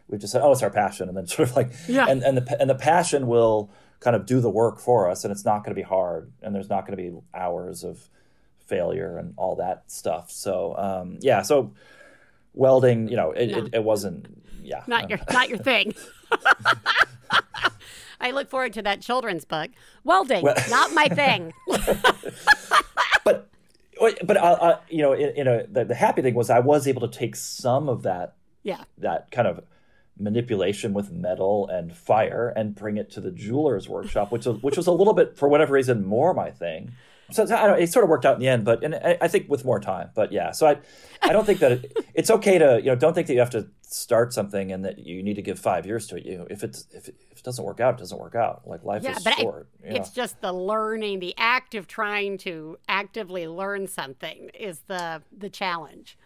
we've 0.08 0.20
just 0.20 0.32
said, 0.32 0.42
oh, 0.42 0.50
it's 0.50 0.64
our 0.64 0.70
passion, 0.70 1.06
and 1.06 1.16
then 1.16 1.28
sort 1.28 1.50
of 1.50 1.54
like, 1.54 1.70
yeah. 1.86 2.06
and 2.08 2.24
and 2.24 2.36
the 2.36 2.60
and 2.60 2.68
the 2.68 2.74
passion 2.74 3.28
will 3.28 3.70
kind 4.00 4.14
of 4.14 4.26
do 4.26 4.40
the 4.40 4.50
work 4.50 4.78
for 4.78 5.10
us, 5.10 5.24
and 5.24 5.32
it's 5.32 5.44
not 5.44 5.64
going 5.64 5.74
to 5.74 5.80
be 5.80 5.86
hard, 5.86 6.32
and 6.42 6.54
there's 6.54 6.68
not 6.68 6.86
going 6.86 6.96
to 6.96 7.02
be 7.02 7.16
hours 7.34 7.84
of 7.84 8.08
failure 8.58 9.18
and 9.18 9.34
all 9.36 9.56
that 9.56 9.90
stuff. 9.90 10.30
So 10.30 10.76
um, 10.76 11.18
yeah, 11.20 11.42
so 11.42 11.72
welding, 12.54 13.08
you 13.08 13.16
know, 13.16 13.32
it, 13.32 13.46
no. 13.50 13.58
it, 13.58 13.74
it 13.74 13.84
wasn't, 13.84 14.26
yeah, 14.62 14.82
not 14.86 15.08
your 15.10 15.18
not 15.30 15.48
your 15.48 15.58
thing. 15.58 15.94
I 18.20 18.32
look 18.32 18.50
forward 18.50 18.72
to 18.74 18.82
that 18.82 19.00
children's 19.00 19.44
book. 19.44 19.70
Welding, 20.04 20.42
well, 20.42 20.56
not 20.70 20.92
my 20.92 21.08
thing. 21.08 21.52
but 23.24 23.48
but 24.22 24.36
uh, 24.36 24.40
uh, 24.60 24.80
you 24.88 25.02
know, 25.02 25.12
in, 25.12 25.30
in 25.36 25.48
a, 25.48 25.66
the, 25.66 25.84
the, 25.84 25.94
happy 25.94 26.22
thing 26.22 26.34
was 26.34 26.50
I 26.50 26.60
was 26.60 26.86
able 26.86 27.00
to 27.08 27.18
take 27.18 27.34
some 27.36 27.88
of 27.88 28.02
that, 28.02 28.34
yeah, 28.62 28.84
that 28.98 29.30
kind 29.30 29.48
of 29.48 29.64
manipulation 30.18 30.92
with 30.92 31.10
metal 31.12 31.68
and 31.68 31.96
fire 31.96 32.52
and 32.56 32.74
bring 32.74 32.96
it 32.96 33.10
to 33.12 33.20
the 33.20 33.30
jeweler's 33.30 33.88
workshop, 33.88 34.30
which 34.32 34.46
was 34.46 34.62
which 34.62 34.76
was 34.76 34.86
a 34.86 34.92
little 34.92 35.14
bit 35.14 35.36
for 35.36 35.48
whatever 35.48 35.74
reason 35.74 36.04
more 36.04 36.34
my 36.34 36.50
thing. 36.50 36.92
So 37.30 37.42
I 37.42 37.66
don't, 37.66 37.78
it 37.78 37.92
sort 37.92 38.04
of 38.04 38.08
worked 38.08 38.24
out 38.24 38.34
in 38.34 38.40
the 38.40 38.48
end, 38.48 38.64
but 38.64 38.82
and 38.82 38.94
I, 38.94 39.18
I 39.20 39.28
think 39.28 39.50
with 39.50 39.62
more 39.62 39.80
time. 39.80 40.10
But 40.14 40.32
yeah, 40.32 40.50
so 40.52 40.66
I 40.66 40.78
I 41.22 41.32
don't 41.32 41.44
think 41.44 41.58
that 41.58 41.72
it, 41.72 41.98
it's 42.14 42.30
okay 42.30 42.56
to 42.58 42.78
you 42.78 42.86
know 42.86 42.94
don't 42.94 43.12
think 43.12 43.26
that 43.26 43.34
you 43.34 43.40
have 43.40 43.50
to 43.50 43.68
start 43.82 44.32
something 44.32 44.72
and 44.72 44.84
that 44.84 44.98
you 44.98 45.22
need 45.22 45.34
to 45.34 45.42
give 45.42 45.58
five 45.58 45.84
years 45.84 46.06
to 46.06 46.16
it. 46.16 46.24
You 46.24 46.46
if 46.48 46.64
it's 46.64 46.86
if 46.90 47.08
it, 47.08 47.16
if 47.30 47.38
it 47.38 47.44
doesn't 47.44 47.64
work 47.64 47.80
out, 47.80 47.94
it 47.94 47.98
doesn't 47.98 48.18
work 48.18 48.34
out. 48.34 48.62
Like 48.66 48.82
life 48.82 49.02
yeah, 49.02 49.16
is 49.16 49.24
but 49.24 49.34
short. 49.34 49.68
I, 49.84 49.88
it's 49.88 50.10
just 50.10 50.40
the 50.40 50.52
learning, 50.52 51.20
the 51.20 51.34
act 51.36 51.74
of 51.74 51.86
trying 51.86 52.38
to 52.38 52.78
actively 52.88 53.46
learn 53.46 53.88
something 53.88 54.50
is 54.58 54.80
the 54.86 55.22
the 55.36 55.50
challenge. 55.50 56.16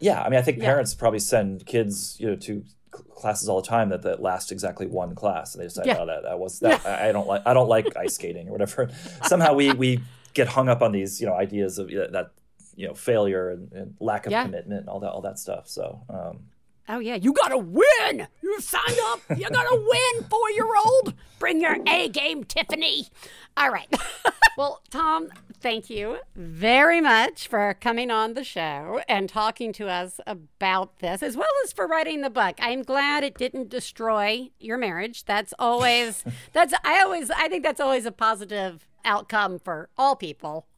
Yeah, 0.00 0.20
I 0.20 0.28
mean, 0.28 0.38
I 0.38 0.42
think 0.42 0.58
yeah. 0.58 0.64
parents 0.64 0.94
probably 0.94 1.20
send 1.20 1.64
kids 1.64 2.18
you 2.20 2.26
know 2.26 2.36
to 2.36 2.62
classes 2.92 3.48
all 3.48 3.60
the 3.60 3.66
time 3.66 3.88
that, 3.88 4.02
that 4.02 4.20
last 4.20 4.52
exactly 4.52 4.86
one 4.86 5.14
class 5.14 5.54
and 5.54 5.62
they 5.62 5.66
decide 5.66 5.86
yeah. 5.86 5.98
oh 6.00 6.06
that, 6.06 6.22
that 6.22 6.38
was 6.38 6.60
that 6.60 6.82
yeah. 6.84 6.90
I, 6.90 7.08
I 7.08 7.12
don't 7.12 7.26
like 7.26 7.42
I 7.46 7.54
don't 7.54 7.68
like 7.68 7.96
ice 7.96 8.14
skating 8.14 8.48
or 8.48 8.52
whatever. 8.52 8.90
Somehow 9.24 9.54
we 9.54 9.72
we 9.72 10.00
get 10.34 10.48
hung 10.48 10.68
up 10.68 10.82
on 10.82 10.92
these 10.92 11.20
you 11.20 11.26
know 11.26 11.34
ideas 11.34 11.78
of 11.78 11.88
that 11.88 12.32
you 12.76 12.86
know 12.86 12.94
failure 12.94 13.50
and, 13.50 13.72
and 13.72 13.94
lack 14.00 14.26
of 14.26 14.32
yeah. 14.32 14.44
commitment 14.44 14.80
and 14.80 14.88
all 14.88 15.00
that 15.00 15.10
all 15.10 15.22
that 15.22 15.38
stuff. 15.38 15.68
So. 15.68 16.02
Um, 16.08 16.40
oh 16.88 16.98
yeah, 16.98 17.14
you 17.14 17.32
gotta 17.32 17.58
win. 17.58 18.26
You 18.42 18.60
signed 18.60 18.98
up. 19.04 19.20
You 19.36 19.48
gotta 19.48 19.76
win, 20.14 20.24
four 20.28 20.50
year 20.50 20.68
old. 20.84 21.14
Bring 21.38 21.60
your 21.60 21.76
A 21.86 22.08
game, 22.08 22.44
Tiffany. 22.44 23.08
All 23.56 23.70
right. 23.70 23.92
well, 24.56 24.82
Tom, 24.90 25.28
thank 25.62 25.88
you 25.88 26.18
very 26.34 27.00
much 27.00 27.46
for 27.46 27.74
coming 27.80 28.10
on 28.10 28.34
the 28.34 28.42
show 28.42 29.00
and 29.08 29.28
talking 29.28 29.72
to 29.74 29.88
us 29.88 30.20
about 30.26 30.98
this, 30.98 31.22
as 31.22 31.36
well 31.36 31.48
as 31.64 31.72
for 31.72 31.86
writing 31.86 32.20
the 32.20 32.30
book. 32.30 32.56
I'm 32.58 32.82
glad 32.82 33.22
it 33.22 33.38
didn't 33.38 33.70
destroy 33.70 34.50
your 34.58 34.76
marriage. 34.76 35.24
That's 35.24 35.54
always 35.58 36.24
that's 36.52 36.74
I 36.84 37.00
always 37.00 37.30
I 37.30 37.48
think 37.48 37.62
that's 37.62 37.80
always 37.80 38.04
a 38.06 38.12
positive 38.12 38.88
outcome 39.04 39.58
for 39.58 39.88
all 39.96 40.16
people. 40.16 40.66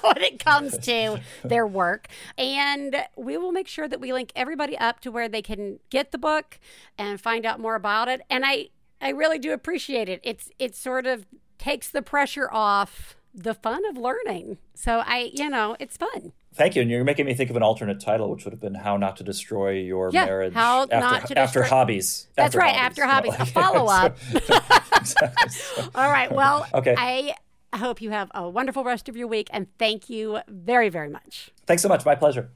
when 0.00 0.22
it 0.22 0.42
comes 0.42 0.78
to 0.78 1.20
their 1.44 1.66
work. 1.66 2.08
And 2.38 3.04
we 3.16 3.36
will 3.36 3.52
make 3.52 3.68
sure 3.68 3.88
that 3.88 4.00
we 4.00 4.12
link 4.12 4.32
everybody 4.34 4.78
up 4.78 5.00
to 5.00 5.10
where 5.10 5.28
they 5.28 5.42
can 5.42 5.80
get 5.90 6.12
the 6.12 6.18
book 6.18 6.58
and 6.96 7.20
find 7.20 7.44
out 7.44 7.60
more 7.60 7.74
about 7.74 8.08
it. 8.08 8.22
And 8.30 8.44
I, 8.46 8.68
I 9.00 9.10
really 9.10 9.38
do 9.38 9.52
appreciate 9.52 10.08
it. 10.08 10.20
It's 10.22 10.50
it 10.58 10.74
sort 10.74 11.06
of 11.06 11.26
takes 11.58 11.90
the 11.90 12.02
pressure 12.02 12.48
off 12.50 13.16
the 13.36 13.54
fun 13.54 13.84
of 13.86 13.96
learning. 13.96 14.58
So 14.74 15.02
I, 15.06 15.30
you 15.32 15.48
know, 15.48 15.76
it's 15.78 15.96
fun. 15.96 16.32
Thank 16.54 16.74
you. 16.74 16.80
And 16.82 16.90
you're 16.90 17.04
making 17.04 17.26
me 17.26 17.34
think 17.34 17.50
of 17.50 17.56
an 17.56 17.62
alternate 17.62 18.00
title, 18.00 18.30
which 18.30 18.44
would 18.44 18.52
have 18.52 18.60
been 18.60 18.74
"How 18.74 18.96
Not 18.96 19.18
to 19.18 19.24
Destroy 19.24 19.72
Your 19.72 20.10
Yeah, 20.12 20.24
Marriage 20.24 20.54
How 20.54 20.82
after, 20.84 20.96
Not 20.98 21.26
to 21.28 21.38
after 21.38 21.60
Destroy- 21.60 21.76
hobbies." 21.76 22.28
That's 22.34 22.54
right, 22.56 22.74
after 22.74 23.04
hobbies. 23.06 23.34
A 23.38 23.44
follow-up. 23.46 24.16
All 25.94 26.10
right. 26.10 26.32
Well, 26.32 26.66
Okay. 26.74 26.94
I 26.98 27.34
hope 27.76 28.00
you 28.00 28.10
have 28.10 28.30
a 28.34 28.48
wonderful 28.48 28.84
rest 28.84 29.08
of 29.08 29.16
your 29.18 29.26
week 29.26 29.48
and 29.52 29.66
thank 29.78 30.08
you 30.08 30.38
very, 30.48 30.88
very 30.88 31.10
much. 31.10 31.50
Thanks 31.66 31.82
so 31.82 31.88
much. 31.90 32.06
My 32.06 32.14
pleasure. 32.14 32.50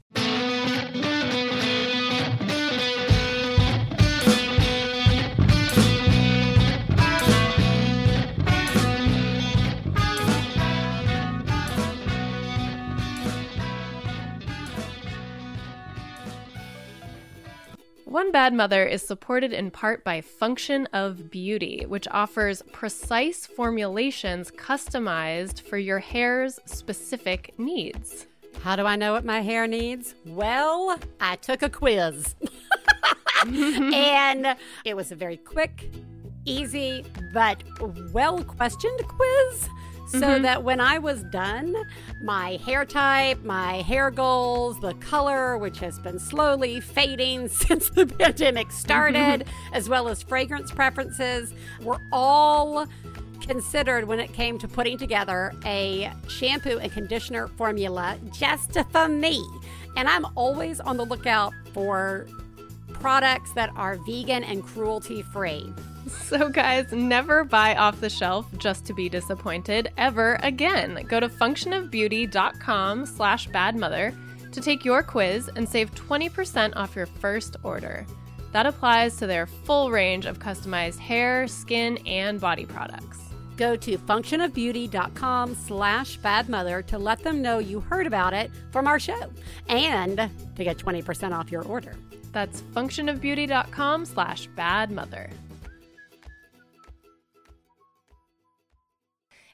One 18.11 18.33
Bad 18.33 18.53
Mother 18.53 18.85
is 18.85 19.01
supported 19.01 19.53
in 19.53 19.71
part 19.71 20.03
by 20.03 20.19
Function 20.19 20.85
of 20.91 21.31
Beauty, 21.31 21.85
which 21.87 22.09
offers 22.11 22.61
precise 22.73 23.45
formulations 23.45 24.51
customized 24.51 25.61
for 25.61 25.77
your 25.77 25.99
hair's 25.99 26.59
specific 26.65 27.57
needs. 27.57 28.27
How 28.63 28.75
do 28.75 28.85
I 28.85 28.97
know 28.97 29.13
what 29.13 29.23
my 29.23 29.39
hair 29.39 29.65
needs? 29.65 30.13
Well, 30.25 30.99
I 31.21 31.37
took 31.37 31.61
a 31.61 31.69
quiz. 31.69 32.35
and 33.45 34.57
it 34.83 34.97
was 34.97 35.13
a 35.13 35.15
very 35.15 35.37
quick, 35.37 35.89
easy, 36.43 37.05
but 37.33 37.63
well 38.11 38.43
questioned 38.43 39.07
quiz. 39.07 39.69
So 40.11 40.19
mm-hmm. 40.19 40.43
that 40.43 40.63
when 40.65 40.81
I 40.81 40.99
was 40.99 41.23
done, 41.23 41.73
my 42.21 42.59
hair 42.65 42.83
type, 42.83 43.45
my 43.45 43.75
hair 43.81 44.11
goals, 44.11 44.77
the 44.81 44.93
color, 44.95 45.57
which 45.57 45.79
has 45.79 45.99
been 45.99 46.19
slowly 46.19 46.81
fading 46.81 47.47
since 47.47 47.89
the 47.89 48.05
pandemic 48.05 48.73
started, 48.73 49.45
mm-hmm. 49.45 49.73
as 49.73 49.87
well 49.87 50.09
as 50.09 50.21
fragrance 50.21 50.69
preferences, 50.69 51.53
were 51.81 52.01
all 52.11 52.87
considered 53.39 54.05
when 54.05 54.19
it 54.19 54.33
came 54.33 54.57
to 54.59 54.67
putting 54.67 54.97
together 54.97 55.53
a 55.65 56.11
shampoo 56.27 56.77
and 56.79 56.91
conditioner 56.91 57.47
formula 57.47 58.17
just 58.33 58.77
for 58.91 59.07
me. 59.07 59.41
And 59.95 60.09
I'm 60.09 60.25
always 60.35 60.81
on 60.81 60.97
the 60.97 61.05
lookout 61.05 61.53
for 61.73 62.27
products 62.93 63.53
that 63.53 63.69
are 63.77 63.95
vegan 64.05 64.43
and 64.43 64.61
cruelty 64.61 65.21
free. 65.21 65.73
So, 66.31 66.47
guys, 66.49 66.91
never 66.93 67.43
buy 67.43 67.75
off 67.75 67.99
the 67.99 68.09
shelf 68.09 68.47
just 68.57 68.85
to 68.85 68.93
be 68.93 69.09
disappointed 69.09 69.91
ever 69.97 70.39
again. 70.43 71.05
Go 71.09 71.19
to 71.19 71.27
functionofbeauty.com 71.27 73.05
slash 73.05 73.49
badmother 73.49 74.15
to 74.51 74.61
take 74.61 74.85
your 74.85 75.03
quiz 75.03 75.49
and 75.55 75.67
save 75.67 75.93
20% 75.95 76.73
off 76.75 76.95
your 76.95 77.05
first 77.05 77.57
order. 77.63 78.05
That 78.51 78.65
applies 78.65 79.17
to 79.17 79.27
their 79.27 79.45
full 79.45 79.91
range 79.91 80.25
of 80.25 80.39
customized 80.39 80.99
hair, 80.99 81.47
skin, 81.47 81.97
and 82.05 82.39
body 82.39 82.65
products. 82.65 83.19
Go 83.57 83.75
to 83.75 83.97
functionofbeauty.com 83.97 85.55
slash 85.55 86.19
badmother 86.19 86.85
to 86.87 86.97
let 86.97 87.23
them 87.23 87.41
know 87.41 87.59
you 87.59 87.79
heard 87.79 88.07
about 88.07 88.33
it 88.33 88.51
from 88.71 88.87
our 88.87 88.99
show 88.99 89.31
and 89.67 90.17
to 90.55 90.63
get 90.63 90.77
20% 90.77 91.31
off 91.31 91.51
your 91.51 91.63
order. 91.63 91.93
That's 92.31 92.61
functionofbeauty.com 92.73 94.05
slash 94.05 94.49
badmother. 94.57 95.29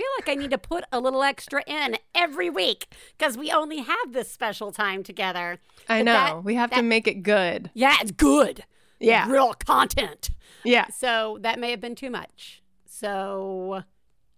I 0.00 0.02
feel 0.02 0.08
like 0.18 0.38
I 0.38 0.40
need 0.40 0.50
to 0.52 0.58
put 0.58 0.84
a 0.92 0.98
little 0.98 1.22
extra 1.22 1.62
in 1.66 1.98
every 2.14 2.48
week 2.48 2.86
because 3.18 3.36
we 3.36 3.50
only 3.50 3.78
have 3.80 4.12
this 4.12 4.30
special 4.30 4.72
time 4.72 5.02
together. 5.02 5.58
I 5.90 5.98
But 6.00 6.04
know. 6.04 6.12
that- 6.12 6.44
we 6.44 6.54
have 6.54 6.70
to 6.70 6.80
make 6.82 7.06
it 7.06 7.22
good. 7.22 7.70
Yeah, 7.74 7.96
it's 8.00 8.10
good. 8.12 8.64
Yeah. 8.98 9.28
Real 9.30 9.52
content. 9.52 10.30
Yeah. 10.64 10.86
So 10.88 11.36
that 11.42 11.58
may 11.58 11.70
have 11.70 11.82
been 11.82 11.94
too 11.94 12.08
much. 12.08 12.62
So, 12.86 13.82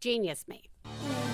genius 0.01 0.47
me. 0.49 0.69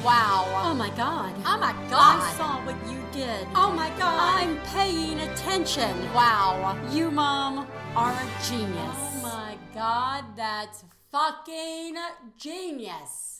Wow. 0.04 0.44
Oh 0.62 0.74
my 0.74 0.90
god. 0.90 1.34
Oh 1.46 1.58
my 1.58 1.72
God. 1.88 2.20
I 2.22 2.34
saw 2.36 2.64
what 2.66 2.76
you 2.90 3.02
did. 3.12 3.46
Oh 3.54 3.72
my 3.72 3.88
God. 3.98 4.42
I'm 4.42 4.58
paying 4.74 5.20
attention. 5.20 6.12
Wow. 6.12 6.76
You, 6.90 7.10
Mom, 7.10 7.66
are 7.96 8.12
a 8.12 8.44
genius. 8.46 8.76
Oh 8.76 9.20
my 9.22 9.56
God, 9.74 10.24
that's 10.36 10.84
fucking 11.10 11.96
genius. 12.36 13.37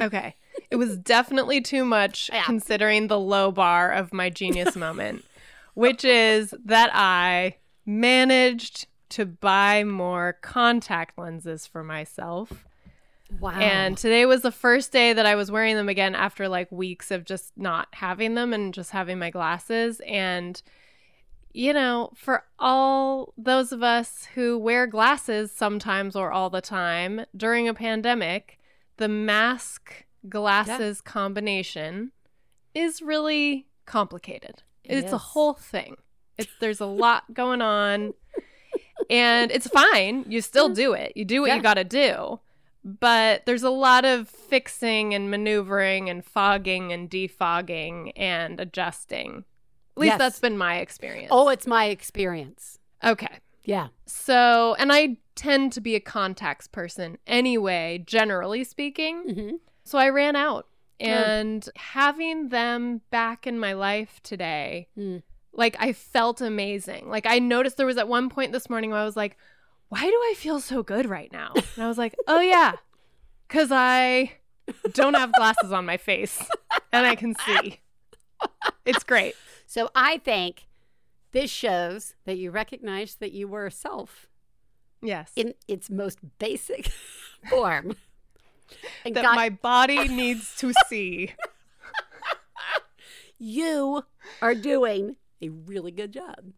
Okay. 0.00 0.34
It 0.70 0.76
was 0.76 0.96
definitely 0.98 1.60
too 1.60 1.84
much 1.84 2.30
Yeah. 2.32 2.44
considering 2.44 3.06
the 3.08 3.18
low 3.18 3.50
bar 3.52 3.90
of 3.92 4.12
my 4.12 4.30
genius 4.30 4.76
moment, 4.76 5.24
which 5.74 6.04
is 6.04 6.54
that 6.64 6.90
I 6.92 7.56
managed 7.86 8.86
to 9.10 9.24
buy 9.24 9.84
more 9.84 10.34
contact 10.42 11.16
lenses 11.18 11.66
for 11.66 11.82
myself. 11.82 12.64
Wow. 13.40 13.58
And 13.58 13.96
today 13.96 14.24
was 14.26 14.42
the 14.42 14.52
first 14.52 14.90
day 14.92 15.12
that 15.12 15.26
I 15.26 15.34
was 15.34 15.50
wearing 15.50 15.76
them 15.76 15.88
again 15.88 16.14
after 16.14 16.48
like 16.48 16.70
weeks 16.72 17.10
of 17.10 17.24
just 17.24 17.52
not 17.56 17.88
having 17.92 18.34
them 18.34 18.52
and 18.52 18.72
just 18.72 18.90
having 18.90 19.18
my 19.18 19.30
glasses. 19.30 20.00
And, 20.06 20.60
you 21.52 21.72
know, 21.72 22.10
for 22.14 22.44
all 22.58 23.34
those 23.36 23.70
of 23.72 23.82
us 23.82 24.28
who 24.34 24.58
wear 24.58 24.86
glasses 24.86 25.52
sometimes 25.52 26.16
or 26.16 26.30
all 26.32 26.50
the 26.50 26.60
time 26.62 27.24
during 27.36 27.68
a 27.68 27.74
pandemic, 27.74 28.57
the 28.98 29.08
mask 29.08 30.04
glasses 30.28 31.00
combination 31.00 32.12
is 32.74 33.00
really 33.02 33.66
complicated. 33.86 34.62
It 34.84 34.98
it's 34.98 35.12
a 35.12 35.18
whole 35.18 35.54
thing. 35.54 35.96
It's, 36.36 36.50
there's 36.60 36.80
a 36.80 36.86
lot 36.86 37.32
going 37.34 37.62
on. 37.62 38.14
And 39.10 39.50
it's 39.50 39.66
fine. 39.68 40.24
You 40.28 40.40
still 40.42 40.68
do 40.68 40.92
it. 40.92 41.12
You 41.16 41.24
do 41.24 41.40
what 41.40 41.48
Yeah. 41.48 41.56
you 41.56 41.62
got 41.62 41.74
to 41.74 41.84
do 41.84 42.40
but 42.84 43.44
there's 43.44 43.64
a 43.64 43.70
lot 43.70 44.04
of 44.04 44.28
fixing 44.28 45.12
and 45.12 45.30
maneuvering 45.30 46.08
and 46.08 46.24
fogging 46.24 46.92
and 46.92 47.10
defogging 47.10 48.12
and 48.16 48.58
adjusting. 48.60 49.44
At 49.96 50.00
least 50.00 50.12
Yes. 50.12 50.18
that's 50.18 50.40
been 50.40 50.56
my 50.56 50.78
experience. 50.78 51.28
oh, 51.30 51.48
it's 51.48 51.66
my 51.66 51.86
experience. 51.86 52.78
okay. 53.04 53.40
Yeah. 53.64 53.88
So, 54.06 54.74
and 54.78 54.90
I 54.90 55.18
tend 55.38 55.72
to 55.72 55.80
be 55.80 55.94
a 55.94 56.00
contacts 56.00 56.66
person 56.66 57.16
anyway, 57.26 58.02
generally 58.04 58.64
speaking. 58.64 59.24
Mm-hmm. 59.28 59.56
So 59.84 59.98
I 59.98 60.08
ran 60.08 60.36
out. 60.36 60.66
And 61.00 61.68
having 61.76 62.48
them 62.48 63.02
back 63.10 63.46
in 63.46 63.56
my 63.60 63.72
life 63.74 64.20
today, 64.24 64.88
Mm. 64.98 65.22
like 65.52 65.76
I 65.78 65.92
felt 65.92 66.40
amazing. 66.40 67.08
Like 67.08 67.24
I 67.24 67.38
noticed 67.38 67.76
there 67.76 67.86
was 67.86 67.98
at 67.98 68.08
one 68.08 68.28
point 68.28 68.50
this 68.50 68.68
morning 68.68 68.90
where 68.90 68.98
I 68.98 69.04
was 69.04 69.16
like, 69.16 69.36
why 69.90 70.00
do 70.02 70.10
I 70.12 70.34
feel 70.36 70.58
so 70.58 70.82
good 70.82 71.06
right 71.08 71.30
now? 71.32 71.52
And 71.54 71.84
I 71.84 71.86
was 71.86 71.98
like, 71.98 72.16
oh 72.26 72.40
yeah, 72.40 72.72
because 73.46 73.70
I 73.70 74.32
don't 74.92 75.14
have 75.14 75.32
glasses 75.34 75.70
on 75.70 75.86
my 75.86 75.96
face 75.98 76.42
and 76.92 77.06
I 77.06 77.14
can 77.14 77.36
see. 77.46 77.78
It's 78.84 79.04
great. 79.04 79.34
So 79.66 79.90
I 79.94 80.18
think 80.18 80.66
this 81.30 81.50
shows 81.50 82.14
that 82.24 82.38
you 82.38 82.50
recognize 82.50 83.14
that 83.16 83.32
you 83.32 83.46
were 83.46 83.66
a 83.66 83.70
self 83.70 84.27
Yes. 85.02 85.30
in 85.36 85.54
its 85.66 85.90
most 85.90 86.18
basic 86.38 86.88
form. 87.50 87.96
That 89.04 89.14
got 89.14 89.36
my 89.36 89.48
body 89.50 90.08
needs 90.08 90.54
to 90.56 90.72
see. 90.88 91.32
you 93.38 94.02
are 94.42 94.54
doing 94.54 95.16
a 95.40 95.48
really 95.48 95.90
good 95.92 96.12
job. 96.12 96.52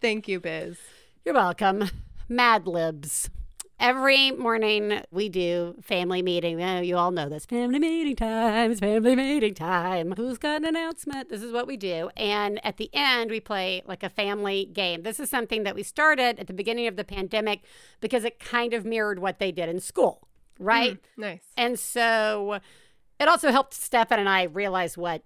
Thank 0.00 0.28
you, 0.28 0.40
Biz. 0.40 0.78
You're 1.24 1.34
welcome. 1.34 1.90
Mad 2.28 2.66
Libs. 2.66 3.30
Every 3.80 4.30
morning 4.30 5.00
we 5.10 5.28
do 5.28 5.74
family 5.80 6.22
meeting. 6.22 6.62
Oh, 6.62 6.80
you 6.80 6.96
all 6.96 7.10
know 7.10 7.28
this. 7.28 7.46
Family 7.46 7.78
meeting 7.78 8.14
time. 8.14 8.70
It's 8.70 8.80
family 8.80 9.16
meeting 9.16 9.54
time. 9.54 10.12
Who's 10.16 10.38
got 10.38 10.58
an 10.58 10.66
announcement? 10.66 11.30
This 11.30 11.42
is 11.42 11.50
what 11.52 11.66
we 11.66 11.76
do. 11.76 12.10
And 12.16 12.64
at 12.64 12.76
the 12.76 12.90
end, 12.92 13.30
we 13.30 13.40
play 13.40 13.82
like 13.86 14.02
a 14.02 14.10
family 14.10 14.66
game. 14.66 15.02
This 15.02 15.18
is 15.18 15.30
something 15.30 15.64
that 15.64 15.74
we 15.74 15.82
started 15.82 16.38
at 16.38 16.46
the 16.46 16.52
beginning 16.52 16.86
of 16.86 16.96
the 16.96 17.04
pandemic 17.04 17.64
because 18.00 18.24
it 18.24 18.38
kind 18.38 18.74
of 18.74 18.84
mirrored 18.84 19.18
what 19.18 19.38
they 19.38 19.50
did 19.50 19.68
in 19.68 19.80
school, 19.80 20.28
right? 20.58 20.94
Mm, 20.94 20.98
nice. 21.16 21.42
And 21.56 21.78
so 21.78 22.60
it 23.18 23.28
also 23.28 23.50
helped 23.50 23.74
Stefan 23.74 24.18
and 24.18 24.28
I 24.28 24.44
realize 24.44 24.98
what 24.98 25.22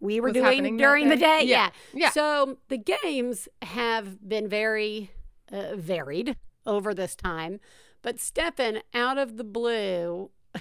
we 0.00 0.20
were 0.20 0.30
doing 0.30 0.76
during 0.76 1.08
the 1.08 1.16
day? 1.16 1.40
day. 1.40 1.46
Yeah. 1.46 1.70
Yeah. 1.94 2.10
So 2.10 2.58
the 2.68 2.76
games 2.76 3.48
have 3.62 4.28
been 4.28 4.46
very 4.46 5.10
uh, 5.50 5.76
varied 5.76 6.36
over 6.66 6.92
this 6.92 7.14
time. 7.14 7.60
But 8.06 8.20
Stefan, 8.20 8.82
out 8.94 9.18
of 9.18 9.36
the 9.36 9.42
blue, 9.42 10.30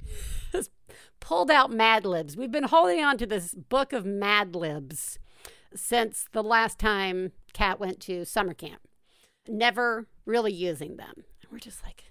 has 0.52 0.72
pulled 1.20 1.52
out 1.52 1.70
Mad 1.70 2.04
Libs. 2.04 2.36
We've 2.36 2.52
been 2.52 2.64
holding 2.64 3.04
on 3.04 3.20
to 3.20 3.28
this 3.28 3.54
book 3.54 3.93
of 3.93 4.04
Mad 4.04 4.56
Libs 4.56 5.20
since 5.76 6.28
the 6.32 6.41
last 6.41 6.80
time 6.80 7.34
Kat 7.54 7.80
went 7.80 8.00
to 8.00 8.26
summer 8.26 8.56
camp, 8.56 8.82
never 9.48 10.08
really 10.26 10.54
using 10.54 10.98
them. 10.98 11.14
And 11.18 11.52
we're 11.52 11.60
just 11.60 11.84
like, 11.84 12.06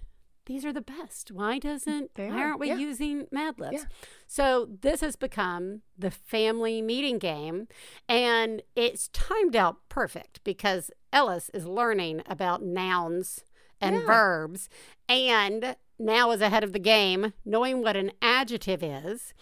these 0.45 0.63
are 0.63 0.71
the 0.71 0.79
best. 0.79 1.33
Why 1.33 1.59
doesn't 1.59 2.11
why 2.15 2.29
are, 2.29 2.47
aren't 2.47 2.59
we 2.61 2.69
yeah. 2.69 2.77
using 2.77 3.27
Mad 3.29 3.59
Libs? 3.59 3.73
Yeah. 3.73 3.85
So 4.27 4.69
this 4.79 5.01
has 5.01 5.17
become 5.17 5.81
the 5.97 6.11
family 6.11 6.81
meeting 6.81 7.19
game, 7.19 7.67
and 8.07 8.61
it's 8.73 9.09
timed 9.09 9.57
out 9.57 9.79
perfect 9.89 10.41
because 10.45 10.91
Ellis 11.11 11.49
is 11.53 11.67
learning 11.67 12.21
about 12.25 12.63
nouns 12.63 13.43
and 13.81 13.95
Yeah. 13.97 14.05
verbs, 14.05 14.69
and 15.09 15.75
now 15.99 16.31
is 16.31 16.41
ahead 16.41 16.63
of 16.63 16.73
the 16.73 16.79
game, 16.79 17.33
knowing 17.45 17.81
what 17.81 17.95
an 17.97 18.11
adjective 18.21 18.83
is. 18.83 19.33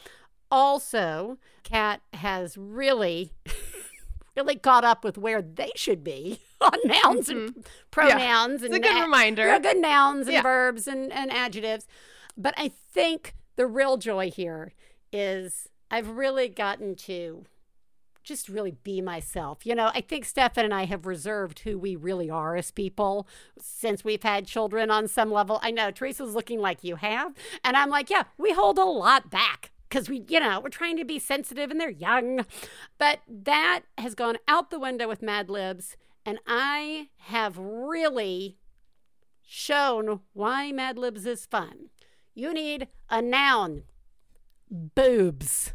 Also, 0.51 1.37
Kat 1.63 2.01
has 2.13 2.57
really, 2.57 3.31
really 4.35 4.55
caught 4.55 4.83
up 4.83 5.03
with 5.03 5.17
where 5.17 5.41
they 5.41 5.71
should 5.75 6.03
be 6.03 6.39
on 6.61 6.77
nouns 6.85 7.29
and 7.29 7.65
pronouns 7.91 8.61
Mm-hmm. 8.61 8.65
It's 8.65 8.75
and 8.75 8.83
a 8.85 8.87
good 8.87 8.95
na- 8.95 9.01
reminder. 9.03 9.47
yeah, 9.47 9.59
good 9.59 9.77
nouns 9.77 10.27
and 10.27 10.33
Yeah. 10.35 10.41
verbs 10.41 10.87
and, 10.87 11.11
and 11.11 11.31
adjectives. 11.31 11.87
But 12.37 12.53
I 12.57 12.67
think 12.69 13.35
the 13.55 13.65
real 13.67 13.97
joy 13.97 14.29
here 14.31 14.73
is 15.11 15.67
I've 15.91 16.09
really 16.09 16.49
gotten 16.49 16.95
to 16.95 17.45
just 18.23 18.49
really 18.49 18.71
be 18.83 19.01
myself. 19.01 19.65
You 19.65 19.75
know, 19.75 19.91
I 19.93 20.01
think 20.01 20.25
Stefan 20.25 20.65
and 20.65 20.73
I 20.73 20.85
have 20.85 21.05
reserved 21.05 21.59
who 21.59 21.77
we 21.77 21.95
really 21.95 22.29
are 22.29 22.55
as 22.55 22.71
people 22.71 23.27
since 23.59 24.03
we've 24.03 24.23
had 24.23 24.47
children 24.47 24.89
on 24.89 25.07
some 25.07 25.31
level. 25.31 25.59
I 25.61 25.71
know 25.71 25.91
Theresa's 25.91 26.33
looking 26.33 26.59
like 26.59 26.83
you 26.83 26.95
have. 26.95 27.33
And 27.63 27.75
I'm 27.75 27.89
like, 27.89 28.09
yeah, 28.09 28.23
we 28.37 28.53
hold 28.53 28.77
a 28.77 28.85
lot 28.85 29.29
back 29.29 29.71
because 29.89 30.09
we, 30.09 30.23
you 30.27 30.39
know, 30.39 30.59
we're 30.59 30.69
trying 30.69 30.97
to 30.97 31.05
be 31.05 31.19
sensitive 31.19 31.69
and 31.69 31.79
they're 31.79 31.89
young. 31.89 32.45
But 32.97 33.19
that 33.27 33.81
has 33.97 34.15
gone 34.15 34.37
out 34.47 34.71
the 34.71 34.79
window 34.79 35.07
with 35.07 35.21
Mad 35.21 35.49
Libs. 35.49 35.97
And 36.25 36.39
I 36.47 37.09
have 37.17 37.57
really 37.57 38.57
shown 39.45 40.21
why 40.31 40.71
Mad 40.71 40.97
Libs 40.97 41.25
is 41.25 41.45
fun. 41.45 41.89
You 42.33 42.53
need 42.53 42.87
a 43.09 43.21
noun 43.21 43.83
boobs. 44.71 45.73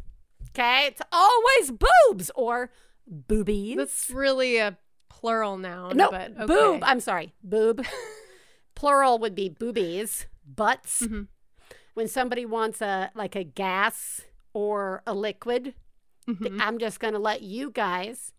Okay? 0.53 0.87
It's 0.87 1.01
always 1.11 1.71
boobs 1.71 2.31
or 2.35 2.71
boobies. 3.07 3.77
That's 3.77 4.09
really 4.09 4.57
a 4.57 4.77
plural 5.09 5.57
noun. 5.57 5.97
no, 5.97 6.09
but 6.11 6.31
okay. 6.31 6.45
boob. 6.45 6.83
I'm 6.83 6.99
sorry, 6.99 7.33
boob. 7.43 7.85
Plural 8.75 9.19
would 9.19 9.35
be 9.35 9.49
boobies, 9.49 10.27
butts. 10.45 11.01
Mhm. 11.01 11.27
When 11.95 12.07
somebody 12.07 12.45
wants 12.45 12.81
a 12.81 13.11
like 13.13 13.35
a 13.35 13.43
gas 13.43 14.21
or 14.53 15.03
a 15.05 15.13
liquid, 15.13 15.73
Mhm. 16.27 16.61
I'm 16.61 16.77
just 16.77 16.99
going 16.99 17.13
to 17.13 17.19
let 17.19 17.41
you 17.41 17.71
guys 17.71 18.33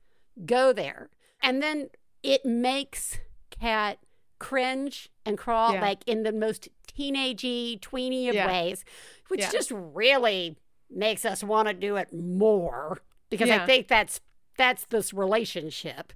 go 0.46 0.72
there. 0.72 1.10
And 1.42 1.62
then 1.62 1.90
it 2.22 2.44
makes 2.46 3.18
Kat 3.50 3.98
cringe 4.38 5.10
and 5.26 5.36
crawl 5.36 5.74
Yeah. 5.74 5.82
like 5.82 6.02
in 6.06 6.22
the 6.22 6.32
most 6.32 6.68
teenagey, 6.88 7.78
tweeny 7.80 8.28
of 8.30 8.34
Yeah. 8.34 8.46
ways, 8.46 8.84
which 9.28 9.40
Yeah. 9.40 9.50
just 9.50 9.70
really 9.70 10.56
makes 10.90 11.24
us 11.24 11.42
want 11.42 11.68
to 11.68 11.74
do 11.74 11.96
it 11.96 12.12
more 12.12 12.98
because 13.30 13.50
I 13.50 13.64
think 13.66 13.88
that's 13.88 14.20
that's 14.56 14.84
this 14.86 15.14
relationship. 15.14 16.12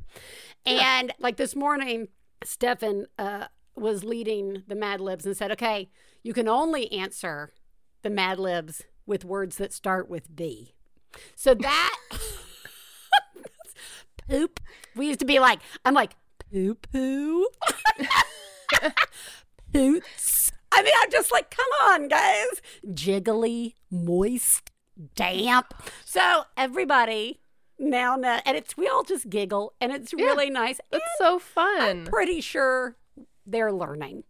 And 0.67 1.13
like 1.19 1.37
this 1.37 1.55
morning, 1.57 2.09
Stefan 2.43 3.07
uh, 3.19 3.47
was 3.77 4.05
leading 4.05 4.63
the 4.67 4.75
Mad 4.75 5.01
Libs 5.01 5.27
and 5.27 5.37
said, 5.37 5.51
"Okay, 5.53 5.91
you 6.23 6.33
can 6.33 6.49
only 6.49 6.91
answer 6.93 7.53
the 8.03 8.11
Mad 8.11 8.39
Libs 8.39 8.83
with 9.07 9.25
words 9.25 9.57
that 9.57 9.73
start 9.73 10.09
with 10.09 10.35
B." 10.35 10.75
So 11.37 11.55
that 11.55 11.97
poop. 14.29 14.61
We 14.97 15.07
used 15.07 15.21
to 15.21 15.27
be 15.27 15.39
like, 15.39 15.61
I'm 15.85 15.95
like 15.95 16.13
poo 16.51 16.75
poo, 16.75 17.49
poots. 19.73 20.53
I 20.75 20.83
mean, 20.83 20.93
I'm 21.03 21.11
just 21.11 21.31
like, 21.31 21.51
come 21.51 21.67
on, 21.89 22.09
guys. 22.09 22.61
Jiggly, 22.87 23.75
moist, 23.91 24.71
damp. 25.15 25.75
So 26.05 26.45
everybody 26.57 27.41
now 27.79 28.17
know, 28.17 28.41
and 28.45 28.57
it's 28.57 28.77
we 28.77 28.89
all 28.89 29.05
just 29.05 29.29
giggle, 29.29 29.75
and 29.81 29.93
it's 29.93 30.13
really 30.13 30.51
nice. 30.51 30.81
That's 30.91 31.05
so 31.19 31.39
fun. 31.39 31.81
I'm 31.81 32.05
pretty 32.05 32.41
sure 32.41 32.97
they're 33.47 33.73
learning. 33.73 34.25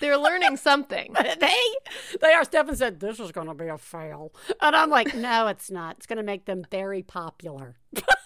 They're 0.00 0.18
learning 0.18 0.56
something. 0.56 1.12
they 1.40 1.58
they 2.20 2.32
are. 2.32 2.44
Stefan 2.44 2.76
said 2.76 3.00
this 3.00 3.20
is 3.20 3.32
going 3.32 3.46
to 3.46 3.54
be 3.54 3.68
a 3.68 3.78
fail, 3.78 4.32
and 4.60 4.74
I'm 4.74 4.90
like, 4.90 5.14
no, 5.14 5.46
it's 5.46 5.70
not. 5.70 5.96
It's 5.98 6.06
going 6.06 6.16
to 6.16 6.22
make 6.24 6.46
them 6.46 6.66
very 6.70 7.02
popular. 7.02 7.76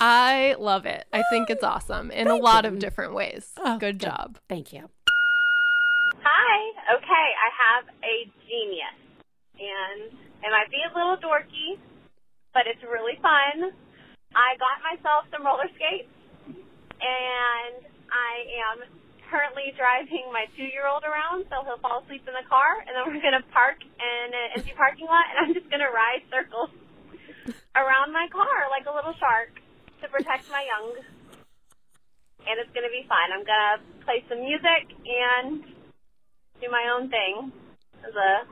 I 0.00 0.54
love 0.58 0.86
it. 0.86 1.06
I 1.12 1.22
think 1.30 1.50
it's 1.50 1.64
awesome 1.64 2.10
in 2.10 2.28
a 2.28 2.36
lot 2.36 2.64
of 2.64 2.78
different 2.78 3.14
ways. 3.14 3.52
Oh, 3.58 3.78
good 3.78 3.98
good. 3.98 4.06
job. 4.06 4.38
Thank 4.48 4.72
you. 4.72 4.88
Hi. 6.22 6.58
Okay, 6.96 7.26
I 7.36 7.48
have 7.52 7.84
a 8.00 8.16
genius, 8.48 8.96
and 9.58 10.08
it 10.40 10.50
might 10.50 10.70
be 10.70 10.80
a 10.80 10.92
little 10.96 11.16
dorky, 11.18 11.76
but 12.54 12.64
it's 12.66 12.82
really 12.82 13.18
fun. 13.20 13.72
I 14.32 14.56
got 14.56 14.80
myself 14.80 15.28
some 15.32 15.44
roller 15.44 15.68
skates, 15.76 16.08
and 16.48 17.84
I 18.08 18.32
am 18.72 18.88
currently 19.28 19.76
driving 19.76 20.32
my 20.32 20.48
two-year-old 20.56 21.04
around, 21.04 21.44
so 21.52 21.60
he'll 21.64 21.80
fall 21.84 22.00
asleep 22.04 22.24
in 22.24 22.32
the 22.32 22.46
car, 22.48 22.80
and 22.88 22.96
then 22.96 23.04
we're 23.04 23.20
gonna 23.20 23.44
park 23.52 23.84
in 23.84 24.28
an 24.32 24.56
empty 24.56 24.72
parking 24.72 25.04
lot, 25.04 25.28
and 25.28 25.36
I'm 25.44 25.52
just 25.52 25.68
gonna 25.68 25.92
ride 25.92 26.24
circles 26.32 26.72
around 27.76 28.12
my 28.16 28.28
car 28.32 28.68
like 28.72 28.88
a 28.88 28.94
little 28.94 29.12
shark 29.20 29.60
to 30.02 30.08
protect 30.08 30.50
my 30.50 30.64
young. 30.64 30.94
And 32.46 32.58
it's 32.60 32.70
gonna 32.74 32.88
be 32.88 33.04
fun. 33.08 33.32
I'm 33.32 33.44
gonna 33.44 33.82
play 34.04 34.24
some 34.28 34.40
music 34.40 34.94
and 35.04 35.64
do 36.60 36.70
my 36.70 36.94
own 36.96 37.10
thing 37.10 37.52
as 38.06 38.14
a 38.14 38.46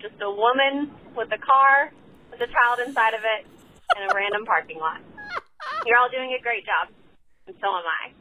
just 0.00 0.20
a 0.20 0.30
woman 0.30 0.90
with 1.16 1.28
a 1.32 1.38
car 1.38 1.92
with 2.30 2.40
a 2.40 2.46
child 2.46 2.86
inside 2.86 3.14
of 3.14 3.20
it 3.20 3.46
in 3.96 4.10
a 4.10 4.14
random 4.14 4.44
parking 4.44 4.78
lot. 4.78 5.00
You're 5.84 5.98
all 5.98 6.08
doing 6.10 6.36
a 6.38 6.42
great 6.42 6.64
job, 6.64 6.92
and 7.46 7.56
so 7.60 7.68
am 7.68 7.84
I. 7.86 8.12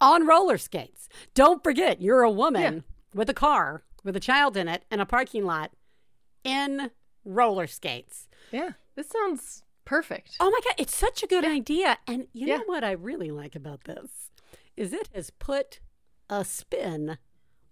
On 0.00 0.26
roller 0.26 0.58
skates. 0.58 1.08
Don't 1.34 1.62
forget, 1.62 2.02
you're 2.02 2.22
a 2.22 2.30
woman 2.30 2.84
with 3.14 3.30
a 3.30 3.34
car 3.34 3.84
with 4.04 4.16
a 4.16 4.20
child 4.20 4.56
in 4.56 4.68
it 4.68 4.84
in 4.90 5.00
a 5.00 5.06
parking 5.06 5.44
lot 5.44 5.70
in 6.44 6.90
roller 7.24 7.66
skates. 7.66 8.28
Yeah. 8.50 8.70
This 8.96 9.08
sounds 9.08 9.62
perfect. 9.92 10.36
Oh 10.40 10.50
my 10.50 10.60
God, 10.64 10.74
it's 10.78 10.96
such 10.96 11.22
a 11.22 11.26
good 11.26 11.44
idea. 11.44 11.98
And 12.06 12.26
you 12.32 12.46
Yeah. 12.46 12.56
know 12.58 12.64
what 12.66 12.82
I 12.84 12.92
really 12.92 13.30
like 13.30 13.54
about 13.54 13.84
this? 13.84 14.30
Is 14.76 14.92
it 14.92 15.08
has 15.14 15.30
put 15.30 15.80
a 16.30 16.44
spin 16.44 17.18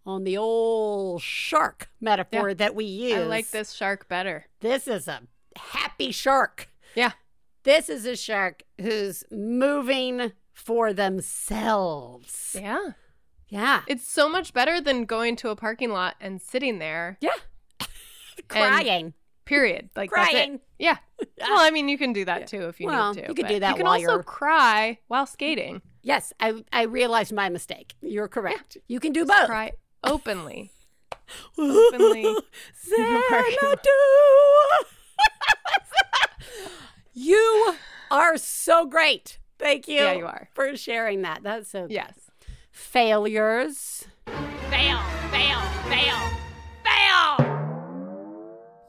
on 0.05 0.25
the 0.25 0.37
old 0.37 1.23
shark 1.23 1.89
metaphor 2.01 2.49
Yeah. 2.49 2.55
that 2.55 2.75
we 2.75 2.85
use. 2.85 3.15
I 3.19 3.23
like 3.25 3.51
this 3.51 3.73
shark 3.73 4.09
better. 4.09 4.47
This 4.61 4.87
is 4.89 5.09
a 5.09 5.23
happy 5.57 6.11
shark. 6.11 6.69
Yeah. 6.95 7.13
This 7.63 7.89
is 7.89 8.05
a 8.07 8.17
shark 8.17 8.63
who's 8.81 9.25
moving 9.31 10.33
for 10.53 10.93
themselves. 10.93 12.57
Yeah. 12.59 12.93
Yeah. 13.49 13.83
It's 13.87 14.07
so 14.07 14.29
much 14.29 14.53
better 14.53 14.81
than 14.81 15.05
going 15.05 15.37
to 15.37 15.49
a 15.51 15.57
parking 15.57 15.91
lot 15.91 16.17
and 16.21 16.41
sitting 16.41 16.79
there. 16.79 17.19
Yeah. 17.21 17.37
Crying. 18.49 19.15
Period. 19.51 19.91
Like 19.97 20.11
that's 20.11 20.31
Crying. 20.31 20.55
it. 20.55 20.61
Yeah. 20.79 20.97
Well, 21.39 21.61
I 21.61 21.71
mean, 21.71 21.89
you 21.91 21.99
can 21.99 22.13
do 22.15 22.25
that 22.25 22.47
too 22.47 22.69
if 22.69 22.81
you 22.81 22.87
Well, 22.87 23.13
need 23.13 23.23
to. 23.25 23.29
you 23.29 23.35
could 23.35 23.43
but 23.47 23.49
do 23.49 23.61
that 23.61 23.71
You 23.71 23.77
can 23.77 23.85
while 23.85 23.93
also 23.95 24.13
you're- 24.13 24.23
cry 24.25 24.99
while 25.09 25.27
skating. 25.27 25.83
Yes, 26.03 26.33
I, 26.41 26.65
I 26.73 26.85
realized 26.85 27.33
my 27.33 27.51
mistake. 27.51 27.93
You're 28.01 28.29
correct. 28.29 28.79
You 28.89 29.01
can 29.01 29.13
do 29.13 29.27
both. 29.27 29.45
Cry 29.47 29.73
openly. 30.03 30.71
openly. 31.59 32.23
Xanadu. 32.89 33.77
you 37.13 37.75
are 38.11 38.37
so 38.39 38.87
great. 38.87 39.39
Thank 39.59 39.89
you. 39.89 39.97
Yeah, 39.97 40.13
you 40.13 40.27
are. 40.27 40.49
for 40.55 40.75
sharing 40.77 41.23
that. 41.23 41.43
That's 41.43 41.69
so 41.71 41.87
Yes. 41.91 42.15
failures. 42.71 44.07
Fail, 44.71 44.99
fail, 45.31 45.61
fail, 45.91 46.19
fail. 46.85 47.50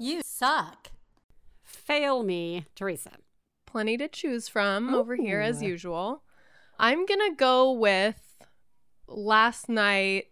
You 0.01 0.21
suck. 0.25 0.89
Fail 1.63 2.23
me, 2.23 2.65
Theresa. 2.73 3.11
Plenty 3.67 3.97
to 3.97 4.07
choose 4.07 4.47
from 4.47 4.95
over 4.95 5.15
here 5.15 5.41
as 5.41 5.61
usual. 5.61 6.23
I'm 6.79 7.05
going 7.05 7.19
to 7.19 7.35
go 7.37 7.71
with 7.71 8.43
last 9.07 9.69
night. 9.69 10.29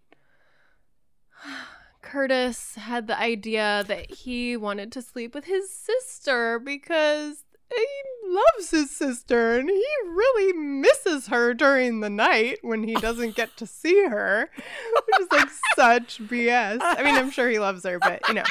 Curtis 2.01 2.73
had 2.77 3.05
the 3.05 3.19
idea 3.19 3.85
that 3.87 4.09
he 4.09 4.57
wanted 4.57 4.91
to 4.93 5.03
sleep 5.03 5.35
with 5.35 5.45
his 5.45 5.69
sister 5.69 6.57
because 6.57 7.43
he 7.69 7.85
loves 8.27 8.71
his 8.71 8.89
sister 8.89 9.59
and 9.59 9.69
he 9.69 9.85
really 10.07 10.51
misses 10.53 11.27
her 11.27 11.53
during 11.53 11.99
the 11.99 12.09
night 12.09 12.57
when 12.63 12.85
he 12.85 12.95
doesn't 12.95 13.35
get 13.35 13.55
to 13.57 13.67
see 13.67 14.05
her, 14.05 14.49
which 14.55 15.19
is 15.21 15.27
like 15.31 15.49
such 15.75 16.17
BS. 16.27 16.79
I 16.81 17.03
mean, 17.03 17.13
I'm 17.13 17.29
sure 17.29 17.51
he 17.51 17.59
loves 17.59 17.83
her, 17.83 17.99
but 17.99 18.27
you 18.27 18.33
know. 18.33 18.43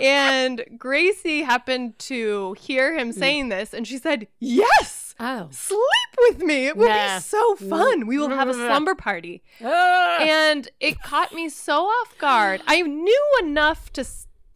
And 0.00 0.64
Gracie 0.78 1.42
happened 1.42 1.98
to 2.00 2.54
hear 2.54 2.96
him 2.96 3.12
saying 3.12 3.48
this 3.48 3.72
and 3.74 3.86
she 3.86 3.98
said, 3.98 4.28
Yes! 4.38 5.14
Oh. 5.20 5.48
Sleep 5.50 5.80
with 6.18 6.42
me. 6.42 6.66
It 6.68 6.76
will 6.76 6.86
Nah. 6.88 7.16
be 7.16 7.20
so 7.22 7.56
fun. 7.56 8.06
We 8.06 8.18
will 8.18 8.28
have 8.28 8.48
a 8.48 8.54
slumber 8.66 8.94
party 8.94 9.42
Ah! 9.62 10.18
and 10.20 10.68
it 10.78 11.00
caught 11.02 11.32
me 11.34 11.48
so 11.48 11.86
off 11.86 12.16
guard. 12.18 12.62
I 12.66 12.82
knew 12.82 13.38
enough 13.42 13.92
to 13.94 14.04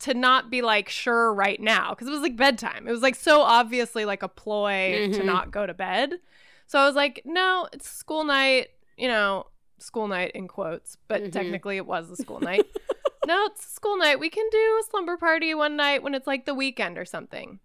to 0.01 0.15
not 0.15 0.51
be 0.51 0.63
like 0.63 0.89
sure 0.89 1.33
right 1.33 1.61
now 1.61 1.91
because 1.91 2.09
it 2.09 2.11
was 2.13 2.23
like 2.23 2.37
bedtime. 2.37 2.87
It 2.89 2.91
was 2.93 3.03
like 3.03 3.15
so 3.15 3.41
obviously 3.43 4.05
like 4.05 4.23
a 4.23 4.29
ploy 4.29 5.09
to 5.13 5.21
Mhm. 5.21 5.25
not 5.25 5.51
go 5.51 5.65
to 5.67 5.75
bed. 5.75 6.15
So 6.67 6.79
I 6.79 6.87
was 6.87 6.95
like, 6.97 7.23
no, 7.25 7.69
it's 7.73 7.89
school 7.89 8.25
night. 8.25 8.69
You 8.97 9.09
know, 9.09 9.47
school 9.79 10.07
night 10.09 10.33
in 10.35 10.47
quotes, 10.49 10.97
but 11.09 11.23
Mhm. 11.25 11.33
technically 11.33 11.77
it 11.77 11.87
was 11.87 12.11
a 12.11 12.17
school 12.17 12.41
night. 12.41 12.67
no, 13.27 13.45
it's 13.47 13.67
school 13.73 13.97
night. 13.99 14.19
We 14.21 14.31
can 14.31 14.47
do 14.51 14.59
a 14.81 14.83
slumber 14.91 15.17
party 15.17 15.55
one 15.55 15.77
night 15.77 16.03
when 16.03 16.15
it's 16.15 16.27
like 16.27 16.45
the 16.47 16.55
weekend 16.55 16.99
or 16.99 17.05
something. 17.05 17.61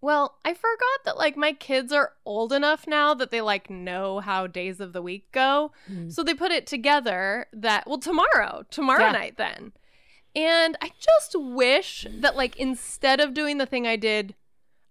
Well, 0.00 0.38
I 0.44 0.52
forgot 0.54 1.04
that 1.04 1.16
like 1.16 1.36
my 1.36 1.52
kids 1.52 1.92
are 1.92 2.12
old 2.24 2.52
enough 2.52 2.86
now 2.86 3.14
that 3.14 3.30
they 3.30 3.40
like 3.40 3.70
know 3.70 4.20
how 4.20 4.46
days 4.46 4.78
of 4.78 4.92
the 4.92 5.02
week 5.02 5.32
go. 5.32 5.72
Mm. 5.90 6.12
So 6.12 6.22
they 6.22 6.34
put 6.34 6.52
it 6.52 6.66
together 6.66 7.46
that 7.52 7.86
well 7.86 7.98
tomorrow, 7.98 8.64
tomorrow 8.70 9.06
Yeah. 9.06 9.12
night 9.12 9.36
then. 9.36 9.72
And 10.34 10.76
I 10.82 10.90
just 11.00 11.34
wish 11.34 12.06
that 12.10 12.36
like 12.36 12.56
instead 12.56 13.20
of 13.20 13.32
doing 13.34 13.56
the 13.58 13.66
thing 13.66 13.86
I 13.86 13.96
did, 13.96 14.34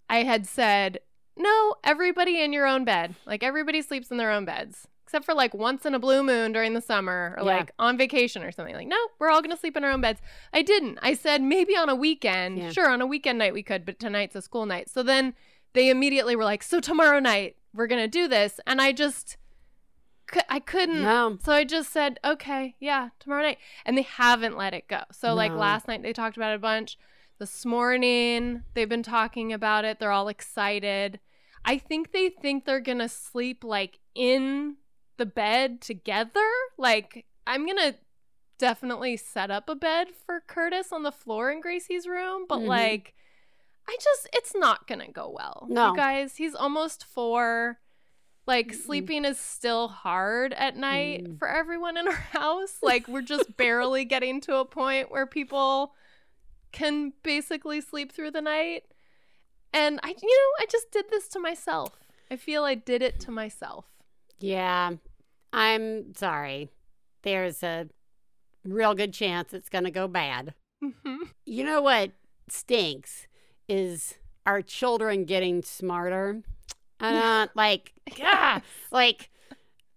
I 0.10 0.24
had 0.24 0.48
said, 0.48 1.00
"No, 1.38 1.76
everybody 1.84 2.42
in 2.42 2.52
your 2.52 2.66
own 2.66 2.84
bed. 2.84 3.16
Like 3.26 3.44
everybody 3.44 3.82
sleeps 3.84 4.10
in 4.10 4.18
their 4.18 4.32
own 4.32 4.44
beds." 4.44 4.88
Except 5.06 5.24
for 5.24 5.34
like 5.36 5.54
once 5.54 5.86
in 5.86 5.94
a 5.94 6.00
blue 6.00 6.24
moon 6.24 6.52
during 6.52 6.74
the 6.74 6.82
summer 6.82 7.36
or 7.38 7.46
Yeah. 7.46 7.58
like 7.58 7.72
on 7.78 7.96
vacation 7.98 8.42
or 8.42 8.52
something. 8.52 8.74
Like, 8.76 8.88
no, 8.88 8.98
we're 9.20 9.30
all 9.30 9.42
going 9.42 9.52
to 9.56 9.58
sleep 9.58 9.78
in 9.78 9.84
our 9.84 9.92
own 9.92 10.02
beds. 10.02 10.20
I 10.52 10.64
didn't. 10.64 10.98
I 11.02 11.14
said 11.14 11.42
maybe 11.44 11.76
on 11.78 11.90
a 11.90 11.96
weekend. 11.96 12.58
Yeah. 12.58 12.72
Sure, 12.72 12.90
on 12.90 13.02
a 13.02 13.06
weekend 13.06 13.38
night 13.38 13.54
we 13.54 13.62
could, 13.64 13.86
but 13.86 14.00
tonight's 14.00 14.36
a 14.36 14.42
school 14.42 14.66
night. 14.66 14.90
So 14.90 15.04
then 15.04 15.36
they 15.74 15.90
immediately 15.90 16.36
were 16.36 16.44
like, 16.44 16.64
"So 16.64 16.80
tomorrow 16.80 17.20
night 17.20 17.56
we're 17.74 17.86
going 17.88 18.02
to 18.02 18.08
do 18.08 18.28
this." 18.28 18.60
And 18.66 18.82
I 18.82 18.92
just 18.94 19.38
I 20.50 20.60
couldn't 20.60 21.04
No. 21.04 21.38
so 21.44 21.52
I 21.54 21.64
just 21.66 21.92
said, 21.94 22.20
okay, 22.26 22.76
yeah, 22.80 23.10
tomorrow 23.20 23.44
night. 23.44 23.60
And 23.86 23.96
they 23.96 24.02
haven't 24.02 24.58
let 24.58 24.74
it 24.74 24.88
go. 24.88 25.02
So, 25.12 25.36
like, 25.36 25.52
last 25.52 25.88
night 25.88 26.02
they 26.02 26.14
talked 26.14 26.36
about 26.36 26.52
it 26.52 26.56
a 26.56 26.60
bunch. 26.60 26.98
This 27.38 27.64
morning 27.64 28.64
they've 28.74 28.90
been 28.90 29.04
talking 29.04 29.54
about 29.54 29.86
it. 29.86 30.00
They're 30.00 30.12
all 30.12 30.28
excited. 30.28 31.20
I 31.64 31.78
think 31.78 32.12
they 32.12 32.30
think 32.30 32.66
they're 32.66 32.80
going 32.80 32.98
to 33.00 33.08
sleep, 33.10 33.64
like, 33.64 34.00
in 34.16 34.78
the 35.18 35.26
bed 35.26 35.82
together. 35.82 36.50
Like, 36.78 37.26
I'm 37.48 37.66
going 37.66 37.78
to 37.78 37.96
definitely 38.58 39.18
set 39.18 39.52
up 39.52 39.70
a 39.70 39.76
bed 39.76 40.08
for 40.26 40.42
Curtis 40.48 40.92
on 40.92 41.04
the 41.04 41.12
floor 41.12 41.52
in 41.52 41.62
Gracie's 41.62 42.08
room. 42.08 42.46
But, 42.48 42.60
Mhm. 42.60 42.68
like, 42.68 43.14
I 43.88 43.96
just, 44.02 44.28
it's 44.34 44.56
not 44.56 44.88
going 44.88 45.00
to 45.06 45.12
go 45.12 45.30
well. 45.30 45.68
No. 45.70 45.92
You 45.92 45.96
guys, 45.98 46.38
he's 46.38 46.56
almost 46.56 47.04
four. 47.06 47.80
Like 48.48 48.68
Mm-mm. 48.68 48.76
sleeping 48.86 49.26
is 49.26 49.40
still 49.40 49.88
hard 49.88 50.54
at 50.54 50.76
night 50.78 51.24
Mm. 51.24 51.40
for 51.40 51.48
everyone 51.48 51.98
in 51.98 52.08
our 52.08 52.14
house. 52.34 52.78
Like 52.84 53.08
we're 53.08 53.24
just 53.24 53.58
barely 53.58 54.06
getting 54.06 54.40
to 54.42 54.58
a 54.58 54.66
point 54.66 55.10
where 55.10 55.26
people 55.26 55.96
can 56.72 57.14
basically 57.24 57.82
sleep 57.82 58.12
through 58.12 58.30
the 58.32 58.42
night. 58.42 58.84
And 59.74 60.00
I 60.04 60.10
you 60.10 60.14
know, 60.16 60.64
I 60.64 60.66
just 60.70 60.92
did 60.92 61.06
this 61.10 61.28
to 61.30 61.40
myself. 61.40 61.94
I 62.30 62.36
feel 62.36 62.64
I 62.64 62.76
did 62.76 63.02
it 63.02 63.20
to 63.22 63.32
myself. 63.32 63.86
Yeah. 64.40 64.94
I'm 65.54 66.14
sorry. 66.16 66.70
There's 67.24 67.64
a 67.64 67.88
real 68.64 68.94
good 68.96 69.14
chance 69.14 69.54
it's 69.54 69.70
going 69.70 69.84
to 69.86 69.92
go 69.92 70.08
bad. 70.08 70.54
Mhm. 70.84 71.30
You 71.46 71.64
know 71.64 71.82
what 71.82 72.12
stinks 72.50 73.28
is 73.68 74.16
our 74.46 74.62
children 74.62 75.26
getting 75.26 75.62
smarter. 75.64 76.42
And 77.00 77.18
uh, 77.18 77.48
like, 77.56 77.94
ah, 78.22 78.62
like 78.92 79.30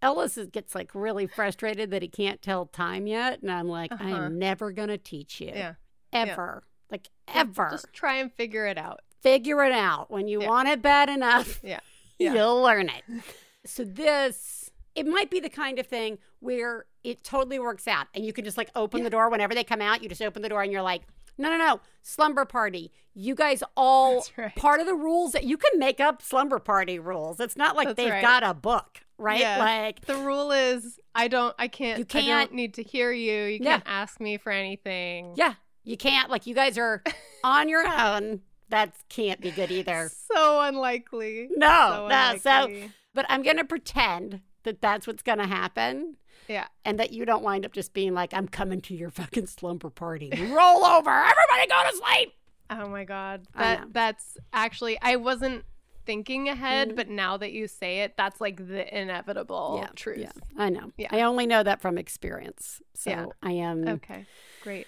Ellis 0.01 0.39
gets 0.53 0.75
like 0.75 0.95
really 0.95 1.27
frustrated 1.27 1.91
that 1.91 2.03
he 2.03 2.09
can't 2.09 2.41
tell 2.41 2.67
time 2.67 3.07
yet, 3.07 3.43
and 3.43 3.51
I'm 3.51 3.69
like, 3.69 3.91
I 3.93 4.13
Uh-huh. 4.13 4.25
am 4.27 4.39
never 4.39 4.71
gonna 4.73 4.97
teach 4.99 5.41
you, 5.41 5.49
Yeah. 5.55 5.75
ever, 6.13 6.63
like 6.91 7.09
ever. 7.27 7.69
Just 7.73 7.93
try 7.93 8.17
and 8.17 8.33
figure 8.33 8.67
it 8.67 8.79
out. 8.79 9.01
Figure 9.21 9.65
it 9.65 9.73
out 9.73 10.11
when 10.11 10.29
you 10.29 10.41
Yeah. 10.43 10.49
want 10.49 10.69
it 10.69 10.81
bad 10.83 11.09
enough. 11.09 11.61
Yeah. 11.63 11.81
Yeah. 12.21 12.35
You'll 12.35 12.63
learn 12.63 12.89
it. 12.89 13.05
So 13.65 13.85
this, 13.85 14.71
it 14.95 15.07
might 15.07 15.31
be 15.31 15.41
the 15.41 15.49
kind 15.49 15.79
of 15.79 15.87
thing 15.87 16.19
where 16.41 16.87
it 17.05 17.25
totally 17.25 17.59
works 17.59 17.87
out, 17.89 18.07
and 18.15 18.25
you 18.25 18.33
can 18.33 18.45
just 18.45 18.57
like 18.57 18.71
open 18.75 19.03
the 19.05 19.11
door 19.11 19.29
whenever 19.31 19.55
they 19.55 19.65
come 19.65 19.81
out. 19.81 20.03
You 20.03 20.09
just 20.09 20.23
open 20.23 20.43
the 20.43 20.49
door, 20.49 20.63
and 20.63 20.73
you're 20.73 20.83
like, 20.83 21.03
no, 21.37 21.51
no, 21.51 21.57
no, 21.57 21.81
slumber 22.03 22.45
party. 22.45 22.91
You 23.15 23.35
guys 23.35 23.63
all 23.77 24.25
part 24.57 24.81
of 24.81 24.87
the 24.87 24.95
rules 24.95 25.33
that 25.33 25.45
you 25.45 25.57
can 25.57 25.79
make 25.79 26.01
up 26.01 26.23
slumber 26.23 26.59
party 26.59 26.99
rules. 26.99 27.41
It's 27.41 27.57
not 27.57 27.77
like 27.77 27.89
That's 27.89 27.97
they've 27.97 28.11
right. 28.11 28.23
got 28.23 28.43
a 28.45 28.55
book, 28.55 29.01
right? 29.19 29.41
Yeah. 29.41 29.59
Like 29.59 30.03
The 30.07 30.17
rule 30.17 30.53
is 30.53 30.99
I 31.15 31.27
don't 31.29 31.55
I 31.59 31.67
can't 31.69 31.99
You 31.99 32.05
I 32.05 32.23
can't- 32.23 32.51
don't 32.51 32.57
need 32.57 32.75
to 32.75 32.83
hear 32.83 33.11
you. 33.13 33.45
You 33.45 33.59
Yeah. 33.63 33.71
can't 33.79 33.83
ask 33.87 34.21
me 34.21 34.37
for 34.37 34.51
anything. 34.53 35.35
Yeah, 35.37 35.55
you 35.85 35.97
can't. 35.97 36.31
Like 36.31 36.47
you 36.47 36.55
guys 36.55 36.79
are 36.79 37.03
on 37.45 37.69
your 37.69 37.87
own. 37.87 38.43
That 38.71 38.93
can't 39.09 39.41
be 39.41 39.51
good 39.51 39.71
either. 39.71 40.11
So 40.33 40.61
unlikely. 40.61 41.49
No, 41.57 41.67
So 41.67 42.09
no. 42.09 42.37
So, 42.37 42.51
unlikely. 42.51 42.91
But 43.15 43.27
I'm 43.29 43.43
gonna 43.43 43.65
pretend 43.65 44.41
that 44.65 44.81
that's 44.81 45.07
what's 45.07 45.23
gonna 45.23 45.47
happen, 45.47 46.17
Yeah. 46.49 46.67
and 46.85 46.99
that 46.99 47.13
you 47.13 47.25
don't 47.25 47.43
wind 47.43 47.65
up 47.65 47.73
just 47.73 47.93
being 47.93 48.15
like, 48.15 48.35
"I'm 48.35 48.49
coming 48.49 48.81
to 48.83 48.95
your 48.95 49.11
fucking 49.11 49.47
slumber 49.47 49.91
party. 49.91 50.31
Roll 50.31 50.85
over, 50.85 51.11
everybody, 51.11 51.67
go 51.69 51.91
to 51.91 51.97
sleep." 51.97 52.35
Oh 52.71 52.89
my 52.89 53.05
god. 53.05 53.47
That 53.55 53.93
that's 53.93 54.37
actually 54.53 54.99
I 55.01 55.17
wasn't 55.17 55.65
thinking 56.05 56.49
ahead, 56.49 56.91
Mhm. 56.91 56.97
but 56.97 57.09
now 57.09 57.37
that 57.37 57.53
you 57.53 57.67
say 57.69 58.01
it, 58.01 58.17
that's 58.17 58.41
like 58.41 58.57
the 58.67 58.99
inevitable 58.99 59.81
yeah, 59.83 59.91
truth. 59.95 60.19
Yeah, 60.19 60.33
I 60.57 60.71
know. 60.71 60.93
Yeah. 60.97 61.09
I 61.11 61.21
only 61.23 61.47
know 61.47 61.63
that 61.63 61.81
from 61.83 61.99
experience. 61.99 62.81
So 62.95 63.11
Yeah. 63.11 63.27
I 63.43 63.53
am. 63.53 63.87
Okay. 63.87 64.27
Great. 64.63 64.87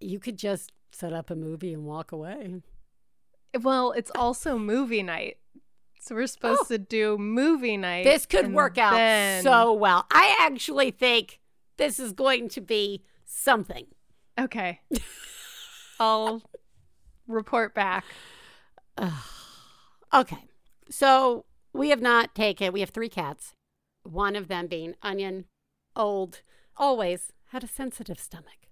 You 0.00 0.18
could 0.18 0.36
just 0.36 0.72
set 0.90 1.12
up 1.12 1.30
a 1.30 1.36
movie 1.36 1.72
and 1.72 1.84
walk 1.84 2.10
away. 2.12 2.62
Well, 3.60 3.92
it's 3.92 4.10
also 4.14 4.58
movie 4.58 5.02
night. 5.04 5.38
So 6.06 6.14
we're 6.14 6.28
supposed 6.28 6.60
Oh. 6.62 6.68
to 6.68 6.78
do 6.78 7.18
movie 7.18 7.76
night. 7.76 8.04
This 8.04 8.26
could 8.26 8.52
work 8.52 8.78
out 8.78 8.92
then- 8.92 9.42
so 9.42 9.72
well. 9.72 10.06
I 10.12 10.36
actually 10.38 10.92
think 10.92 11.40
this 11.78 11.98
is 11.98 12.12
going 12.12 12.48
to 12.50 12.60
be 12.60 13.02
something. 13.24 13.88
Okay. 14.38 14.80
I'll 16.00 16.42
report 17.26 17.74
back. 17.74 18.04
Okay. 20.14 20.44
So 20.88 21.44
we 21.72 21.90
have 21.90 22.00
not 22.00 22.36
taken, 22.36 22.72
we 22.72 22.80
have 22.80 22.90
three 22.90 23.08
cats, 23.08 23.54
one 24.04 24.36
of 24.36 24.46
them 24.46 24.68
being 24.68 24.94
Onion, 25.02 25.46
old, 25.96 26.40
always 26.76 27.32
had 27.46 27.64
a 27.64 27.68
sensitive 27.68 28.20
stomach. 28.20 28.68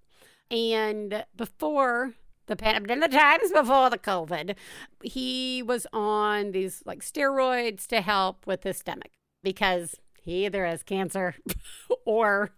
And 0.49 1.25
before 1.35 2.13
the 2.47 2.91
in 2.91 2.99
the 2.99 3.07
times 3.11 3.51
before 3.51 3.89
the 3.89 3.97
COVID, 3.97 4.55
he 5.03 5.63
was 5.63 5.87
on 5.93 6.51
these 6.51 6.83
like 6.85 6.99
steroids 6.99 7.87
to 7.87 8.01
help 8.01 8.45
with 8.47 8.63
his 8.63 8.77
stomach 8.77 9.11
because 9.43 9.95
he 10.21 10.45
either 10.45 10.65
has 10.65 10.83
cancer 10.83 11.35
or 12.05 12.51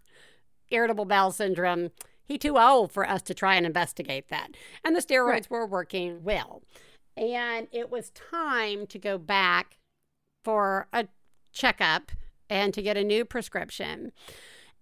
irritable 0.70 1.06
bowel 1.06 1.32
syndrome. 1.32 1.92
He 2.24 2.38
too 2.38 2.58
old 2.58 2.92
for 2.92 3.08
us 3.08 3.22
to 3.24 3.34
try 3.34 3.56
and 3.56 3.66
investigate 3.66 4.30
that. 4.30 4.50
And 4.84 4.96
the 4.96 5.02
steroids 5.02 5.28
Right. 5.28 5.50
were 5.50 5.66
working 5.66 6.24
well. 6.24 6.62
And 7.16 7.68
it 7.72 7.90
was 7.90 8.12
time 8.12 8.86
to 8.88 9.00
go 9.00 9.18
back 9.18 9.78
for 10.44 10.88
a 10.94 11.08
checkup 11.52 12.12
and 12.50 12.74
to 12.74 12.82
get 12.82 12.98
a 12.98 13.04
new 13.04 13.26
prescription. 13.26 14.12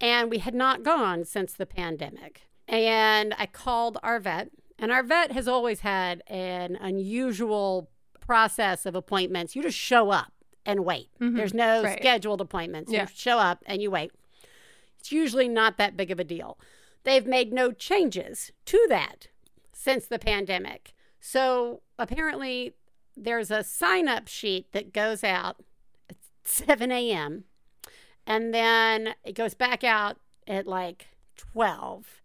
And 0.02 0.30
we 0.30 0.40
had 0.40 0.54
not 0.54 0.84
gone 0.84 1.24
since 1.24 1.54
the 1.54 1.66
pandemic. 1.66 2.42
And 2.68 3.34
I 3.38 3.46
called 3.46 3.98
our 4.04 4.20
vet, 4.20 4.50
and 4.80 4.92
our 4.92 5.04
vet 5.04 5.32
has 5.32 5.48
always 5.48 5.82
had 5.82 6.22
an 6.28 6.76
unusual 6.76 7.90
process 8.20 8.86
of 8.86 8.96
appointments. 8.96 9.56
You 9.56 9.62
just 9.64 9.78
show 9.78 10.10
up 10.12 10.34
and 10.66 10.84
wait. 10.84 11.10
Mhm. 11.20 11.36
There's 11.36 11.54
no 11.54 11.84
Right. 11.84 11.98
scheduled 12.00 12.42
appointments. 12.42 12.92
Yeah. 12.92 13.02
You 13.04 13.08
show 13.16 13.38
up 13.40 13.64
and 13.68 13.82
you 13.82 13.92
wait. 13.92 14.12
It's 15.00 15.12
usually 15.12 15.48
not 15.48 15.78
that 15.78 15.96
big 15.96 16.10
of 16.12 16.20
a 16.20 16.24
deal. 16.24 16.58
They've 17.04 17.26
made 17.28 17.54
no 17.54 17.72
changes 17.72 18.52
to 18.66 18.84
that 18.90 19.28
since 19.72 20.08
the 20.08 20.18
pandemic. 20.18 20.94
So 21.20 21.82
apparently, 22.00 22.74
there's 23.16 23.52
a 23.52 23.64
sign 23.64 24.08
up 24.08 24.28
sheet 24.28 24.72
that 24.72 24.92
goes 24.92 25.24
out 25.24 25.64
at 26.10 26.16
7 26.44 26.92
a.m. 26.92 27.46
and 28.26 28.54
then 28.54 29.14
it 29.24 29.34
goes 29.34 29.54
back 29.54 29.84
out 29.84 30.18
at 30.48 30.66
like 30.66 31.10
12 31.36 32.22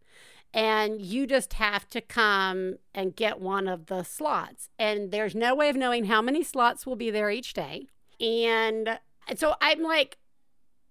and 0.52 1.00
you 1.00 1.26
just 1.26 1.54
have 1.54 1.88
to 1.90 2.00
come 2.00 2.76
and 2.94 3.14
get 3.16 3.40
one 3.40 3.68
of 3.68 3.86
the 3.86 4.02
slots 4.02 4.68
and 4.78 5.10
there's 5.12 5.34
no 5.34 5.54
way 5.54 5.68
of 5.68 5.76
knowing 5.76 6.06
how 6.06 6.20
many 6.20 6.42
slots 6.42 6.84
will 6.86 6.96
be 6.96 7.10
there 7.10 7.30
each 7.30 7.52
day 7.52 7.86
and 8.20 8.98
so 9.36 9.54
i'm 9.60 9.82
like 9.82 10.18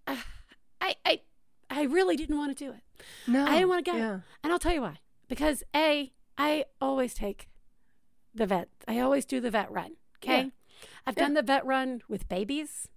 "Ugh, 0.07 0.17
i 0.81 0.95
i 1.05 1.19
i 1.69 1.83
really 1.83 2.15
didn't 2.15 2.37
want 2.37 2.57
to 2.57 2.65
do 2.65 2.71
it 2.71 2.81
No. 3.27 3.45
I 3.45 3.55
didn't 3.55 3.69
want 3.69 3.85
to 3.85 3.91
go. 3.91 3.97
Yeah. 3.97 4.19
And 4.43 4.51
I'll 4.51 4.59
tell 4.59 4.73
you 4.73 4.81
why. 4.81 4.97
Because 5.29 5.63
A, 5.75 6.11
I 6.37 6.65
always 6.81 7.13
take 7.13 7.47
the 8.33 8.45
vet. 8.45 8.67
I 8.87 8.99
always 8.99 9.25
do 9.25 9.39
the 9.39 9.51
vet 9.51 9.71
run. 9.71 9.91
Okay. 10.17 10.41
Yeah. 10.43 10.49
I've 11.07 11.15
Yeah. 11.17 11.23
done 11.23 11.33
the 11.35 11.41
vet 11.43 11.65
run 11.65 12.01
with 12.09 12.27
babies. 12.27 12.89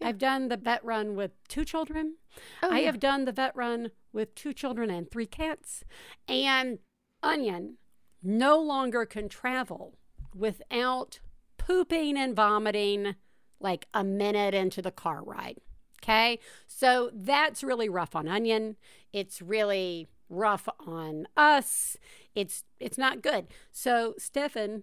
I've 0.00 0.18
done 0.18 0.48
the 0.48 0.56
vet 0.56 0.84
run 0.84 1.16
with 1.16 1.32
two 1.48 1.64
children. 1.64 2.16
Oh, 2.62 2.70
I 2.70 2.80
have 2.80 3.00
done 3.00 3.24
the 3.24 3.32
vet 3.32 3.56
run 3.56 3.90
with 4.18 4.34
two 4.34 4.52
children 4.52 4.90
and 4.90 5.08
three 5.08 5.26
cats. 5.26 5.84
And 6.26 6.80
Onion 7.22 7.76
no 8.20 8.60
longer 8.60 9.06
can 9.06 9.28
travel 9.28 9.96
without 10.34 11.20
pooping 11.56 12.18
and 12.18 12.34
vomiting 12.34 13.14
like 13.60 13.86
a 13.94 14.02
minute 14.02 14.54
into 14.54 14.82
the 14.82 14.90
car 14.90 15.22
ride. 15.22 15.58
Okay. 16.02 16.40
So 16.66 17.10
that's 17.14 17.62
really 17.62 17.88
rough 17.88 18.16
on 18.16 18.26
Onion. 18.26 18.76
It's 19.12 19.40
really 19.40 20.08
rough 20.28 20.68
on 20.84 21.28
us. 21.36 21.96
It's 22.34 22.64
it's 22.80 22.98
not 22.98 23.22
good. 23.22 23.46
So 23.70 24.14
Stefan 24.18 24.82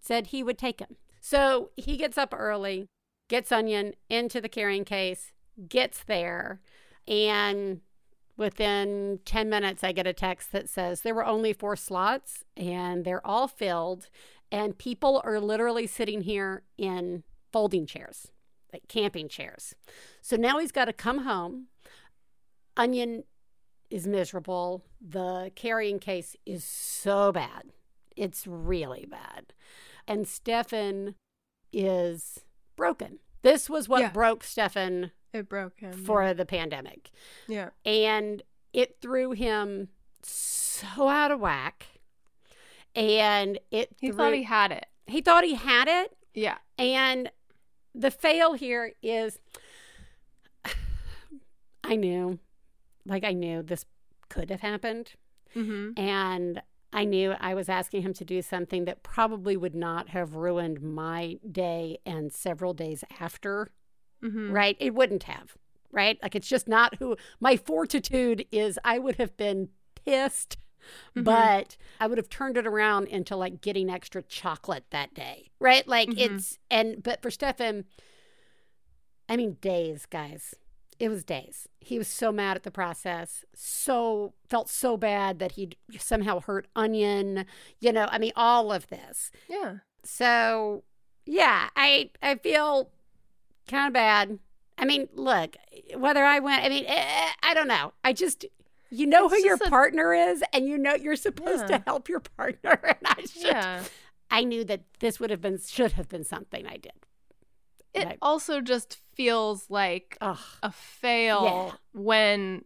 said 0.00 0.28
he 0.28 0.42
would 0.42 0.58
take 0.58 0.80
him. 0.80 0.96
So 1.20 1.70
he 1.76 1.96
gets 1.96 2.18
up 2.18 2.34
early, 2.36 2.88
gets 3.28 3.52
Onion 3.52 3.94
into 4.10 4.40
the 4.40 4.48
carrying 4.48 4.84
case, 4.84 5.32
gets 5.68 6.02
there, 6.02 6.60
and 7.06 7.80
within 8.36 9.20
10 9.24 9.48
minutes 9.48 9.84
I 9.84 9.92
get 9.92 10.06
a 10.06 10.12
text 10.12 10.52
that 10.52 10.68
says 10.68 11.00
there 11.02 11.14
were 11.14 11.24
only 11.26 11.52
four 11.52 11.76
slots 11.76 12.44
and 12.56 13.04
they're 13.04 13.26
all 13.26 13.46
filled 13.48 14.08
and 14.50 14.76
people 14.78 15.20
are 15.24 15.40
literally 15.40 15.86
sitting 15.86 16.22
here 16.22 16.62
in 16.78 17.22
folding 17.52 17.86
chairs, 17.86 18.28
like 18.72 18.82
camping 18.88 19.28
chairs. 19.28 19.74
So 20.20 20.36
now 20.36 20.58
he's 20.58 20.72
got 20.72 20.84
to 20.86 20.92
come 20.92 21.18
home. 21.24 21.66
Onion 22.76 23.24
is 23.90 24.06
miserable. 24.06 24.84
The 25.00 25.52
carrying 25.54 25.98
case 25.98 26.36
is 26.44 26.64
so 26.64 27.32
bad. 27.32 27.70
It's 28.16 28.46
really 28.46 29.06
bad. 29.08 29.52
And 30.06 30.26
Stefan 30.28 31.14
is 31.72 32.40
broken. 32.76 33.18
This 33.42 33.68
was 33.70 33.88
what 33.88 34.00
Yeah. 34.00 34.10
broke 34.10 34.42
Stefan 34.44 35.10
It 35.34 35.48
broke 35.48 35.80
him. 35.80 35.92
for 35.92 36.32
the 36.32 36.46
pandemic. 36.46 37.10
yeah. 37.48 37.70
And 37.84 38.42
it 38.72 38.96
threw 39.02 39.32
him 39.32 39.88
so 40.22 41.08
out 41.08 41.30
of 41.30 41.40
whack. 41.40 41.86
And 42.94 43.58
it 43.70 43.90
He 44.00 44.08
threw, 44.08 44.16
thought 44.16 44.32
he 44.34 44.44
had 44.44 44.70
it. 44.72 44.86
he 45.06 45.20
thought 45.20 45.44
he 45.44 45.54
had 45.54 45.88
it. 45.88 46.16
Yeah. 46.34 46.58
And 46.78 47.30
the 47.94 48.10
fail 48.10 48.54
here 48.54 48.92
is 49.02 49.38
I 51.84 51.96
knew, 51.96 52.38
like, 53.04 53.24
I 53.24 53.32
knew 53.32 53.62
this 53.62 53.84
could 54.28 54.50
have 54.50 54.60
happened. 54.60 55.12
Mm-hmm. 55.54 55.98
And 56.00 56.62
I 56.92 57.04
knew 57.04 57.34
I 57.40 57.54
was 57.54 57.68
asking 57.68 58.02
him 58.02 58.12
to 58.14 58.24
do 58.24 58.40
something 58.42 58.84
that 58.86 59.02
probably 59.02 59.56
would 59.56 59.74
not 59.74 60.08
have 60.10 60.34
ruined 60.36 60.80
my 60.80 61.38
day 61.50 61.98
and 62.06 62.32
several 62.32 62.72
days 62.74 63.04
after, 63.20 63.70
Mm-hmm. 64.24 64.52
right? 64.52 64.76
It 64.80 64.94
wouldn't 64.94 65.24
have, 65.24 65.54
right? 65.92 66.18
Like, 66.22 66.34
it's 66.34 66.48
just 66.48 66.66
not 66.66 66.96
who 66.96 67.16
my 67.40 67.56
fortitude 67.56 68.46
is. 68.50 68.78
I 68.84 68.98
would 68.98 69.16
have 69.16 69.36
been 69.36 69.68
pissed. 70.04 70.56
Mhm. 71.16 71.24
But 71.24 71.76
I 71.98 72.06
would 72.06 72.18
have 72.18 72.28
turned 72.28 72.56
it 72.58 72.66
around 72.66 73.06
into 73.08 73.36
like 73.36 73.62
getting 73.62 73.88
extra 73.88 74.22
chocolate 74.22 74.84
that 74.90 75.14
day, 75.14 75.48
right? 75.58 75.86
Like 75.88 76.10
Mhm. 76.10 76.18
it's, 76.18 76.58
and, 76.70 77.02
but 77.02 77.22
for 77.22 77.30
Stefan, 77.30 77.86
I 79.28 79.36
mean, 79.36 79.56
days, 79.60 80.04
guys. 80.06 80.54
It 80.98 81.08
was 81.08 81.24
days. 81.24 81.68
He 81.80 81.98
was 81.98 82.06
so 82.06 82.30
mad 82.30 82.56
at 82.56 82.62
the 82.62 82.70
process, 82.70 83.44
so 83.54 84.34
felt 84.48 84.68
so 84.68 84.96
bad 84.96 85.38
that 85.40 85.52
he'd 85.52 85.76
somehow 85.98 86.40
hurt 86.40 86.68
Onion, 86.76 87.46
you 87.80 87.90
know, 87.92 88.06
I 88.10 88.18
mean, 88.18 88.32
all 88.36 88.70
of 88.70 88.86
this. 88.88 89.30
Yeah. 89.48 89.78
So, 90.04 90.84
yeah, 91.26 91.70
I 91.74 92.10
I 92.22 92.36
feel 92.36 92.90
kind 93.68 93.86
of 93.88 93.92
bad. 93.92 94.38
I 94.78 94.84
mean, 94.84 95.08
look, 95.14 95.56
whether 95.96 96.24
I 96.24 96.40
went, 96.40 96.64
I 96.64 96.68
mean, 96.68 96.84
eh, 96.86 97.28
I 97.42 97.54
don't 97.54 97.68
know. 97.68 97.92
I 98.04 98.12
just, 98.12 98.44
you 98.90 99.06
know 99.06 99.26
It's 99.26 99.34
who 99.36 99.44
your 99.44 99.54
a- 99.56 99.70
partner 99.70 100.12
is, 100.12 100.42
and 100.52 100.66
you 100.68 100.76
know 100.78 100.94
you're 100.94 101.16
supposed 101.16 101.68
Yeah. 101.70 101.78
to 101.78 101.84
help 101.86 102.08
your 102.08 102.20
partner. 102.20 102.80
And 102.84 102.98
I 103.04 103.20
should, 103.22 103.42
Yeah. 103.44 103.82
I 104.30 104.42
knew 104.44 104.64
that 104.64 104.82
this 104.98 105.20
would 105.20 105.30
have 105.30 105.40
been, 105.40 105.58
should 105.64 105.92
have 105.92 106.08
been 106.08 106.24
something 106.24 106.66
I 106.66 106.76
did. 106.78 106.92
It 107.92 108.04
Right. 108.06 108.18
also 108.20 108.60
just 108.60 108.98
feels 109.14 109.70
like 109.70 110.16
Ugh. 110.20 110.38
a 110.64 110.72
fail 110.72 111.44
Yeah. 111.44 111.76
when 111.92 112.64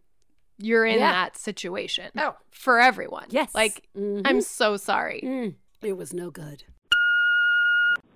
you're 0.57 0.85
in 0.87 0.97
Yeah. 0.99 1.11
that 1.11 1.37
situation 1.37 2.09
Oh, 2.17 2.35
for 2.49 2.79
everyone. 2.79 3.27
yes. 3.29 3.53
Like, 3.53 3.87
Mhm. 3.95 4.23
I'm 4.25 4.41
so 4.41 4.77
sorry. 4.77 5.21
Mm. 5.23 5.55
It 5.83 5.93
was 5.93 6.11
no 6.13 6.31
good. 6.31 6.63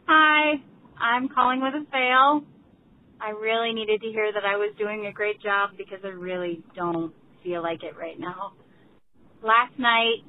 Hi, 0.07 0.59
I'm 0.99 1.29
calling 1.29 1.61
with 1.61 1.75
a 1.75 1.85
fail. 1.91 2.43
I 3.23 3.29
really 3.29 3.71
needed 3.71 4.01
to 4.01 4.07
hear 4.07 4.33
that 4.33 4.43
I 4.43 4.57
was 4.57 4.75
doing 4.77 5.05
a 5.05 5.13
great 5.13 5.41
job 5.41 5.69
because 5.77 5.99
I 6.03 6.09
really 6.09 6.61
don't 6.75 7.13
feel 7.41 7.63
like 7.63 7.81
it 7.81 7.95
right 7.95 8.19
now. 8.19 8.51
Last 9.41 9.71
night, 9.79 10.27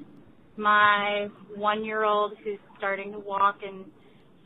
my 0.56 1.26
one 1.56 1.84
year 1.84 2.04
old 2.04 2.34
who's 2.44 2.60
starting 2.78 3.10
to 3.10 3.18
walk 3.18 3.56
and 3.66 3.84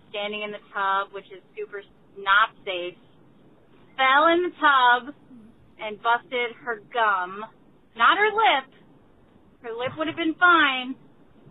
standing 0.08 0.42
in 0.44 0.50
the 0.50 0.64
tub, 0.72 1.12
which 1.12 1.26
is 1.26 1.44
super 1.52 1.82
not 2.16 2.56
safe, 2.64 2.96
fell 4.00 4.32
in 4.32 4.48
the 4.48 4.54
tub 4.56 5.14
and 5.78 6.00
busted 6.00 6.56
her 6.64 6.80
gum. 6.88 7.44
Not 7.96 8.16
her 8.16 8.32
lip. 8.32 8.72
Her 9.60 9.76
lip 9.76 9.92
would 9.98 10.06
have 10.06 10.16
been 10.16 10.34
fine. 10.40 10.96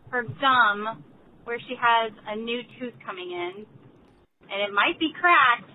Her 0.10 0.24
gum, 0.24 1.04
where 1.44 1.60
she 1.60 1.76
has 1.78 2.12
a 2.26 2.36
new 2.36 2.62
tooth 2.80 2.94
coming 3.06 3.30
in 3.30 3.66
and 4.50 4.62
it 4.66 4.74
might 4.74 5.00
be 5.00 5.14
cracked. 5.14 5.70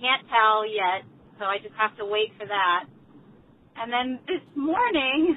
Can't 0.00 0.22
tell 0.30 0.62
yet, 0.62 1.02
so 1.38 1.44
I 1.44 1.58
just 1.58 1.74
have 1.74 1.96
to 1.98 2.06
wait 2.06 2.30
for 2.38 2.46
that. 2.46 2.86
And 3.76 3.92
then 3.92 4.18
this 4.26 4.42
morning, 4.54 5.36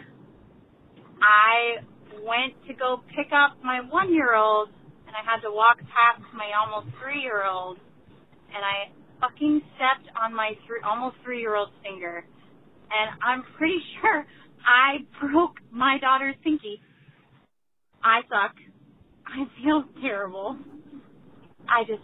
I 1.22 1.82
went 2.22 2.54
to 2.68 2.74
go 2.74 3.02
pick 3.16 3.34
up 3.34 3.58
my 3.64 3.82
one 3.90 4.14
year 4.14 4.36
old, 4.36 4.70
and 5.08 5.16
I 5.18 5.26
had 5.26 5.42
to 5.42 5.52
walk 5.52 5.78
past 5.78 6.22
my 6.34 6.54
almost 6.54 6.94
three 7.02 7.22
year 7.22 7.46
old, 7.46 7.78
and 8.54 8.62
I 8.62 8.94
fucking 9.22 9.62
stepped 9.78 10.10
on 10.18 10.34
my 10.34 10.54
three, 10.68 10.82
almost 10.86 11.18
three 11.24 11.40
year 11.40 11.56
old's 11.56 11.74
finger. 11.84 12.26
And 12.92 13.18
I'm 13.24 13.44
pretty 13.58 13.82
sure 14.02 14.26
I 14.66 15.06
broke 15.22 15.58
my 15.72 15.98
daughter's 16.00 16.36
pinky. 16.44 16.82
I 18.04 18.22
suck. 18.30 18.56
I 19.26 19.46
feel 19.62 19.86
terrible. 20.02 20.58
I 21.70 21.84
just 21.86 22.04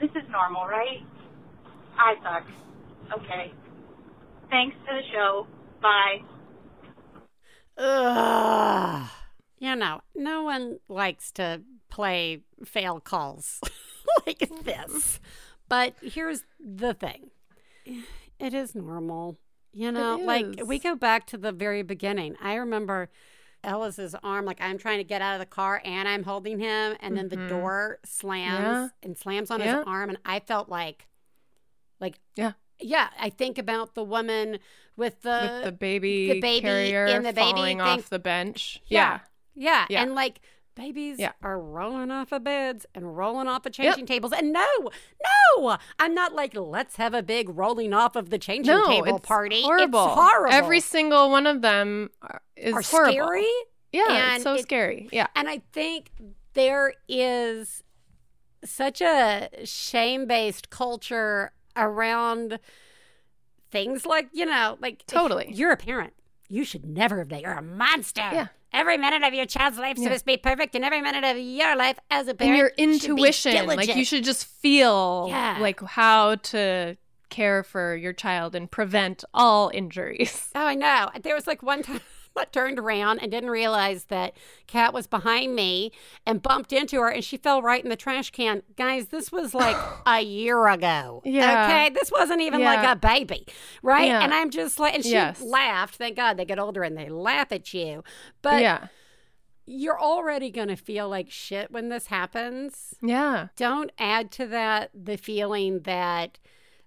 this 0.00 0.10
is 0.10 0.28
normal, 0.30 0.66
right? 0.66 1.00
I 1.98 2.14
suck. 2.22 2.46
Okay. 3.20 3.52
Thanks 4.50 4.76
for 4.86 4.94
the 4.94 5.02
show. 5.12 5.46
Bye. 5.82 6.22
Ugh. 7.76 9.08
You 9.58 9.76
know, 9.76 10.00
no 10.14 10.42
one 10.42 10.78
likes 10.88 11.30
to 11.32 11.62
play 11.88 12.40
fail 12.64 13.00
calls 13.00 13.60
like 14.26 14.48
this. 14.64 15.20
But 15.68 15.94
here's 16.02 16.44
the 16.60 16.94
thing 16.94 17.30
it 18.38 18.54
is 18.54 18.74
normal. 18.74 19.38
You 19.72 19.90
know, 19.90 20.16
like 20.16 20.46
we 20.66 20.78
go 20.78 20.94
back 20.94 21.26
to 21.28 21.38
the 21.38 21.50
very 21.52 21.82
beginning. 21.82 22.36
I 22.40 22.54
remember 22.54 23.10
Ellis's 23.64 24.14
arm, 24.22 24.44
like 24.44 24.60
I'm 24.60 24.78
trying 24.78 24.98
to 24.98 25.04
get 25.04 25.22
out 25.22 25.34
of 25.34 25.40
the 25.40 25.46
car 25.46 25.80
and 25.84 26.06
I'm 26.06 26.22
holding 26.24 26.58
him, 26.58 26.96
and 27.00 27.16
then 27.16 27.28
the 27.28 27.36
Mhm. 27.36 27.48
door 27.48 27.98
slams 28.04 28.62
Yeah. 28.62 28.88
and 29.02 29.16
slams 29.18 29.50
on 29.50 29.60
Yeah. 29.60 29.78
his 29.78 29.84
arm, 29.86 30.10
and 30.10 30.18
I 30.24 30.40
felt 30.40 30.68
like, 30.68 31.08
like, 32.00 32.18
Yeah. 32.36 32.52
yeah. 32.78 33.08
I 33.20 33.30
think 33.30 33.58
about 33.58 33.94
the 33.94 34.04
woman 34.04 34.58
with 34.96 35.22
the, 35.22 35.50
With 35.52 35.64
the 35.64 35.72
baby, 35.72 36.32
the 36.32 36.40
baby 36.40 36.60
carrier 36.62 37.06
and 37.06 37.24
the 37.24 37.32
baby 37.32 37.50
falling 37.52 37.78
thing- 37.78 37.86
off 37.86 38.08
the 38.08 38.18
bench. 38.18 38.80
Yeah. 38.86 39.20
Yeah. 39.54 39.64
Yeah. 39.70 39.86
Yeah. 39.90 40.02
And 40.02 40.14
like 40.14 40.40
Babies 40.76 41.20
Yeah. 41.20 41.30
are 41.40 41.56
rolling 41.60 42.10
off 42.10 42.32
of 42.32 42.42
beds 42.42 42.84
and 42.96 43.16
rolling 43.16 43.46
off 43.46 43.64
of 43.64 43.70
changing 43.70 44.06
tables. 44.06 44.32
And 44.32 44.52
no, 44.52 44.66
no, 45.56 45.76
I'm 46.00 46.14
not 46.14 46.34
like, 46.34 46.56
let's 46.56 46.96
have 46.96 47.14
a 47.14 47.22
big 47.22 47.48
rolling 47.48 47.92
off 47.92 48.16
of 48.16 48.30
the 48.30 48.38
changing 48.40 48.74
No, 48.74 48.84
table 48.88 49.18
it's 49.18 49.24
party. 49.24 49.62
horrible. 49.62 50.06
It's 50.06 50.14
horrible. 50.14 50.52
Every 50.52 50.80
single 50.80 51.30
one 51.30 51.46
of 51.46 51.62
them 51.62 52.10
are- 52.22 52.42
is 52.56 52.74
are 52.74 52.82
horrible. 52.82 53.12
scary. 53.12 53.46
Yeah, 53.92 54.34
and 54.34 54.42
so 54.42 54.54
it- 54.54 54.62
scary. 54.62 55.08
Yeah. 55.12 55.28
And 55.36 55.48
I 55.48 55.62
think 55.72 56.10
there 56.54 56.94
is 57.06 57.84
such 58.64 59.00
a 59.00 59.48
shame 59.62 60.26
based 60.26 60.70
culture 60.70 61.52
around 61.76 62.58
things 63.70 64.06
like, 64.06 64.28
you 64.32 64.46
know, 64.46 64.76
like 64.80 65.04
Totally. 65.06 65.52
You're 65.52 65.72
a 65.72 65.76
parent. 65.76 66.12
You 66.48 66.64
should 66.64 66.84
never 66.84 67.18
have 67.18 67.28
that. 67.30 67.42
You're 67.42 67.52
a 67.52 67.62
monster. 67.62 68.20
Yeah. 68.20 68.46
Every 68.72 68.96
minute 68.96 69.22
of 69.22 69.32
your 69.34 69.46
child's 69.46 69.78
life 69.78 69.96
Yeah. 69.96 70.04
supposed 70.04 70.20
to 70.22 70.26
be 70.26 70.36
perfect, 70.36 70.74
and 70.74 70.84
every 70.84 71.00
minute 71.00 71.24
of 71.24 71.38
your 71.38 71.76
life 71.76 71.98
as 72.10 72.26
a 72.28 72.34
parent 72.34 72.50
and 72.50 72.58
your 72.58 72.72
intuition 72.76 73.66
like 73.66 73.94
you 73.94 74.04
should 74.04 74.24
just 74.24 74.44
feel 74.46 75.26
Yeah. 75.28 75.58
like 75.60 75.80
how 75.80 76.34
to 76.36 76.96
care 77.30 77.62
for 77.64 77.96
your 77.96 78.12
child 78.12 78.54
and 78.54 78.70
prevent 78.70 79.24
all 79.32 79.70
injuries 79.74 80.50
Oh, 80.54 80.66
I 80.66 80.74
know. 80.74 81.08
There 81.22 81.34
was 81.34 81.46
like 81.46 81.62
one 81.62 81.82
time 81.82 82.00
I 82.36 82.44
turned 82.46 82.78
around 82.78 83.20
and 83.20 83.30
didn't 83.30 83.50
realize 83.50 84.04
that 84.04 84.36
Kat 84.66 84.92
was 84.92 85.06
behind 85.06 85.54
me 85.54 85.92
and 86.26 86.42
bumped 86.42 86.72
into 86.72 87.00
her 87.00 87.08
and 87.08 87.22
she 87.24 87.36
fell 87.36 87.62
right 87.62 87.82
in 87.82 87.90
the 87.90 87.96
trash 87.96 88.30
can. 88.30 88.62
Guys, 88.76 89.06
this 89.08 89.30
was 89.30 89.54
like 89.54 89.76
a 90.06 90.20
year 90.20 90.66
ago. 90.68 91.22
Yeah. 91.24 91.64
Okay. 91.66 91.90
This 91.94 92.10
wasn't 92.10 92.40
even 92.40 92.60
Yeah. 92.60 92.74
like 92.74 92.88
a 92.88 92.96
baby. 92.96 93.46
Right. 93.82 94.08
Yeah. 94.08 94.22
And 94.22 94.34
I'm 94.34 94.50
just 94.50 94.78
like, 94.80 94.94
and 94.94 95.04
she 95.04 95.12
Yes. 95.12 95.40
laughed. 95.40 95.96
Thank 95.96 96.16
God 96.16 96.36
they 96.36 96.44
get 96.44 96.58
older 96.58 96.82
and 96.82 96.96
they 96.98 97.08
laugh 97.08 97.52
at 97.52 97.72
you. 97.74 98.02
But 98.42 98.60
yeah 98.62 98.86
you're 99.66 99.98
already 99.98 100.50
going 100.50 100.68
to 100.68 100.76
feel 100.76 101.08
like 101.08 101.30
shit 101.30 101.70
when 101.70 101.88
this 101.88 102.08
happens. 102.08 102.94
yeah 103.00 103.48
Don't 103.56 103.90
add 103.98 104.30
to 104.32 104.46
that 104.48 104.90
the 104.92 105.16
feeling 105.16 105.80
that 105.84 106.38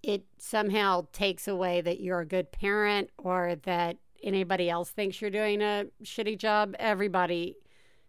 it 0.04 0.26
somehow 0.38 1.08
takes 1.12 1.48
away 1.48 1.82
that 1.82 2.00
you're 2.00 2.20
a 2.20 2.26
good 2.26 2.52
parent 2.52 3.10
or 3.18 3.56
that 3.64 3.98
anybody 4.24 4.70
else 4.70 4.90
thinks 4.90 5.22
you're 5.22 5.30
doing 5.32 5.62
a 5.62 5.86
shitty 6.04 6.38
job. 6.38 6.76
Everybody 6.80 7.56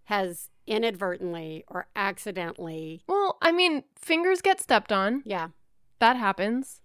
has 0.04 0.48
inadvertently 0.66 1.64
or 1.68 1.86
accidentally. 1.96 3.02
well 3.08 3.38
i 3.40 3.50
mean 3.50 3.82
fingers 3.96 4.42
get 4.42 4.60
stepped 4.60 4.92
on 4.92 5.22
Yeah. 5.24 5.48
that 5.98 6.16
happens 6.16 6.82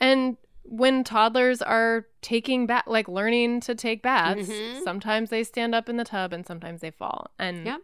and 0.00 0.36
when 0.64 1.04
toddlers 1.04 1.62
are 1.62 2.06
taking 2.22 2.66
bath 2.66 2.84
like 2.88 3.06
learning 3.08 3.60
to 3.60 3.74
take 3.76 4.02
baths 4.02 4.48
Mhm. 4.48 4.82
sometimes 4.82 5.30
they 5.30 5.44
stand 5.44 5.74
up 5.76 5.88
in 5.88 5.96
the 5.96 6.04
tub 6.04 6.32
and 6.32 6.44
sometimes 6.44 6.80
they 6.80 6.90
fall 6.90 7.28
and 7.38 7.66
Yep. 7.66 7.80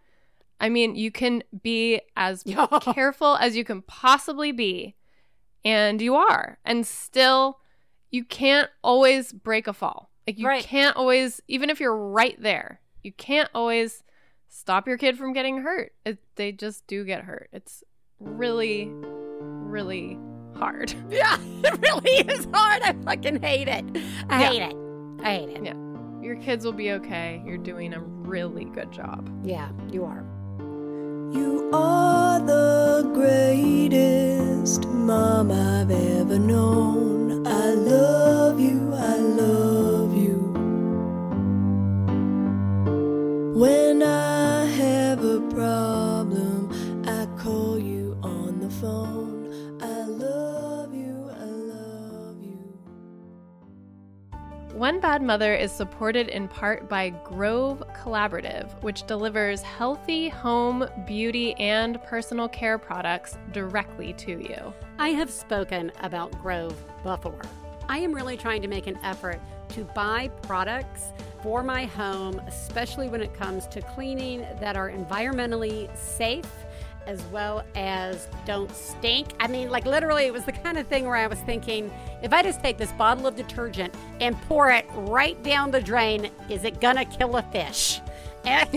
i 0.61 0.69
mean 0.69 0.97
you 0.97 1.13
can 1.13 1.45
be 1.63 2.01
as 2.17 2.43
careful 2.81 3.37
as 3.37 3.57
you 3.57 3.63
can 3.65 3.83
possibly 3.83 4.51
be 4.51 4.97
and 5.65 6.01
you 6.03 6.17
are 6.17 6.59
and 6.65 6.85
still 6.87 7.61
you 8.11 8.25
can't 8.25 8.69
always 8.83 9.33
break 9.33 9.67
a 9.69 9.73
fall 9.73 10.11
like 10.27 10.39
you 10.39 10.47
Right. 10.47 10.63
can't 10.65 10.97
always 10.97 11.41
even 11.49 11.71
if 11.71 11.81
you're 11.81 11.97
right 11.97 12.41
there 12.41 12.81
you 13.03 13.13
can't 13.13 13.49
always 13.55 14.03
stop 14.49 14.87
your 14.87 14.97
kid 14.99 15.17
from 15.19 15.33
getting 15.33 15.59
hurt 15.63 15.93
it, 16.05 16.19
they 16.37 16.53
just 16.53 16.87
do 16.87 17.05
get 17.05 17.25
hurt 17.25 17.49
it's 17.53 17.83
really 18.21 18.89
really 18.91 20.19
hard 20.57 20.95
Yeah. 21.11 21.37
It 21.65 21.79
really 21.81 22.33
is 22.33 22.47
hard. 22.55 22.83
I 22.83 22.93
fucking 23.05 23.43
hate 23.43 23.67
it. 23.69 23.85
I 24.31 24.41
Yeah. 24.43 24.49
hate 24.51 24.63
it. 24.63 24.77
I 25.23 25.31
hate 25.35 25.49
it. 25.51 25.65
Yeah. 25.65 25.75
your 26.23 26.37
kids 26.37 26.65
will 26.65 26.73
be 26.73 26.93
okay 26.93 27.43
you're 27.45 27.59
doing 27.59 27.93
a 27.95 28.01
really 28.01 28.65
good 28.67 28.91
job 28.93 29.29
Yeah, 29.45 29.69
you 29.91 30.05
are. 30.05 30.25
You 31.33 31.71
are 31.73 32.39
the 32.41 33.11
greatest 33.15 34.87
mom 34.89 35.51
I've 35.51 35.91
ever 35.91 36.39
known. 36.39 37.47
I 37.47 37.71
love 37.71 38.61
you, 38.61 38.93
I 38.95 39.17
love 39.17 39.76
When 43.57 44.03
I 44.03 44.67
have 44.67 45.25
a 45.25 45.41
problem, 45.49 46.71
I 47.09 47.25
call 47.43 47.79
you 47.79 48.15
on 48.23 48.61
the 48.61 48.69
phone. 48.69 49.81
I 49.83 50.03
love 50.05 50.95
you, 50.95 51.31
I 51.31 51.45
love 51.45 52.37
you. 52.45 52.79
One 54.75 55.01
Bad 55.01 55.23
Mother 55.23 55.55
is 55.55 55.73
supported 55.73 56.29
in 56.29 56.49
part 56.49 56.87
by 56.91 57.09
Grove 57.09 57.83
Collaborative, 57.95 58.71
which 58.83 59.07
delivers 59.07 59.63
healthy 59.63 60.29
home, 60.29 60.87
beauty, 61.07 61.55
and 61.55 61.99
personal 62.03 62.51
care 62.51 62.77
products 62.77 63.39
directly 63.53 64.13
to 64.19 64.33
you. 64.33 64.75
I 64.99 65.13
have 65.13 65.31
spoken 65.31 65.93
about 66.01 66.31
Grove 66.43 66.77
before. 67.03 67.41
I 67.89 68.01
am 68.01 68.13
really 68.13 68.37
trying 68.37 68.61
to 68.61 68.69
make 68.69 68.87
an 68.87 68.99
effort 69.03 69.41
to 69.71 69.85
buy 69.85 70.29
products 70.43 71.13
for 71.43 71.63
my 71.63 71.85
home, 71.85 72.41
especially 72.47 73.09
when 73.09 73.23
it 73.23 73.33
comes 73.35 73.67
to 73.69 73.81
cleaning 73.81 74.47
that 74.61 74.77
are 74.77 74.91
environmentally 74.91 75.95
safe 75.97 76.51
as 77.07 77.23
well 77.27 77.65
as 77.77 78.29
don't 78.45 78.75
stink. 78.75 79.29
I 79.39 79.47
mean, 79.47 79.71
like 79.71 79.87
literally, 79.87 80.25
it 80.25 80.33
was 80.33 80.45
the 80.45 80.53
kind 80.53 80.77
of 80.77 80.87
thing 80.89 81.07
where 81.07 81.17
I 81.17 81.27
was 81.27 81.39
thinking 81.41 81.91
if 82.23 82.33
I 82.33 82.43
just 82.43 82.61
take 82.63 82.79
this 82.79 82.93
bottle 82.93 83.27
of 83.27 83.37
detergent 83.37 83.95
and 84.21 84.41
pour 84.43 84.71
it 84.71 84.87
right 84.95 85.41
down 85.43 85.71
the 85.71 85.81
drain, 85.81 86.31
is 86.49 86.65
it 86.65 86.81
gonna 86.81 87.05
kill 87.05 87.37
a 87.37 87.43
fish? 87.43 88.01
And 88.45 88.69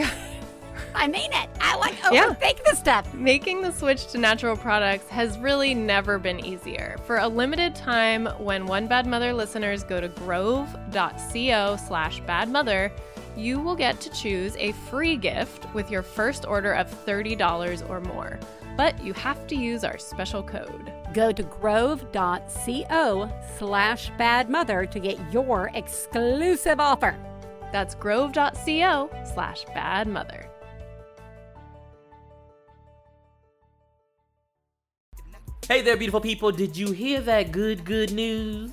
I 1.02 1.08
mean 1.08 1.32
it. 1.32 1.50
I 1.62 1.78
like 1.78 1.96
Yeah. 2.12 2.26
overthink 2.26 2.62
this 2.66 2.78
stuff. 2.78 3.14
Making 3.14 3.62
the 3.62 3.72
switch 3.72 4.08
to 4.12 4.18
natural 4.18 4.58
products 4.58 5.08
has 5.10 5.38
really 5.38 5.74
never 5.74 6.20
been 6.20 6.46
easier. 6.46 6.98
For 7.08 7.18
a 7.20 7.28
limited 7.28 7.74
time, 7.74 8.26
when 8.38 8.66
One 8.66 8.86
Bad 8.86 9.08
Mother 9.08 9.34
listeners 9.34 9.84
go 9.84 10.02
to 10.02 10.10
grove.co 10.10 11.78
slash 11.78 12.22
badmother, 12.24 12.92
you 13.38 13.60
will 13.62 13.76
get 13.78 14.02
to 14.02 14.10
choose 14.10 14.58
a 14.58 14.74
free 14.90 15.16
gift 15.16 15.74
with 15.74 15.90
your 15.90 16.02
first 16.04 16.46
order 16.46 16.74
of 16.74 16.90
$30 17.06 17.82
or 17.90 18.02
more. 18.02 18.38
But 18.76 19.02
you 19.02 19.14
have 19.14 19.48
to 19.48 19.56
use 19.56 19.86
our 19.86 19.98
special 19.98 20.44
code. 20.44 20.92
Go 21.14 21.32
to 21.32 21.44
grove.co 21.44 23.30
slash 23.58 24.12
badmother 24.20 24.90
to 24.92 25.00
get 25.00 25.18
your 25.32 25.72
exclusive 25.76 26.80
offer. 26.82 27.16
That's 27.72 27.96
grove.co 27.96 29.10
slash 29.34 29.64
badmother. 29.76 30.49
Hey 35.70 35.82
there, 35.82 35.96
beautiful 35.96 36.20
people. 36.20 36.52
Did 36.52 36.76
you 36.76 36.94
hear 36.94 37.22
that 37.22 37.52
good, 37.52 37.86
good 37.86 38.12
news? 38.12 38.72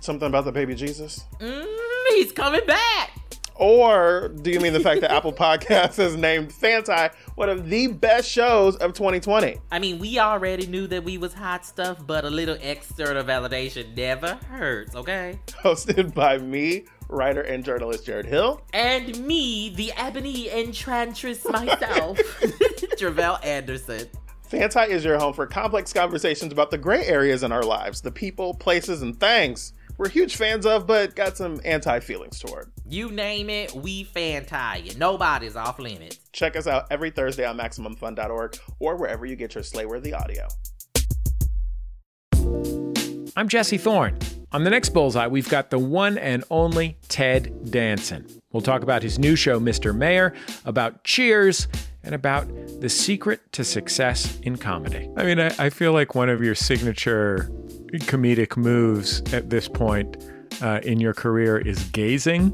Something 0.00 0.28
about 0.28 0.44
the 0.44 0.52
baby 0.52 0.76
Jesus? 0.76 1.24
Mm, 1.40 1.66
he's 2.10 2.30
coming 2.30 2.64
back. 2.64 3.10
Or 3.56 4.28
do 4.28 4.52
you 4.52 4.60
mean 4.60 4.72
the 4.72 4.78
fact 4.78 5.00
that 5.00 5.10
Apple 5.10 5.32
Podcasts 5.32 5.96
has 5.96 6.16
named 6.16 6.52
Fanti 6.52 7.08
one 7.34 7.48
of 7.48 7.68
the 7.68 7.88
best 7.88 8.30
shows 8.30 8.76
of 8.76 8.92
2020? 8.92 9.58
I 9.72 9.80
mean, 9.80 9.98
we 9.98 10.20
already 10.20 10.68
knew 10.68 10.86
that 10.86 11.02
we 11.02 11.18
was 11.18 11.34
hot 11.34 11.66
stuff, 11.66 11.98
but 12.06 12.24
a 12.24 12.30
little 12.30 12.56
external 12.60 13.24
validation 13.24 13.96
never 13.96 14.34
hurts, 14.48 14.94
okay? 14.94 15.40
Hosted 15.48 16.14
by 16.14 16.38
me, 16.38 16.84
writer 17.08 17.40
and 17.40 17.64
journalist 17.64 18.06
Jarrett 18.06 18.26
Hill. 18.26 18.62
And 18.72 19.26
me, 19.26 19.70
the 19.70 19.90
ebony 19.96 20.50
enchantress 20.50 21.44
myself, 21.46 22.16
Tre'vell 22.96 23.44
Anderson. 23.44 24.06
Fanti 24.48 24.92
is 24.92 25.04
your 25.04 25.18
home 25.18 25.34
for 25.34 25.46
complex 25.46 25.92
conversations 25.92 26.52
about 26.52 26.70
the 26.70 26.78
gray 26.78 27.04
areas 27.04 27.42
in 27.42 27.52
our 27.52 27.62
lives, 27.62 28.00
the 28.00 28.12
people, 28.12 28.54
places, 28.54 29.02
and 29.02 29.18
things 29.18 29.72
we're 29.98 30.08
huge 30.08 30.36
fans 30.36 30.66
of, 30.66 30.86
but 30.86 31.16
got 31.16 31.36
some 31.36 31.60
anti 31.64 32.00
feelings 32.00 32.38
toward. 32.38 32.70
You 32.86 33.10
name 33.10 33.48
it, 33.48 33.74
we 33.74 34.04
fan 34.04 34.44
tie 34.44 34.76
you. 34.76 34.94
Nobody's 34.96 35.56
off 35.56 35.78
limits. 35.78 36.18
Check 36.32 36.56
us 36.56 36.66
out 36.66 36.86
every 36.90 37.10
Thursday 37.10 37.46
on 37.46 37.56
MaximumFun.org 37.56 38.58
or 38.78 38.96
wherever 38.96 39.24
you 39.24 39.36
get 39.36 39.54
your 39.54 39.64
Slayworthy 39.64 40.12
audio. 40.14 40.48
I'm 43.36 43.48
Jesse 43.48 43.78
Thorne. 43.78 44.18
On 44.52 44.64
the 44.64 44.70
next 44.70 44.90
Bullseye, 44.90 45.26
we've 45.26 45.48
got 45.48 45.70
the 45.70 45.78
one 45.78 46.16
and 46.18 46.44
only 46.50 46.96
Ted 47.08 47.70
Danson. 47.70 48.26
We'll 48.52 48.62
talk 48.62 48.82
about 48.82 49.02
his 49.02 49.18
new 49.18 49.36
show, 49.36 49.60
Mr. 49.60 49.94
Mayor, 49.94 50.32
about 50.64 51.04
Cheers, 51.04 51.68
and 52.06 52.14
about 52.14 52.48
the 52.80 52.88
secret 52.88 53.40
to 53.52 53.64
success 53.64 54.38
in 54.40 54.56
comedy. 54.56 55.10
I 55.16 55.24
mean, 55.24 55.40
I, 55.40 55.54
I 55.58 55.70
feel 55.70 55.92
like 55.92 56.14
one 56.14 56.30
of 56.30 56.42
your 56.42 56.54
signature 56.54 57.50
comedic 57.92 58.56
moves 58.56 59.20
at 59.32 59.50
this 59.50 59.68
point 59.68 60.16
uh, 60.62 60.80
in 60.82 61.00
your 61.00 61.12
career 61.12 61.58
is 61.58 61.82
gazing. 61.90 62.52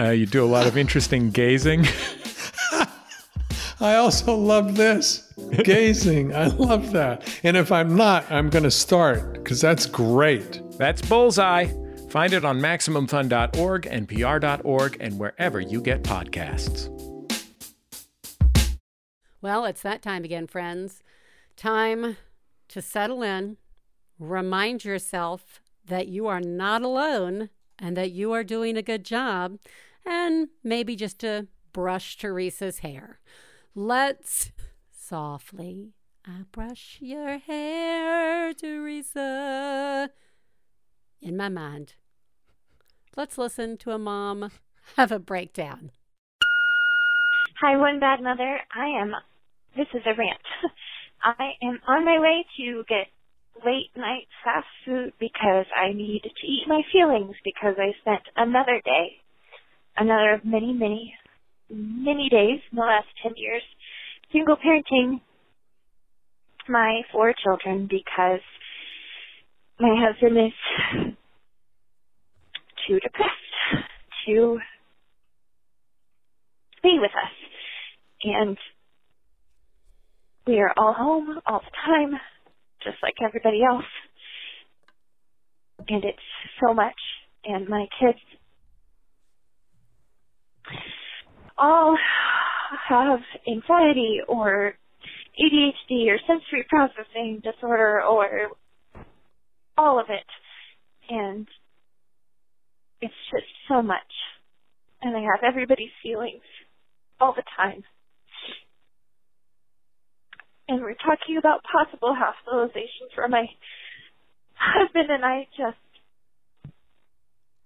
Uh, 0.00 0.10
you 0.10 0.26
do 0.26 0.44
a 0.44 0.46
lot 0.46 0.66
of 0.66 0.76
interesting 0.76 1.30
gazing. 1.30 1.84
I 3.80 3.94
also 3.94 4.34
love 4.34 4.76
this 4.76 5.32
gazing. 5.62 6.34
I 6.34 6.46
love 6.46 6.92
that. 6.92 7.28
And 7.42 7.56
if 7.56 7.70
I'm 7.70 7.96
not, 7.96 8.30
I'm 8.30 8.50
going 8.50 8.64
to 8.64 8.70
start 8.70 9.34
because 9.34 9.60
that's 9.60 9.86
great. 9.86 10.60
That's 10.78 11.02
Bullseye. 11.02 11.66
Find 12.10 12.32
it 12.32 12.44
on 12.44 12.58
MaximumFun.org, 12.58 13.82
NPR.org, 13.82 14.96
and 15.00 15.18
wherever 15.18 15.60
you 15.60 15.80
get 15.80 16.02
podcasts. 16.02 16.97
Well, 19.40 19.64
it's 19.64 19.82
that 19.82 20.02
time 20.02 20.24
again, 20.24 20.46
friends. 20.46 21.02
Time 21.56 22.16
to 22.68 22.82
settle 22.82 23.22
in, 23.22 23.56
remind 24.18 24.84
yourself 24.84 25.60
that 25.86 26.08
you 26.08 26.26
are 26.26 26.40
not 26.40 26.82
alone 26.82 27.50
and 27.78 27.96
that 27.96 28.10
you 28.10 28.32
are 28.32 28.44
doing 28.44 28.76
a 28.76 28.82
good 28.82 29.04
job, 29.04 29.58
and 30.04 30.48
maybe 30.64 30.96
just 30.96 31.20
to 31.20 31.46
brush 31.72 32.18
Theresa's 32.18 32.80
hair. 32.80 33.20
Let's 33.74 34.50
softly 34.90 35.92
I 36.26 36.42
brush 36.52 36.98
your 37.00 37.38
hair, 37.38 38.52
Theresa. 38.52 40.10
In 41.22 41.36
my 41.36 41.48
mind. 41.48 41.94
Let's 43.16 43.38
listen 43.38 43.78
to 43.78 43.92
a 43.92 43.98
mom 43.98 44.50
have 44.96 45.10
a 45.10 45.18
breakdown. 45.18 45.90
Hi, 47.60 47.76
one 47.76 47.98
bad 47.98 48.22
mother. 48.22 48.60
I 48.74 48.86
am. 48.86 49.14
This 49.78 49.86
is 49.94 50.02
a 50.06 50.18
rant. 50.18 50.42
I 51.22 51.52
am 51.62 51.78
on 51.86 52.04
my 52.04 52.18
way 52.18 52.44
to 52.56 52.82
get 52.88 53.06
late 53.64 53.90
night 53.96 54.26
fast 54.42 54.66
food 54.84 55.12
because 55.20 55.66
I 55.70 55.92
need 55.92 56.22
to 56.24 56.46
eat 56.46 56.64
my 56.66 56.82
feelings 56.92 57.36
because 57.44 57.76
I 57.78 57.94
spent 58.00 58.22
another 58.34 58.82
day, 58.84 59.22
another 59.96 60.34
of 60.34 60.44
many, 60.44 60.72
many, 60.72 61.14
many 61.70 62.28
days 62.28 62.58
in 62.72 62.76
the 62.76 62.82
last 62.82 63.06
10 63.22 63.34
years 63.36 63.62
single 64.32 64.56
parenting 64.56 65.20
my 66.68 67.02
four 67.12 67.32
children 67.44 67.86
because 67.88 68.40
my 69.78 69.94
husband 69.96 70.38
is 70.38 71.14
too 72.88 72.98
depressed 72.98 73.86
to 74.26 74.58
be 76.82 76.98
with 77.00 77.12
us. 77.12 77.32
And 78.24 78.58
we 80.48 80.60
are 80.60 80.72
all 80.78 80.94
home 80.94 81.38
all 81.46 81.60
the 81.60 81.76
time, 81.84 82.18
just 82.82 82.96
like 83.02 83.16
everybody 83.22 83.60
else. 83.62 83.84
And 85.86 86.02
it's 86.04 86.18
so 86.64 86.72
much. 86.72 86.96
And 87.44 87.68
my 87.68 87.86
kids 88.00 88.18
all 91.58 91.96
have 92.88 93.20
anxiety 93.46 94.20
or 94.26 94.72
ADHD 95.38 96.08
or 96.08 96.18
sensory 96.26 96.64
processing 96.68 97.42
disorder 97.44 98.02
or 98.02 98.48
all 99.76 100.00
of 100.00 100.06
it. 100.08 100.26
And 101.10 101.46
it's 103.02 103.14
just 103.30 103.46
so 103.68 103.82
much. 103.82 103.98
And 105.02 105.14
I 105.14 105.20
have 105.20 105.44
everybody's 105.46 105.90
feelings 106.02 106.42
all 107.20 107.34
the 107.36 107.44
time. 107.54 107.84
And 110.68 110.82
we're 110.82 110.94
talking 110.94 111.38
about 111.38 111.64
possible 111.64 112.14
hospitalization 112.14 113.08
for 113.14 113.26
my 113.28 113.46
husband 114.54 115.10
and 115.10 115.24
I 115.24 115.48
just 115.56 115.80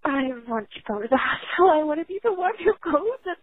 I 0.04 0.30
want 0.48 0.68
to 0.74 0.80
go 0.86 1.00
to 1.00 1.08
the 1.08 1.18
hospital. 1.18 1.70
I 1.70 1.84
want 1.84 2.00
to 2.00 2.06
be 2.06 2.18
the 2.22 2.32
one 2.32 2.54
who 2.58 2.72
goes 2.82 3.22
and 3.26 3.36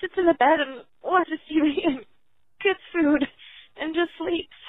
sits 0.00 0.14
in 0.16 0.26
the 0.26 0.34
bed 0.34 0.60
and 0.60 0.84
watches 1.02 1.40
TV 1.50 1.80
and 1.84 2.04
gets 2.62 2.80
food 2.92 3.24
and 3.80 3.94
just 3.94 4.12
sleeps 4.20 4.60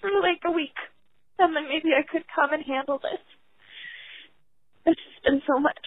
for 0.00 0.10
like 0.20 0.40
a 0.44 0.52
week. 0.52 0.76
And 1.38 1.54
then 1.56 1.68
maybe 1.68 1.92
I 1.96 2.02
could 2.04 2.24
come 2.34 2.52
and 2.52 2.64
handle 2.64 2.98
this. 2.98 3.20
It's 4.86 5.00
just 5.00 5.24
been 5.24 5.42
so 5.46 5.58
much 5.60 5.86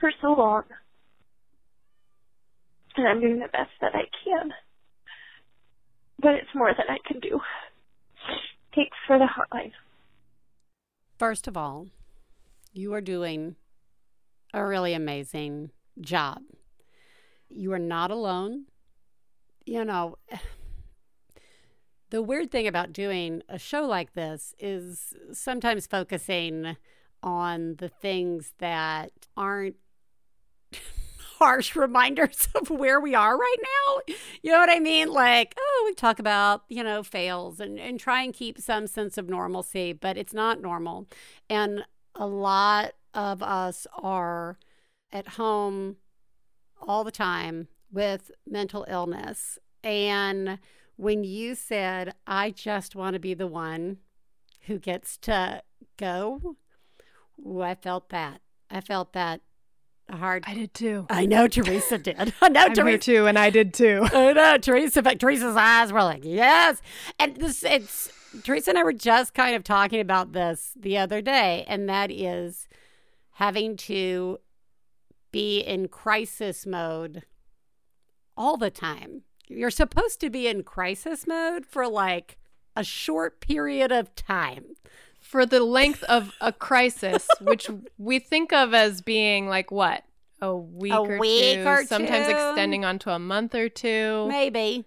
for 0.00 0.10
so 0.20 0.34
long. 0.34 0.64
And 2.96 3.08
I'm 3.08 3.20
doing 3.20 3.40
the 3.40 3.48
best 3.48 3.70
that 3.80 3.94
I 3.94 4.04
can. 4.24 4.52
But 6.20 6.34
it's 6.34 6.54
more 6.54 6.72
than 6.76 6.86
I 6.88 6.98
can 7.06 7.20
do. 7.20 7.40
Thanks 8.74 8.96
for 9.06 9.18
the 9.18 9.26
hotline. 9.26 9.72
First 11.18 11.46
of 11.46 11.56
all, 11.56 11.88
you 12.72 12.92
are 12.94 13.00
doing 13.00 13.56
a 14.52 14.64
really 14.64 14.94
amazing 14.94 15.70
job. 16.00 16.42
You 17.48 17.72
are 17.72 17.78
not 17.78 18.10
alone. 18.10 18.64
You 19.64 19.84
know, 19.84 20.16
the 22.10 22.22
weird 22.22 22.50
thing 22.50 22.66
about 22.66 22.92
doing 22.92 23.42
a 23.48 23.58
show 23.58 23.82
like 23.86 24.14
this 24.14 24.54
is 24.58 25.14
sometimes 25.32 25.86
focusing 25.86 26.76
on 27.22 27.76
the 27.76 27.88
things 27.88 28.52
that 28.58 29.10
aren't 29.36 29.76
harsh 31.44 31.76
reminders 31.76 32.48
of 32.54 32.70
where 32.70 32.98
we 32.98 33.14
are 33.14 33.36
right 33.36 33.56
now. 33.60 34.14
You 34.42 34.52
know 34.52 34.58
what 34.58 34.70
I 34.70 34.80
mean? 34.80 35.08
Like, 35.08 35.54
oh, 35.58 35.82
we 35.86 35.94
talk 35.94 36.18
about, 36.18 36.64
you 36.68 36.82
know, 36.82 37.02
fails 37.02 37.60
and, 37.60 37.78
and 37.78 38.00
try 38.00 38.22
and 38.22 38.32
keep 38.32 38.58
some 38.58 38.86
sense 38.86 39.18
of 39.18 39.28
normalcy, 39.28 39.92
but 39.92 40.16
it's 40.16 40.32
not 40.32 40.62
normal. 40.62 41.06
And 41.50 41.84
a 42.14 42.26
lot 42.26 42.92
of 43.12 43.42
us 43.42 43.86
are 43.94 44.58
at 45.12 45.28
home 45.28 45.96
all 46.80 47.04
the 47.04 47.10
time 47.10 47.68
with 47.92 48.30
mental 48.46 48.86
illness. 48.88 49.58
And 49.82 50.58
when 50.96 51.24
you 51.24 51.54
said, 51.54 52.14
I 52.26 52.52
just 52.52 52.96
want 52.96 53.14
to 53.14 53.20
be 53.20 53.34
the 53.34 53.46
one 53.46 53.98
who 54.62 54.78
gets 54.78 55.18
to 55.18 55.62
go, 55.98 56.56
ooh, 57.38 57.60
I 57.60 57.74
felt 57.74 58.08
that. 58.08 58.40
I 58.70 58.80
felt 58.80 59.12
that 59.12 59.42
hard. 60.10 60.44
I 60.46 60.54
did 60.54 60.74
too. 60.74 61.06
I 61.10 61.26
know 61.26 61.48
Theresa 61.48 61.98
did. 61.98 62.16
I 62.42 62.48
know 62.48 62.60
I'm 62.60 62.74
Theresa 62.74 62.98
too, 62.98 63.26
and 63.26 63.38
I 63.38 63.50
did 63.50 63.74
too. 63.74 64.06
I 64.12 64.32
know 64.32 64.58
Theresa. 64.58 65.02
But 65.02 65.20
Theresa's 65.20 65.56
eyes 65.56 65.92
were 65.92 66.02
like, 66.02 66.24
yes. 66.24 66.80
And 67.18 67.36
this, 67.36 67.62
it's 67.64 68.10
Theresa 68.42 68.70
and 68.70 68.78
I 68.78 68.84
were 68.84 68.92
just 68.92 69.34
kind 69.34 69.54
of 69.56 69.64
talking 69.64 70.00
about 70.00 70.32
this 70.32 70.72
the 70.76 70.98
other 70.98 71.20
day, 71.20 71.64
and 71.68 71.88
that 71.88 72.10
is 72.10 72.68
having 73.32 73.76
to 73.76 74.38
be 75.32 75.60
in 75.60 75.88
crisis 75.88 76.66
mode 76.66 77.24
all 78.36 78.56
the 78.56 78.70
time. 78.70 79.22
You're 79.48 79.70
supposed 79.70 80.20
to 80.20 80.30
be 80.30 80.46
in 80.46 80.62
crisis 80.62 81.26
mode 81.26 81.66
for 81.66 81.88
like 81.88 82.38
a 82.76 82.84
short 82.84 83.40
period 83.40 83.92
of 83.92 84.14
time. 84.14 84.64
For 85.34 85.44
the 85.44 85.64
length 85.64 86.04
of 86.04 86.30
a 86.40 86.52
crisis, 86.52 87.26
which 87.40 87.68
we 87.98 88.20
think 88.20 88.52
of 88.52 88.72
as 88.72 89.02
being 89.02 89.48
like 89.48 89.72
what? 89.72 90.04
A 90.40 90.56
week, 90.56 90.92
A 90.92 90.98
or, 90.98 91.18
week 91.18 91.56
two, 91.56 91.66
or 91.66 91.84
sometimes 91.84 92.28
two. 92.28 92.34
extending 92.34 92.84
onto 92.84 93.10
a 93.10 93.18
month 93.18 93.52
or 93.56 93.68
two. 93.68 94.28
Maybe. 94.28 94.84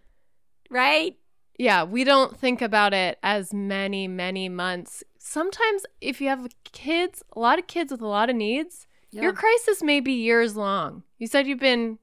Right? 0.69 1.17
Yeah, 1.59 1.83
we 1.83 2.05
don't 2.05 2.37
think 2.39 2.61
about 2.61 2.93
it 2.93 3.19
as 3.21 3.53
many, 3.53 4.07
many 4.07 4.47
months. 4.47 5.03
Sometimes, 5.19 5.85
if 5.99 6.21
you 6.21 6.29
have 6.29 6.47
kids, 6.71 7.23
a 7.35 7.39
lot 7.41 7.59
of 7.59 7.67
kids 7.67 7.91
with 7.91 7.99
a 7.99 8.07
lot 8.07 8.29
of 8.29 8.37
needs, 8.37 8.87
Yeah. 9.11 9.23
your 9.23 9.33
crisis 9.33 9.83
may 9.83 9.99
be 9.99 10.13
years 10.13 10.55
long. 10.55 11.03
You 11.17 11.27
said 11.27 11.45
you've 11.45 11.59
been 11.59 11.99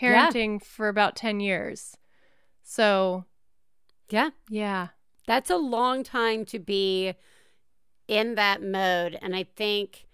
Yeah. 0.00 0.26
parenting 0.32 0.60
for 0.60 0.88
about 0.88 1.14
10 1.14 1.38
years. 1.38 1.96
So, 2.64 3.26
Yeah. 4.10 4.30
yeah. 4.50 4.88
That's 5.28 5.48
a 5.48 5.56
long 5.56 6.02
time 6.02 6.44
to 6.46 6.58
be 6.58 7.14
in 8.08 8.34
that 8.36 8.62
mode. 8.62 9.18
And 9.20 9.34
I 9.34 9.44
think 9.56 10.06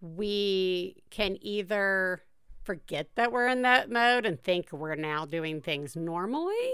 we 0.00 1.02
can 1.10 1.38
either 1.40 2.22
forget 2.62 3.08
that 3.16 3.32
we're 3.32 3.48
in 3.48 3.62
that 3.62 3.90
mode 3.90 4.26
and 4.26 4.42
think 4.42 4.72
we're 4.72 4.94
now 4.94 5.24
doing 5.26 5.60
things 5.60 5.96
normally. 5.96 6.72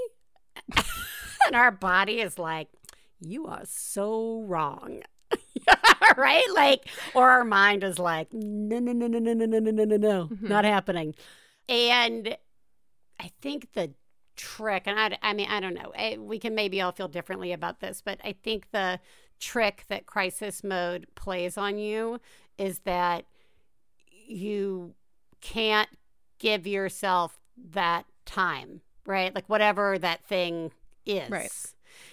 and 1.47 1.55
our 1.57 1.71
body 1.71 2.21
is 2.21 2.39
like, 2.39 2.69
you 3.21 3.47
are 3.47 3.63
so 3.65 4.43
wrong. 4.43 5.03
right? 6.17 6.45
Like, 6.55 6.87
or 7.15 7.29
our 7.31 7.45
mind 7.45 7.85
is 7.85 7.99
like, 7.99 8.33
no, 8.33 8.79
no, 8.79 8.93
no, 8.93 9.07
no, 9.07 9.19
no, 9.19 9.33
no, 9.35 9.47
no, 9.47 9.59
no, 9.59 9.71
no, 9.71 9.85
no, 9.85 9.97
no, 9.97 10.27
Mhm. 10.27 10.43
not 10.49 10.65
happening. 10.65 11.15
And 11.69 12.37
I 13.21 13.31
think 13.41 13.73
the 13.75 13.93
trick, 14.37 14.85
and 14.87 14.99
I, 14.99 15.19
I 15.23 15.33
mean, 15.35 15.49
I 15.51 15.61
don't 15.61 15.75
know, 15.75 15.93
eh, 15.95 16.17
we 16.17 16.39
can 16.39 16.55
maybe 16.55 16.81
all 16.81 16.93
feel 16.93 17.09
differently 17.09 17.53
about 17.53 17.81
this, 17.81 18.03
but 18.05 18.19
I 18.25 18.33
think 18.43 18.71
the 18.73 18.99
trick 19.41 19.85
that 19.89 20.07
crisis 20.07 20.63
mode 20.63 21.07
plays 21.15 21.59
on 21.59 21.79
you 21.79 22.21
is 22.59 22.81
that 22.81 23.25
you 24.27 24.95
can't 25.41 25.89
give 26.39 26.67
yourself 26.67 27.41
that 27.73 28.07
time, 28.25 28.83
right? 29.07 29.35
Like 29.35 29.49
whatever 29.49 29.99
that 29.99 30.25
thing 30.25 30.71
is. 31.05 31.31
Right. 31.31 31.53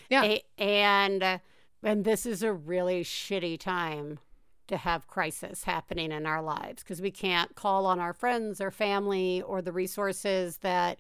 Yeah. 0.10 0.24
A- 0.24 0.44
and 0.58 1.22
uh, 1.22 1.38
and 1.84 2.04
this 2.04 2.26
is 2.26 2.42
a 2.44 2.54
really 2.54 3.04
shitty 3.04 3.60
time 3.60 4.20
to 4.68 4.78
have 4.78 5.08
crisis 5.08 5.64
happening 5.64 6.12
in 6.12 6.26
our 6.26 6.42
lives 6.42 6.84
because 6.84 7.02
we 7.02 7.12
can't 7.12 7.56
call 7.56 7.86
on 7.86 8.00
our 8.00 8.14
friends 8.14 8.60
or 8.60 8.72
family 8.72 9.42
or 9.42 9.62
the 9.62 9.72
resources 9.72 10.58
that 10.58 10.98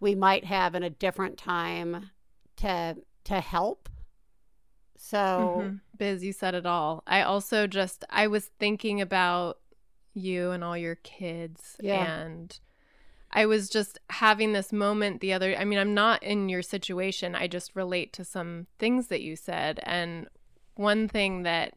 we 0.00 0.14
might 0.14 0.44
have 0.44 0.74
in 0.74 0.82
a 0.82 0.90
different 0.90 1.36
time 1.38 2.10
to 2.56 2.96
to 3.24 3.40
help. 3.40 3.88
So 4.98 5.38
Mhm. 5.56 5.80
Biz, 5.96 6.24
you 6.24 6.32
said 6.32 6.54
it 6.54 6.66
all. 6.66 7.02
I 7.06 7.22
also 7.22 7.66
just 7.66 8.04
I 8.10 8.26
was 8.26 8.46
thinking 8.58 9.00
about 9.00 9.58
you 10.14 10.50
and 10.50 10.64
all 10.64 10.76
your 10.76 10.96
kids 10.96 11.76
Yeah. 11.80 12.22
and 12.22 12.58
I 13.30 13.44
was 13.46 13.68
just 13.68 13.98
having 14.08 14.52
this 14.52 14.72
moment 14.72 15.20
the 15.20 15.32
other 15.32 15.54
I 15.56 15.64
mean, 15.64 15.78
I'm 15.78 15.94
not 15.94 16.22
in 16.22 16.48
your 16.48 16.62
situation. 16.62 17.34
I 17.34 17.46
just 17.46 17.76
relate 17.76 18.12
to 18.14 18.24
some 18.24 18.66
things 18.78 19.08
that 19.08 19.22
you 19.22 19.36
said 19.36 19.80
and 19.82 20.28
one 20.74 21.08
thing 21.08 21.42
that 21.42 21.74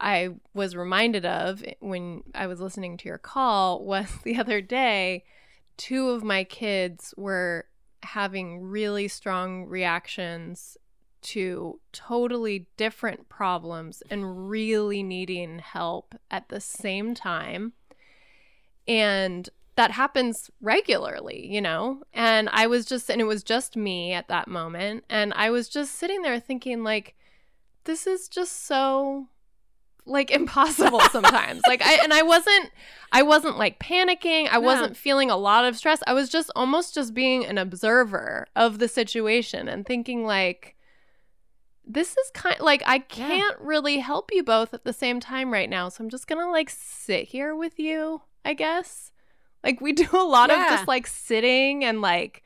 I 0.00 0.30
was 0.52 0.74
reminded 0.74 1.24
of 1.24 1.64
when 1.80 2.24
I 2.34 2.46
was 2.46 2.60
listening 2.60 2.96
to 2.98 3.08
your 3.08 3.18
call 3.18 3.84
was 3.84 4.08
the 4.24 4.36
other 4.36 4.60
day 4.60 5.24
two 5.76 6.10
of 6.10 6.22
my 6.24 6.44
kids 6.44 7.14
were 7.16 7.66
having 8.02 8.60
really 8.60 9.08
strong 9.08 9.64
reactions 9.64 10.76
to 11.22 11.80
totally 11.92 12.66
different 12.76 13.28
problems 13.28 14.02
and 14.10 14.48
really 14.48 15.02
needing 15.02 15.58
help 15.60 16.14
at 16.30 16.48
the 16.48 16.60
same 16.60 17.14
time. 17.14 17.72
And 18.86 19.48
that 19.76 19.92
happens 19.92 20.50
regularly, 20.60 21.46
you 21.46 21.60
know? 21.60 22.02
And 22.12 22.48
I 22.52 22.66
was 22.66 22.84
just, 22.84 23.10
and 23.10 23.20
it 23.20 23.24
was 23.24 23.42
just 23.42 23.76
me 23.76 24.12
at 24.12 24.28
that 24.28 24.48
moment. 24.48 25.04
And 25.08 25.32
I 25.34 25.50
was 25.50 25.68
just 25.68 25.94
sitting 25.94 26.22
there 26.22 26.38
thinking, 26.40 26.82
like, 26.84 27.14
this 27.84 28.06
is 28.06 28.28
just 28.28 28.66
so 28.66 29.28
like 30.04 30.30
impossible 30.32 30.98
sometimes 31.12 31.62
like 31.68 31.80
i 31.80 31.94
and 32.02 32.12
i 32.12 32.22
wasn't 32.22 32.70
i 33.12 33.22
wasn't 33.22 33.56
like 33.56 33.78
panicking 33.78 34.48
i 34.50 34.54
No. 34.54 34.60
wasn't 34.60 34.96
feeling 34.96 35.30
a 35.30 35.36
lot 35.36 35.64
of 35.64 35.76
stress 35.76 36.00
i 36.08 36.12
was 36.12 36.28
just 36.28 36.50
almost 36.56 36.92
just 36.92 37.14
being 37.14 37.44
an 37.44 37.56
observer 37.56 38.48
of 38.56 38.80
the 38.80 38.88
situation 38.88 39.68
and 39.68 39.86
thinking 39.86 40.26
like 40.26 40.74
this 41.84 42.16
is 42.16 42.30
kind 42.32 42.60
like 42.60 42.82
i 42.86 42.98
can't 42.98 43.58
really 43.58 43.98
help 43.98 44.30
you 44.32 44.42
both 44.42 44.72
at 44.72 44.84
the 44.84 44.92
same 44.92 45.18
time 45.18 45.52
right 45.52 45.68
now 45.68 45.88
so 45.88 46.02
i'm 46.02 46.10
just 46.10 46.26
gonna 46.26 46.50
like 46.50 46.70
sit 46.70 47.28
here 47.28 47.54
with 47.54 47.78
you 47.78 48.22
i 48.44 48.54
guess. 48.54 49.12
Like 49.64 49.80
we 49.80 49.92
do 49.92 50.08
a 50.12 50.24
lot 50.24 50.50
of 50.50 50.56
just 50.56 50.88
like 50.88 51.06
sitting 51.06 51.84
and 51.84 52.00
like 52.00 52.42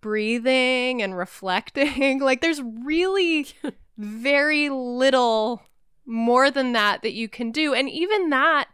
breathing 0.00 1.02
and 1.02 1.16
reflecting. 1.16 2.20
Like 2.26 2.40
there's 2.40 2.62
really 2.62 3.46
very 3.98 4.68
little 4.68 5.62
more 6.04 6.50
than 6.50 6.72
that 6.72 7.02
that 7.02 7.14
you 7.14 7.28
can 7.28 7.50
do 7.50 7.74
and 7.74 7.88
even 7.90 8.30
that 8.30 8.68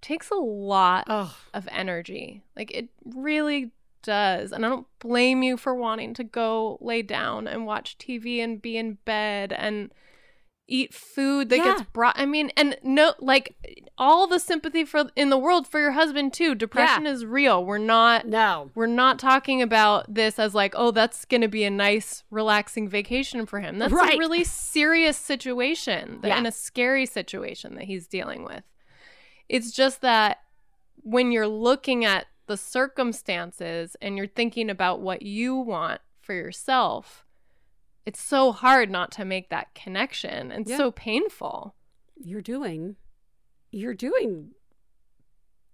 takes 0.00 0.30
a 0.30 0.36
lot 0.36 1.08
of 1.08 1.68
energy. 1.70 2.42
Like 2.56 2.70
it 2.70 2.88
really 3.04 3.72
does. 4.02 4.52
And 4.52 4.64
i 4.64 4.68
don't 4.68 4.86
blame 4.98 5.42
you 5.42 5.56
for 5.56 5.74
wanting 5.74 6.14
to 6.14 6.24
go 6.24 6.78
lay 6.80 7.02
down 7.02 7.46
and 7.46 7.66
watch 7.66 7.96
tv 7.98 8.42
and 8.42 8.60
be 8.60 8.76
in 8.76 8.98
bed 9.04 9.52
and 9.52 9.90
eat 10.70 10.92
food 10.92 11.48
that 11.48 11.56
gets 11.64 11.82
brought 11.94 12.18
i 12.18 12.26
mean 12.26 12.50
and 12.54 12.76
no 12.82 13.14
like 13.20 13.56
all 13.96 14.26
the 14.26 14.38
sympathy 14.38 14.84
for 14.84 15.04
in 15.16 15.30
the 15.30 15.38
world 15.38 15.66
for 15.66 15.80
your 15.80 15.90
husband 15.90 16.32
too. 16.32 16.54
Depression 16.54 17.04
is 17.06 17.24
real. 17.26 17.64
We're 17.64 17.78
not 17.78 18.26
no. 18.28 18.70
we're 18.74 18.86
not 18.86 19.18
talking 19.18 19.60
about 19.60 20.12
this 20.14 20.38
as 20.38 20.54
like 20.54 20.72
oh 20.76 20.92
that's 20.92 21.24
gonna 21.24 21.48
be 21.48 21.64
a 21.64 21.70
nice 21.70 22.22
relaxing 22.30 22.88
vacation 22.88 23.44
for 23.44 23.60
him. 23.60 23.78
That's 23.78 23.92
Right. 23.92 24.14
a 24.14 24.18
really 24.18 24.44
serious 24.44 25.16
situation 25.16 26.20
that, 26.22 26.28
Yeah. 26.28 26.36
and 26.38 26.46
a 26.46 26.52
scary 26.52 27.06
situation 27.06 27.74
that 27.74 27.84
he's 27.84 28.06
dealing 28.06 28.44
with. 28.44 28.62
It's 29.48 29.72
just 29.72 30.00
that 30.02 30.42
when 31.02 31.32
you're 31.32 31.48
looking 31.48 32.04
at 32.04 32.26
the 32.48 32.56
circumstances 32.56 33.96
and 34.02 34.16
you're 34.16 34.26
thinking 34.26 34.68
about 34.68 35.00
what 35.00 35.22
you 35.22 35.54
want 35.56 36.00
for 36.20 36.34
yourself 36.34 37.24
it's 38.08 38.22
so 38.22 38.52
hard 38.52 38.90
not 38.90 39.10
to 39.12 39.24
make 39.26 39.50
that 39.50 39.74
connection. 39.74 40.50
And 40.50 40.66
Yeah. 40.66 40.78
so 40.78 40.90
painful. 40.90 41.74
You're 42.16 42.40
doing 42.40 42.96
you're 43.70 43.92
doing 43.92 44.54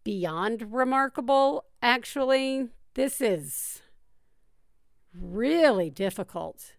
beyond 0.03 0.73
remarkable 0.73 1.67
actually. 1.81 2.71
This 2.95 3.21
is 3.21 3.83
really 5.17 5.91
difficult 5.91 6.75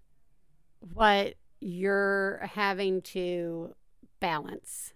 what 0.80 1.36
you're 1.62 2.50
having 2.56 3.02
to 3.02 3.76
balance 4.20 4.94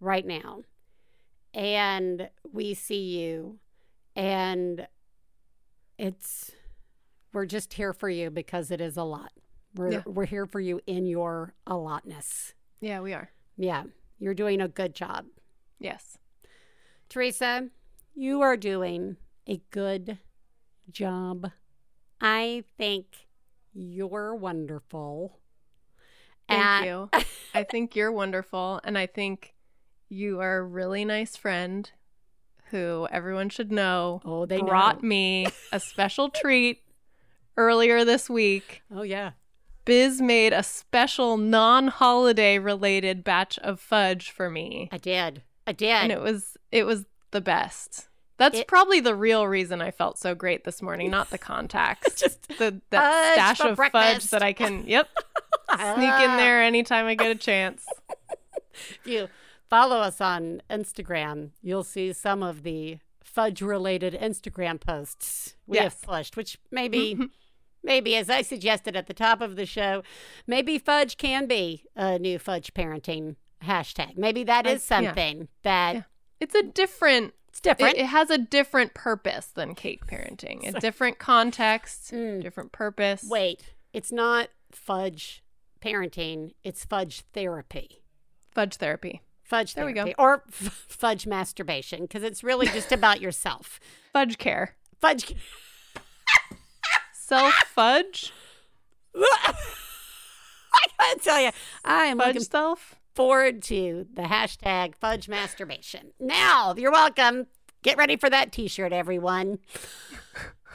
right 0.00 0.24
now. 0.24 0.62
And 1.52 2.30
we 2.50 2.72
see 2.72 3.18
you 3.18 3.58
and 4.16 4.86
it's 5.98 6.50
we're 7.32 7.46
just 7.46 7.74
here 7.74 7.92
for 7.92 8.08
you 8.08 8.30
because 8.30 8.70
it 8.70 8.80
is 8.80 8.96
a 8.96 9.02
lot 9.04 9.32
we're 9.74 9.92
Yeah. 9.92 10.02
we're 10.06 10.24
here 10.26 10.46
for 10.46 10.60
you 10.60 10.80
in 10.86 11.06
your 11.06 11.54
allotness 11.66 12.54
yeah 12.80 13.00
we 13.00 13.12
are 13.12 13.30
yeah, 13.56 13.84
you're 14.18 14.32
doing 14.34 14.60
a 14.62 14.68
good 14.68 14.94
job. 14.94 15.26
yes 15.78 16.16
Theresa, 17.10 17.68
you 18.14 18.40
are 18.40 18.56
doing 18.56 19.16
a 19.48 19.60
good 19.70 20.18
job. 20.92 21.50
I 22.20 22.62
think 22.78 23.06
you're 23.74 24.34
wonderful. 24.36 25.40
Thank 26.48 26.62
And- 26.62 26.86
you. 26.86 27.10
I 27.54 27.64
think 27.64 27.96
you're 27.96 28.12
wonderful. 28.12 28.80
And 28.84 28.96
I 28.96 29.06
think 29.06 29.54
you 30.08 30.38
are 30.40 30.58
a 30.58 30.62
really 30.64 31.04
nice 31.04 31.36
friend 31.36 31.90
who 32.70 33.06
everyone 33.10 33.48
should 33.48 33.70
know 33.72 34.20
oh, 34.24 34.46
they 34.46 34.60
brought 34.60 35.02
know. 35.02 35.08
me 35.08 35.46
a 35.72 35.80
special 35.80 36.28
treat 36.34 36.82
earlier 37.56 38.04
this 38.04 38.28
week. 38.30 38.82
Oh, 38.94 39.02
yeah. 39.02 39.32
Biz 39.84 40.20
made 40.20 40.52
a 40.52 40.62
special 40.62 41.36
non 41.36 41.88
holiday 41.88 42.58
related 42.58 43.24
batch 43.24 43.58
of 43.58 43.80
fudge 43.80 44.30
for 44.30 44.50
me. 44.50 44.88
I 44.92 44.98
did. 44.98 45.42
I 45.66 45.72
did. 45.72 45.88
And 45.90 46.12
it 46.12 46.20
was 46.20 46.56
it 46.70 46.84
was 46.84 47.06
the 47.30 47.40
best. 47.40 48.08
That's 48.36 48.60
It- 48.60 48.68
probably 48.68 49.00
the 49.00 49.14
real 49.14 49.46
reason 49.46 49.82
I 49.82 49.90
felt 49.90 50.18
so 50.18 50.34
great 50.34 50.64
this 50.64 50.80
morning, 50.80 51.10
not 51.10 51.30
the 51.30 51.38
contacts. 51.52 52.20
Just 52.20 52.46
the 52.58 52.80
that 52.90 53.34
stash 53.34 53.60
of 53.60 53.76
fudge 53.76 54.24
that 54.30 54.42
I 54.42 54.52
can 54.52 54.84
yep. 54.86 55.08
Sneak 55.74 56.14
in 56.14 56.36
there 56.36 56.62
anytime 56.62 57.06
I 57.06 57.14
get 57.14 57.30
a 57.30 57.34
chance. 57.36 57.86
You 59.04 59.28
follow 59.70 59.98
us 59.98 60.20
on 60.20 60.60
Instagram, 60.68 61.50
you'll 61.62 61.84
see 61.84 62.12
some 62.12 62.42
of 62.42 62.62
the 62.64 62.98
fudge 63.22 63.62
related 63.62 64.12
Instagram 64.14 64.80
posts 64.80 65.54
we 65.66 65.76
Yes. 65.78 65.84
have 65.84 66.02
pushed, 66.02 66.36
which 66.36 66.58
maybe, 66.70 67.16
maybe, 67.82 68.16
as 68.16 68.28
I 68.28 68.42
suggested 68.42 68.96
at 68.96 69.06
the 69.06 69.14
top 69.14 69.40
of 69.40 69.56
the 69.56 69.66
show, 69.66 70.02
maybe 70.46 70.78
fudge 70.78 71.16
can 71.16 71.46
be 71.46 71.84
a 71.94 72.18
new 72.18 72.38
fudge 72.38 72.74
parenting 72.74 73.36
hashtag. 73.62 74.16
Maybe 74.18 74.42
that 74.44 74.66
is 74.66 74.82
is 74.82 74.90
yeah. 74.90 74.96
something 75.02 75.48
that 75.62 76.04
It's 76.40 76.54
a 76.54 76.62
different 76.62 77.34
it's 77.48 77.60
different. 77.60 77.96
It, 77.96 78.02
it 78.02 78.06
has 78.06 78.30
a 78.30 78.38
different 78.38 78.94
purpose 78.94 79.46
than 79.46 79.74
cake 79.74 80.06
parenting. 80.06 80.66
A 80.74 80.80
different 80.80 81.18
context, 81.18 82.10
different 82.10 82.72
purpose. 82.72 83.24
Mm. 83.24 83.30
Wait, 83.30 83.74
it's 83.92 84.12
not 84.12 84.48
fudge 84.70 85.42
parenting, 85.80 86.52
it's 86.62 86.84
fudge 86.84 87.22
therapy. 87.32 88.02
Fudge 88.54 88.76
therapy. 88.76 89.22
Fudge 89.50 89.74
There 89.74 89.84
we 89.84 89.92
go. 89.92 90.06
Or 90.16 90.44
f- 90.48 90.54
fudge 90.88 91.26
masturbation, 91.26 92.02
because 92.02 92.22
it's 92.22 92.42
really 92.44 92.66
just 92.68 92.92
about 92.92 93.20
yourself. 93.26 93.80
Fudge 94.12 94.38
care. 94.38 94.76
Fudge. 95.00 95.34
Self 97.12 97.52
fudge. 97.74 98.32
I 99.14 99.52
gotta 100.98 101.20
tell 101.20 101.40
you, 101.40 101.50
I 101.84 102.04
am 102.06 102.18
Fudge 102.18 102.26
looking 102.28 102.42
self. 102.42 102.96
forward 103.14 103.62
to 103.64 104.06
the 104.14 104.22
hashtag 104.22 104.94
fudge 104.96 105.28
masturbation. 105.28 106.12
Now, 106.18 106.74
you're 106.76 106.90
welcome. 106.92 107.46
Get 107.82 107.96
ready 107.98 108.16
for 108.16 108.28
that 108.30 108.52
t 108.52 108.68
shirt, 108.68 108.92
everyone. 108.92 109.58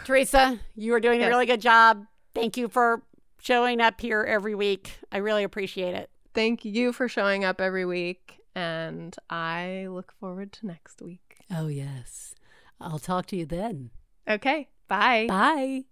Theresa, 0.06 0.60
you 0.76 0.94
are 0.94 1.00
doing 1.00 1.24
a 1.24 1.28
really 1.28 1.46
good 1.46 1.62
job. 1.62 2.06
Thank 2.34 2.58
you 2.58 2.68
for 2.68 3.04
showing 3.42 3.80
up 3.82 4.00
here 4.02 4.24
every 4.24 4.56
week. 4.56 4.92
I 5.12 5.18
really 5.18 5.44
appreciate 5.44 5.94
it. 5.96 6.10
Thank 6.34 6.66
you 6.66 6.92
for 6.94 7.08
showing 7.08 7.44
up 7.46 7.60
every 7.62 7.86
week. 7.86 8.40
And 8.56 9.16
I 9.30 9.88
look 9.90 10.14
forward 10.20 10.54
to 10.54 10.68
next 10.68 11.02
week. 11.02 11.38
Oh, 11.52 11.68
yes. 11.68 12.34
I'll 12.80 13.00
talk 13.00 13.26
to 13.28 13.36
you 13.36 13.46
then. 13.46 13.92
Okay. 14.28 14.70
Bye. 14.88 15.26
Bye. 15.28 15.84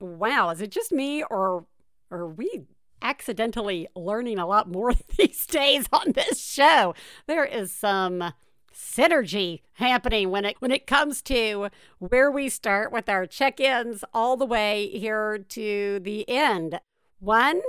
Wow, 0.00 0.48
is 0.50 0.62
it 0.62 0.70
just 0.70 0.92
me 0.92 1.22
or 1.22 1.66
are 2.10 2.26
we 2.26 2.62
accidentally 3.02 3.86
learning 3.94 4.38
a 4.38 4.46
lot 4.46 4.70
more 4.70 4.94
these 5.18 5.46
days 5.46 5.86
on 5.92 6.12
this 6.12 6.40
show? 6.42 6.94
There 7.26 7.44
is 7.44 7.70
some 7.70 8.32
synergy 8.72 9.60
happening 9.74 10.30
when 10.30 10.44
it 10.44 10.56
when 10.60 10.70
it 10.70 10.86
comes 10.86 11.20
to 11.20 11.68
where 11.98 12.30
we 12.30 12.48
start 12.48 12.92
with 12.92 13.08
our 13.08 13.26
check-ins 13.26 14.04
all 14.14 14.36
the 14.36 14.46
way 14.46 14.88
here 14.88 15.38
to 15.50 16.00
the 16.00 16.26
end. 16.28 16.80
One, 17.18 17.60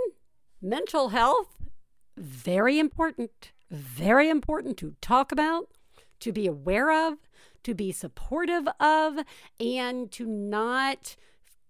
mental 0.62 1.10
health 1.10 1.62
very 2.18 2.80
important, 2.80 3.52
very 3.72 4.30
important 4.30 4.78
to 4.78 4.96
talk 5.02 5.32
about, 5.32 5.70
to 6.20 6.32
be 6.32 6.46
aware 6.46 7.08
of, 7.08 7.18
to 7.64 7.74
be 7.74 7.92
supportive 7.92 8.68
of, 8.80 9.20
and 9.60 10.12
to 10.12 10.26
not 10.26 11.16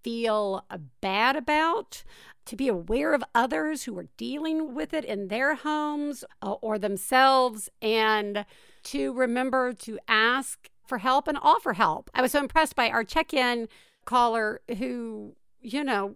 feel 0.03 0.65
bad 0.99 1.35
about, 1.35 2.03
to 2.45 2.55
be 2.55 2.67
aware 2.67 3.13
of 3.13 3.23
others 3.35 3.83
who 3.83 3.97
are 3.97 4.07
dealing 4.17 4.73
with 4.73 4.93
it 4.93 5.05
in 5.05 5.27
their 5.27 5.55
homes 5.55 6.25
uh, 6.41 6.53
or 6.53 6.79
themselves, 6.79 7.69
and 7.81 8.45
to 8.83 9.13
remember 9.13 9.73
to 9.73 9.99
ask 10.07 10.69
for 10.87 10.97
help 10.97 11.27
and 11.27 11.37
offer 11.41 11.73
help. 11.73 12.09
I 12.15 12.21
was 12.21 12.31
so 12.31 12.39
impressed 12.39 12.75
by 12.75 12.89
our 12.89 13.03
check 13.03 13.33
in 13.33 13.67
caller 14.05 14.61
who, 14.79 15.35
you 15.61 15.83
know, 15.83 16.15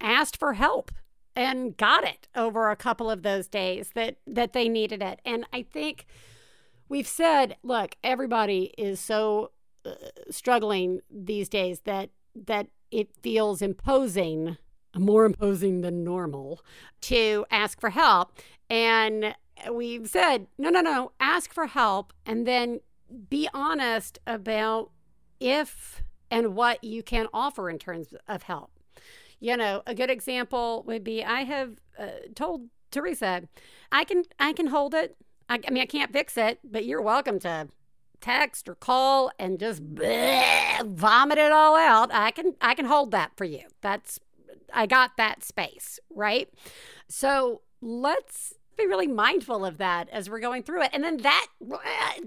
asked 0.00 0.36
for 0.36 0.54
help 0.54 0.92
and 1.36 1.76
got 1.76 2.04
it 2.04 2.28
over 2.34 2.70
a 2.70 2.76
couple 2.76 3.10
of 3.10 3.22
those 3.22 3.48
days 3.48 3.90
that 3.94 4.16
that 4.26 4.52
they 4.52 4.68
needed 4.68 5.02
it. 5.02 5.20
And 5.24 5.46
I 5.52 5.62
think 5.62 6.06
we've 6.88 7.08
said, 7.08 7.56
look, 7.62 7.96
everybody 8.04 8.72
is 8.78 9.00
so 9.00 9.50
uh, 9.84 9.94
struggling 10.30 11.00
these 11.10 11.48
days 11.48 11.80
that 11.80 12.10
that 12.34 12.68
it 12.90 13.08
feels 13.22 13.62
imposing, 13.62 14.56
more 14.96 15.24
imposing 15.24 15.80
than 15.80 16.04
normal 16.04 16.60
to 17.02 17.44
ask 17.50 17.80
for 17.80 17.90
help. 17.90 18.38
And 18.70 19.34
we've 19.72 20.08
said, 20.08 20.46
no, 20.58 20.70
no, 20.70 20.80
no, 20.80 21.12
ask 21.20 21.52
for 21.52 21.66
help 21.66 22.12
and 22.24 22.46
then 22.46 22.80
be 23.28 23.48
honest 23.52 24.18
about 24.26 24.90
if 25.40 26.02
and 26.30 26.54
what 26.54 26.82
you 26.82 27.02
can 27.02 27.28
offer 27.32 27.68
in 27.68 27.78
terms 27.78 28.14
of 28.26 28.44
help. 28.44 28.73
You 29.40 29.56
know, 29.56 29.82
a 29.86 29.94
good 29.94 30.10
example 30.10 30.84
would 30.86 31.04
be 31.04 31.24
I 31.24 31.42
have 31.44 31.72
uh, 31.98 32.06
told 32.34 32.68
Theresa, 32.90 33.42
I 33.92 34.04
can 34.04 34.24
I 34.38 34.52
can 34.52 34.68
hold 34.68 34.94
it. 34.94 35.16
I, 35.48 35.60
I, 35.66 35.70
mean, 35.70 35.82
I 35.82 35.86
can't 35.86 36.12
fix 36.12 36.38
it, 36.38 36.60
but 36.64 36.86
you're 36.86 37.02
welcome 37.02 37.38
to 37.40 37.68
text 38.20 38.68
or 38.68 38.74
call 38.74 39.30
and 39.38 39.58
just 39.58 39.94
bleh, 39.94 40.86
vomit 40.86 41.36
it 41.36 41.52
all 41.52 41.76
out. 41.76 42.10
I 42.12 42.30
can 42.30 42.54
I 42.60 42.74
can 42.74 42.86
hold 42.86 43.10
that 43.10 43.32
for 43.36 43.44
you. 43.44 43.62
That's 43.82 44.18
I 44.72 44.86
got 44.86 45.16
that 45.16 45.44
space, 45.44 45.98
right? 46.10 46.48
So 47.08 47.60
let's 47.80 48.54
be 48.76 48.86
really 48.86 49.06
mindful 49.06 49.64
of 49.64 49.78
that 49.78 50.08
as 50.10 50.28
we're 50.28 50.40
going 50.40 50.62
through 50.62 50.82
it. 50.82 50.90
And 50.92 51.04
then 51.04 51.18
that 51.18 51.46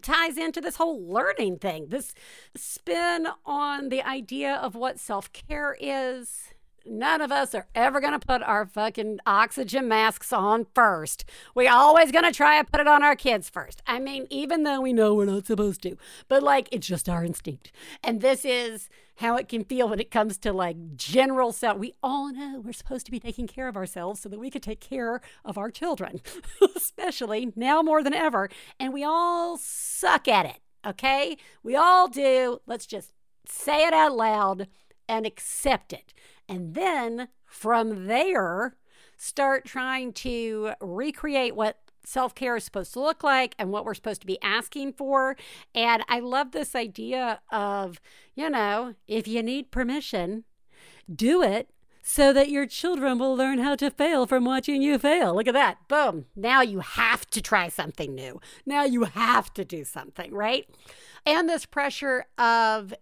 ties 0.01 0.37
into 0.37 0.61
this 0.61 0.75
whole 0.75 1.01
learning 1.01 1.59
thing, 1.59 1.87
this 1.89 2.13
spin 2.55 3.27
on 3.45 3.89
the 3.89 4.01
idea 4.01 4.55
of 4.55 4.75
what 4.75 4.99
self 4.99 5.31
care 5.33 5.75
is 5.79 6.53
none 6.89 7.21
of 7.21 7.31
us 7.31 7.53
are 7.53 7.67
ever 7.75 7.99
going 7.99 8.17
to 8.17 8.25
put 8.25 8.41
our 8.43 8.65
fucking 8.65 9.19
oxygen 9.25 9.87
masks 9.87 10.31
on 10.33 10.65
first. 10.73 11.25
We 11.55 11.67
always 11.67 12.11
going 12.11 12.25
to 12.25 12.31
try 12.31 12.61
to 12.61 12.69
put 12.69 12.81
it 12.81 12.87
on 12.87 13.03
our 13.03 13.15
kids 13.15 13.49
first. 13.49 13.81
I 13.87 13.99
mean, 13.99 14.27
even 14.29 14.63
though 14.63 14.81
we 14.81 14.93
know 14.93 15.13
we're 15.13 15.25
not 15.25 15.45
supposed 15.45 15.81
to, 15.83 15.97
but 16.27 16.43
like 16.43 16.69
it's 16.71 16.87
just 16.87 17.09
our 17.09 17.23
instinct. 17.23 17.71
And 18.03 18.21
this 18.21 18.45
is 18.45 18.89
how 19.17 19.35
it 19.35 19.49
can 19.49 19.63
feel 19.63 19.89
when 19.89 19.99
it 19.99 20.11
comes 20.11 20.37
to 20.37 20.53
like 20.53 20.95
general 20.95 21.51
self. 21.51 21.77
We 21.77 21.93
all 22.03 22.31
know 22.31 22.61
we're 22.63 22.73
supposed 22.73 23.05
to 23.07 23.11
be 23.11 23.19
taking 23.19 23.47
care 23.47 23.67
of 23.67 23.75
ourselves 23.75 24.21
so 24.21 24.29
that 24.29 24.39
we 24.39 24.49
can 24.49 24.61
take 24.61 24.79
care 24.79 25.21
of 25.43 25.57
our 25.57 25.71
children, 25.71 26.21
especially 26.75 27.51
now 27.55 27.81
more 27.81 28.03
than 28.03 28.13
ever. 28.13 28.49
And 28.79 28.93
we 28.93 29.03
all 29.03 29.57
suck 29.57 30.27
at 30.27 30.45
it. 30.45 30.59
Okay. 30.85 31.37
We 31.63 31.75
all 31.75 32.07
do. 32.07 32.61
Let's 32.65 32.85
just 32.85 33.11
say 33.47 33.85
it 33.87 33.93
out 33.93 34.15
loud 34.15 34.67
and 35.09 35.25
accept 35.25 35.93
it. 35.93 36.13
And 36.49 36.73
then 36.73 37.29
from 37.45 38.07
there, 38.07 38.75
start 39.17 39.65
trying 39.65 40.13
to 40.13 40.71
recreate 40.79 41.55
what 41.55 41.77
self 42.05 42.33
care 42.33 42.55
is 42.55 42.63
supposed 42.63 42.93
to 42.93 43.01
look 43.01 43.23
like 43.23 43.53
and 43.59 43.71
what 43.71 43.83
we're 43.83 43.93
supposed 43.93 44.21
to 44.21 44.27
be 44.27 44.41
asking 44.41 44.93
for. 44.93 45.35
And 45.75 46.03
I 46.07 46.19
love 46.19 46.51
this 46.51 46.75
idea 46.75 47.41
of, 47.51 47.99
you 48.35 48.49
know, 48.49 48.95
if 49.07 49.27
you 49.27 49.43
need 49.43 49.71
permission, 49.71 50.45
do 51.13 51.41
it 51.41 51.69
so 52.09 52.31
that 52.31 52.47
your 52.47 52.65
children 52.65 53.19
will 53.19 53.35
learn 53.35 53.59
how 53.59 53.75
to 53.75 53.91
fail 53.91 54.25
from 54.25 54.45
watching 54.45 54.81
you 54.81 54.97
fail. 54.97 55.35
Look 55.35 55.47
at 55.47 55.53
that. 55.53 55.89
Boom. 55.89 56.25
Now 56.37 56.61
you 56.61 56.79
have 56.79 57.27
to 57.31 57.41
try 57.41 57.67
something 57.67 58.15
new. 58.15 58.39
Now 58.65 58.85
you 58.85 59.03
have 59.03 59.53
to 59.55 59.65
do 59.65 59.83
something, 59.83 60.33
right? 60.33 60.65
And 61.25 61.49
this 61.49 61.65
pressure 61.65 62.25
of 62.37 62.93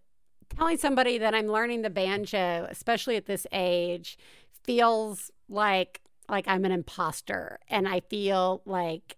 telling 0.50 0.78
somebody 0.78 1.18
that 1.18 1.34
I'm 1.34 1.48
learning 1.48 1.82
the 1.82 1.90
banjo, 1.90 2.68
especially 2.70 3.16
at 3.16 3.26
this 3.26 3.48
age, 3.52 4.18
feels 4.64 5.32
like 5.50 6.02
like 6.28 6.48
I'm 6.48 6.66
an 6.66 6.72
imposter. 6.72 7.60
And 7.68 7.88
I 7.88 8.00
feel 8.00 8.62
like 8.66 9.18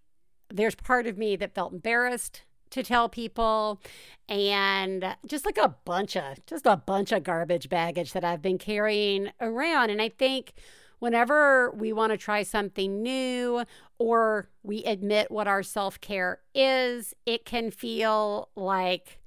there's 0.50 0.76
part 0.76 1.08
of 1.08 1.18
me 1.18 1.36
that 1.38 1.56
felt 1.56 1.74
embarrassed 1.74 2.42
to 2.72 2.84
tell 2.84 3.08
people. 3.08 3.82
And 4.28 5.16
just 5.26 5.46
like 5.46 5.58
a 5.58 5.76
bunch 5.86 6.18
of 6.18 6.46
just 6.46 6.66
a 6.66 6.78
bunch 6.78 7.12
of 7.12 7.24
garbage 7.24 7.70
baggage 7.70 8.14
that 8.14 8.24
I've 8.24 8.42
been 8.42 8.58
carrying 8.58 9.32
around. 9.40 9.90
And 9.90 10.02
I 10.02 10.10
think 10.10 10.54
whenever 11.00 11.72
we 11.72 11.94
want 11.94 12.12
to 12.12 12.18
try 12.18 12.44
something 12.44 13.02
new 13.02 13.64
or 14.00 14.50
we 14.64 14.84
admit 14.84 15.32
what 15.32 15.48
our 15.48 15.64
self-care 15.64 16.40
is 16.54 17.14
it 17.26 17.46
can 17.46 17.72
feel 17.72 18.50
like 18.56 19.20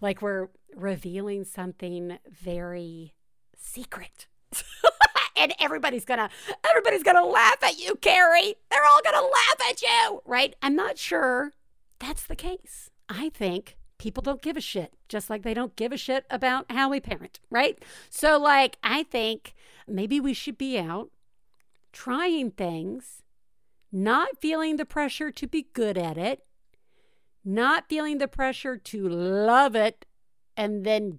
like 0.00 0.20
we're 0.20 0.48
revealing 0.74 1.44
something 1.44 2.18
very 2.28 3.14
secret. 3.56 4.26
and 5.36 5.54
everybody's 5.58 6.04
gonna 6.04 6.30
everybody's 6.68 7.02
gonna 7.02 7.24
laugh 7.24 7.62
at 7.62 7.78
you, 7.78 7.96
Carrie. 7.96 8.54
They're 8.70 8.84
all 8.84 9.00
gonna 9.04 9.26
laugh 9.26 9.70
at 9.70 9.82
you, 9.82 10.22
right? 10.24 10.54
I'm 10.62 10.76
not 10.76 10.98
sure 10.98 11.52
that's 11.98 12.26
the 12.26 12.36
case. 12.36 12.90
I 13.08 13.30
think 13.30 13.76
people 13.98 14.22
don't 14.22 14.42
give 14.42 14.56
a 14.56 14.60
shit, 14.60 14.92
just 15.08 15.30
like 15.30 15.42
they 15.42 15.54
don't 15.54 15.76
give 15.76 15.92
a 15.92 15.96
shit 15.96 16.24
about 16.28 16.66
how 16.70 16.90
we 16.90 16.98
parent, 16.98 17.38
right? 17.50 17.82
So, 18.10 18.38
like, 18.38 18.76
I 18.82 19.04
think 19.04 19.54
maybe 19.86 20.18
we 20.18 20.34
should 20.34 20.58
be 20.58 20.78
out 20.78 21.10
trying 21.92 22.50
things, 22.50 23.22
not 23.92 24.40
feeling 24.40 24.76
the 24.76 24.84
pressure 24.84 25.30
to 25.30 25.46
be 25.46 25.68
good 25.72 25.96
at 25.96 26.18
it, 26.18 26.44
not 27.44 27.88
feeling 27.88 28.18
the 28.18 28.28
pressure 28.28 28.76
to 28.76 29.08
love 29.08 29.76
it 29.76 30.06
and 30.56 30.84
then 30.84 31.18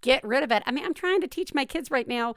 get 0.00 0.22
rid 0.24 0.42
of 0.42 0.52
it. 0.52 0.62
I 0.66 0.70
mean, 0.70 0.84
I'm 0.84 0.94
trying 0.94 1.20
to 1.20 1.26
teach 1.26 1.54
my 1.54 1.64
kids 1.64 1.90
right 1.90 2.06
now 2.06 2.34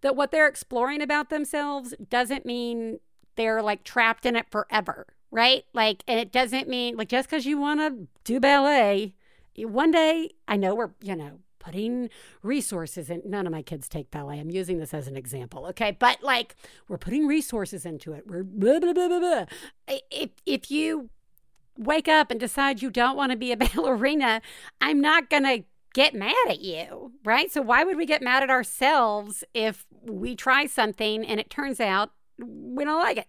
that 0.00 0.16
what 0.16 0.30
they're 0.30 0.46
exploring 0.46 1.02
about 1.02 1.30
themselves 1.30 1.94
doesn't 2.08 2.46
mean 2.46 3.00
they're 3.36 3.62
like 3.62 3.84
trapped 3.84 4.26
in 4.26 4.36
it 4.36 4.46
forever, 4.50 5.06
right? 5.30 5.64
Like, 5.72 6.02
and 6.06 6.20
it 6.20 6.32
doesn't 6.32 6.68
mean 6.68 6.96
like 6.96 7.08
just 7.08 7.28
because 7.28 7.46
you 7.46 7.58
want 7.58 7.80
to 7.80 8.08
do 8.24 8.40
ballet, 8.40 9.14
one 9.56 9.90
day, 9.90 10.30
I 10.48 10.56
know 10.56 10.74
we're, 10.74 10.90
you 11.02 11.16
know, 11.16 11.38
putting 11.58 12.10
resources 12.42 13.08
in. 13.08 13.22
None 13.24 13.46
of 13.46 13.52
my 13.52 13.62
kids 13.62 13.88
take 13.88 14.10
ballet. 14.10 14.38
I'm 14.38 14.50
using 14.50 14.78
this 14.78 14.92
as 14.92 15.08
an 15.08 15.16
example, 15.16 15.66
okay? 15.66 15.96
But 15.98 16.22
like, 16.22 16.56
we're 16.88 16.98
putting 16.98 17.26
resources 17.26 17.86
into 17.86 18.12
it. 18.12 18.24
We're 18.26 18.44
blah, 18.44 18.80
blah, 18.80 18.92
blah, 18.92 19.08
blah, 19.08 19.20
blah. 19.20 19.44
If, 20.10 20.30
if 20.44 20.70
you 20.70 21.08
wake 21.78 22.08
up 22.08 22.30
and 22.30 22.38
decide 22.38 22.82
you 22.82 22.90
don't 22.90 23.16
want 23.16 23.32
to 23.32 23.36
be 23.36 23.52
a 23.52 23.56
ballerina, 23.74 24.40
I'm 24.80 25.00
not 25.00 25.30
going 25.30 25.44
to 25.44 25.64
get 25.94 26.14
mad 26.14 26.34
at 26.48 26.60
you, 26.60 27.12
right? 27.24 27.50
So 27.50 27.62
why 27.62 27.84
would 27.84 27.96
we 27.96 28.06
get 28.06 28.22
mad 28.22 28.42
at 28.42 28.50
ourselves 28.50 29.44
if 29.54 29.86
we 30.02 30.34
try 30.34 30.66
something 30.66 31.24
and 31.24 31.38
it 31.38 31.50
turns 31.50 31.80
out 31.80 32.10
we 32.38 32.84
don't 32.84 33.00
like 33.00 33.16
it? 33.16 33.28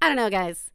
I 0.00 0.08
don't 0.08 0.16
know, 0.16 0.30
guys. 0.30 0.70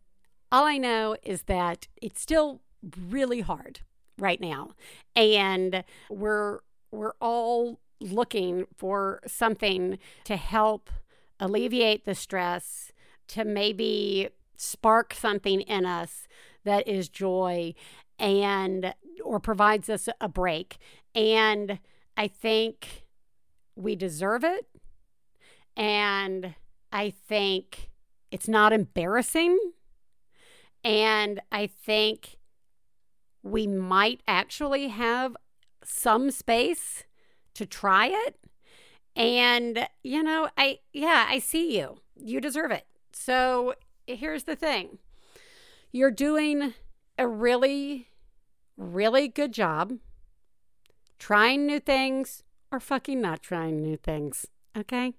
All 0.52 0.65
I 0.65 0.77
know 0.77 1.15
is 1.23 1.44
that 1.44 1.88
it's 2.02 2.22
still 2.22 2.61
really 3.10 3.41
hard 3.41 3.80
right 4.18 4.40
now. 4.40 4.72
And 5.15 5.84
we're 6.10 6.60
we're 6.91 7.14
all 7.19 7.80
looking 7.99 8.65
for 8.76 9.22
something 9.26 9.98
to 10.26 10.36
help 10.36 10.90
alleviate 11.40 12.06
the 12.06 12.15
stress, 12.15 12.91
to 13.30 13.44
maybe 13.44 14.30
spark 14.61 15.14
something 15.14 15.61
in 15.61 15.86
us 15.86 16.27
that 16.64 16.88
is 16.88 17.10
joy 17.10 17.73
and 18.19 18.94
or 19.23 19.40
provides 19.40 19.90
us 19.90 20.10
a 20.19 20.27
break. 20.27 20.77
And 21.14 21.80
i 22.18 22.27
think 22.27 23.07
we 23.76 23.95
deserve 23.95 24.44
it. 24.44 24.65
And 25.77 26.56
i 26.91 27.10
think 27.10 27.90
it's 28.32 28.48
not 28.48 28.73
embarrassing. 28.73 29.57
And 30.84 31.40
i 31.52 31.68
think 31.68 32.38
we 33.44 33.68
might 33.68 34.22
actually 34.27 34.88
have 34.88 35.38
some 35.84 36.32
space 36.32 37.03
to 37.53 37.65
try 37.65 38.07
it. 38.07 38.38
And 39.15 39.88
you 40.03 40.23
know 40.23 40.49
i 40.57 40.80
yeah 40.94 41.26
i 41.30 41.40
see 41.40 41.77
you. 41.77 41.99
You 42.18 42.41
deserve 42.41 42.72
it. 42.72 42.86
So 43.11 43.76
here's 44.07 44.44
the 44.44 44.56
thing 44.56 44.99
you're 45.91 46.11
doing 46.11 46.73
a 47.18 47.27
really, 47.27 48.10
really 48.77 49.27
good 49.27 49.53
job 49.53 49.94
trying 51.18 51.65
new 51.65 51.80
things 51.80 52.44
or 52.72 52.80
fucking 52.80 53.22
not 53.22 53.41
trying 53.41 53.82
new 53.82 53.95
things. 53.95 54.45
Okay? 54.77 55.14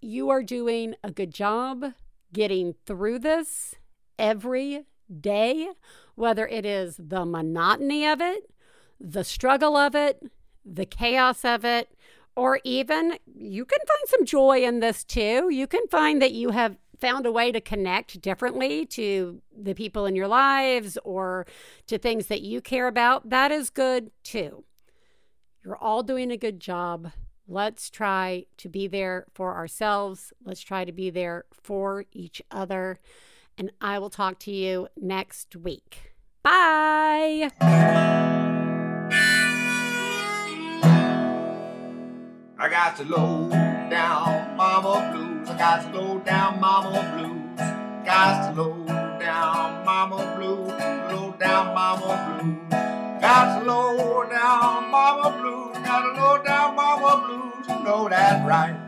You 0.00 0.30
are 0.30 0.42
doing 0.42 0.94
a 1.04 1.10
good 1.10 1.32
job 1.32 1.92
getting 2.32 2.74
through 2.86 3.20
this 3.20 3.76
every 4.18 4.84
day, 5.20 5.68
whether 6.16 6.46
it 6.46 6.66
is 6.66 6.96
the 6.98 7.24
monotony 7.24 8.06
of 8.06 8.20
it, 8.20 8.50
the 9.00 9.24
struggle 9.24 9.76
of 9.76 9.94
it, 9.94 10.22
the 10.64 10.84
chaos 10.84 11.44
of 11.44 11.64
it, 11.64 11.96
or 12.36 12.60
even 12.64 13.18
you 13.34 13.64
can 13.64 13.78
find 13.78 14.08
some 14.08 14.24
joy 14.24 14.62
in 14.62 14.80
this 14.80 15.04
too. 15.04 15.48
You 15.50 15.66
can 15.66 15.86
find 15.88 16.20
that 16.20 16.32
you 16.32 16.50
have 16.50 16.76
found 17.00 17.26
a 17.26 17.32
way 17.32 17.52
to 17.52 17.60
connect 17.60 18.20
differently 18.20 18.84
to 18.86 19.40
the 19.56 19.74
people 19.74 20.06
in 20.06 20.16
your 20.16 20.28
lives 20.28 20.98
or 21.04 21.46
to 21.86 21.98
things 21.98 22.26
that 22.26 22.42
you 22.42 22.60
care 22.60 22.88
about, 22.88 23.30
that 23.30 23.52
is 23.52 23.70
good 23.70 24.10
too. 24.22 24.64
You're 25.64 25.76
all 25.76 26.02
doing 26.02 26.30
a 26.30 26.36
good 26.36 26.60
job. 26.60 27.12
Let's 27.46 27.88
try 27.90 28.46
to 28.58 28.68
be 28.68 28.86
there 28.86 29.26
for 29.34 29.56
ourselves. 29.56 30.32
Let's 30.44 30.60
try 30.60 30.84
to 30.84 30.92
be 30.92 31.10
there 31.10 31.44
for 31.50 32.04
each 32.12 32.42
other. 32.50 33.00
And 33.56 33.72
I 33.80 33.98
will 33.98 34.10
talk 34.10 34.38
to 34.40 34.52
you 34.52 34.88
next 34.96 35.56
week. 35.56 36.12
Bye. 36.42 37.50
I 42.60 42.68
got 42.68 42.96
to 42.96 43.04
low 43.04 43.48
down 43.88 44.37
mama 44.68 45.10
blues. 45.10 45.48
I 45.48 45.56
got 45.56 45.80
to 45.80 45.98
low 45.98 46.18
down 46.18 46.60
mama 46.60 47.00
blues. 47.12 47.58
Got 48.04 48.54
to 48.54 48.62
low 48.62 48.84
down 49.18 49.84
mama 49.86 50.18
blues. 50.36 50.68
Low 51.10 51.34
down 51.40 51.74
mama 51.74 52.10
blues. 52.26 52.58
Got 53.22 53.60
to 53.60 53.66
low 53.66 54.28
down 54.28 54.90
mama 54.90 55.28
blues. 55.40 55.86
Got 55.86 56.00
to 56.02 56.20
low 56.20 56.42
down 56.44 56.76
mama 56.76 57.12
blues. 57.24 57.66
You 57.66 57.84
know 57.84 58.08
that's 58.10 58.46
right. 58.46 58.87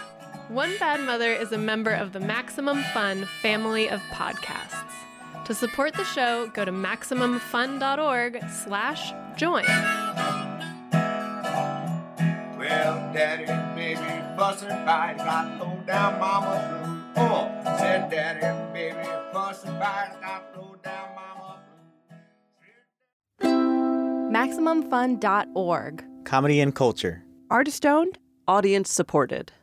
One 0.51 0.77
Bad 0.79 0.99
Mother 1.05 1.31
is 1.31 1.53
a 1.53 1.57
member 1.57 1.91
of 1.91 2.11
the 2.11 2.19
Maximum 2.19 2.83
Fun 2.93 3.25
family 3.41 3.89
of 3.89 4.01
podcasts. 4.11 4.91
To 5.45 5.53
support 5.53 5.93
the 5.93 6.03
show, 6.03 6.47
go 6.47 6.65
to 6.65 6.73
MaximumFun.org 6.73 8.43
slash 8.49 9.13
join. 9.37 9.63
Well, 12.57 13.13
daddy 13.13 13.45
and 13.45 13.75
baby 13.77 14.01
fussing 14.37 14.67
fight. 14.67 15.19
Got 15.19 15.57
low 15.57 15.79
down 15.87 16.19
mama 16.19 17.05
blues. 17.15 17.29
Oh, 17.31 17.77
said 17.77 18.11
daddy 18.11 18.43
and 18.43 18.73
baby 18.73 19.07
fussing 19.31 19.71
fight. 19.79 20.17
Got 20.19 20.53
low 20.57 20.75
down 20.83 21.15
mama 21.15 21.61
MaximumFun.org. 24.33 26.03
Comedy 26.25 26.59
and 26.59 26.75
culture. 26.75 27.23
Artist 27.49 27.85
owned, 27.85 28.19
audience 28.49 28.91
supported. 28.91 29.53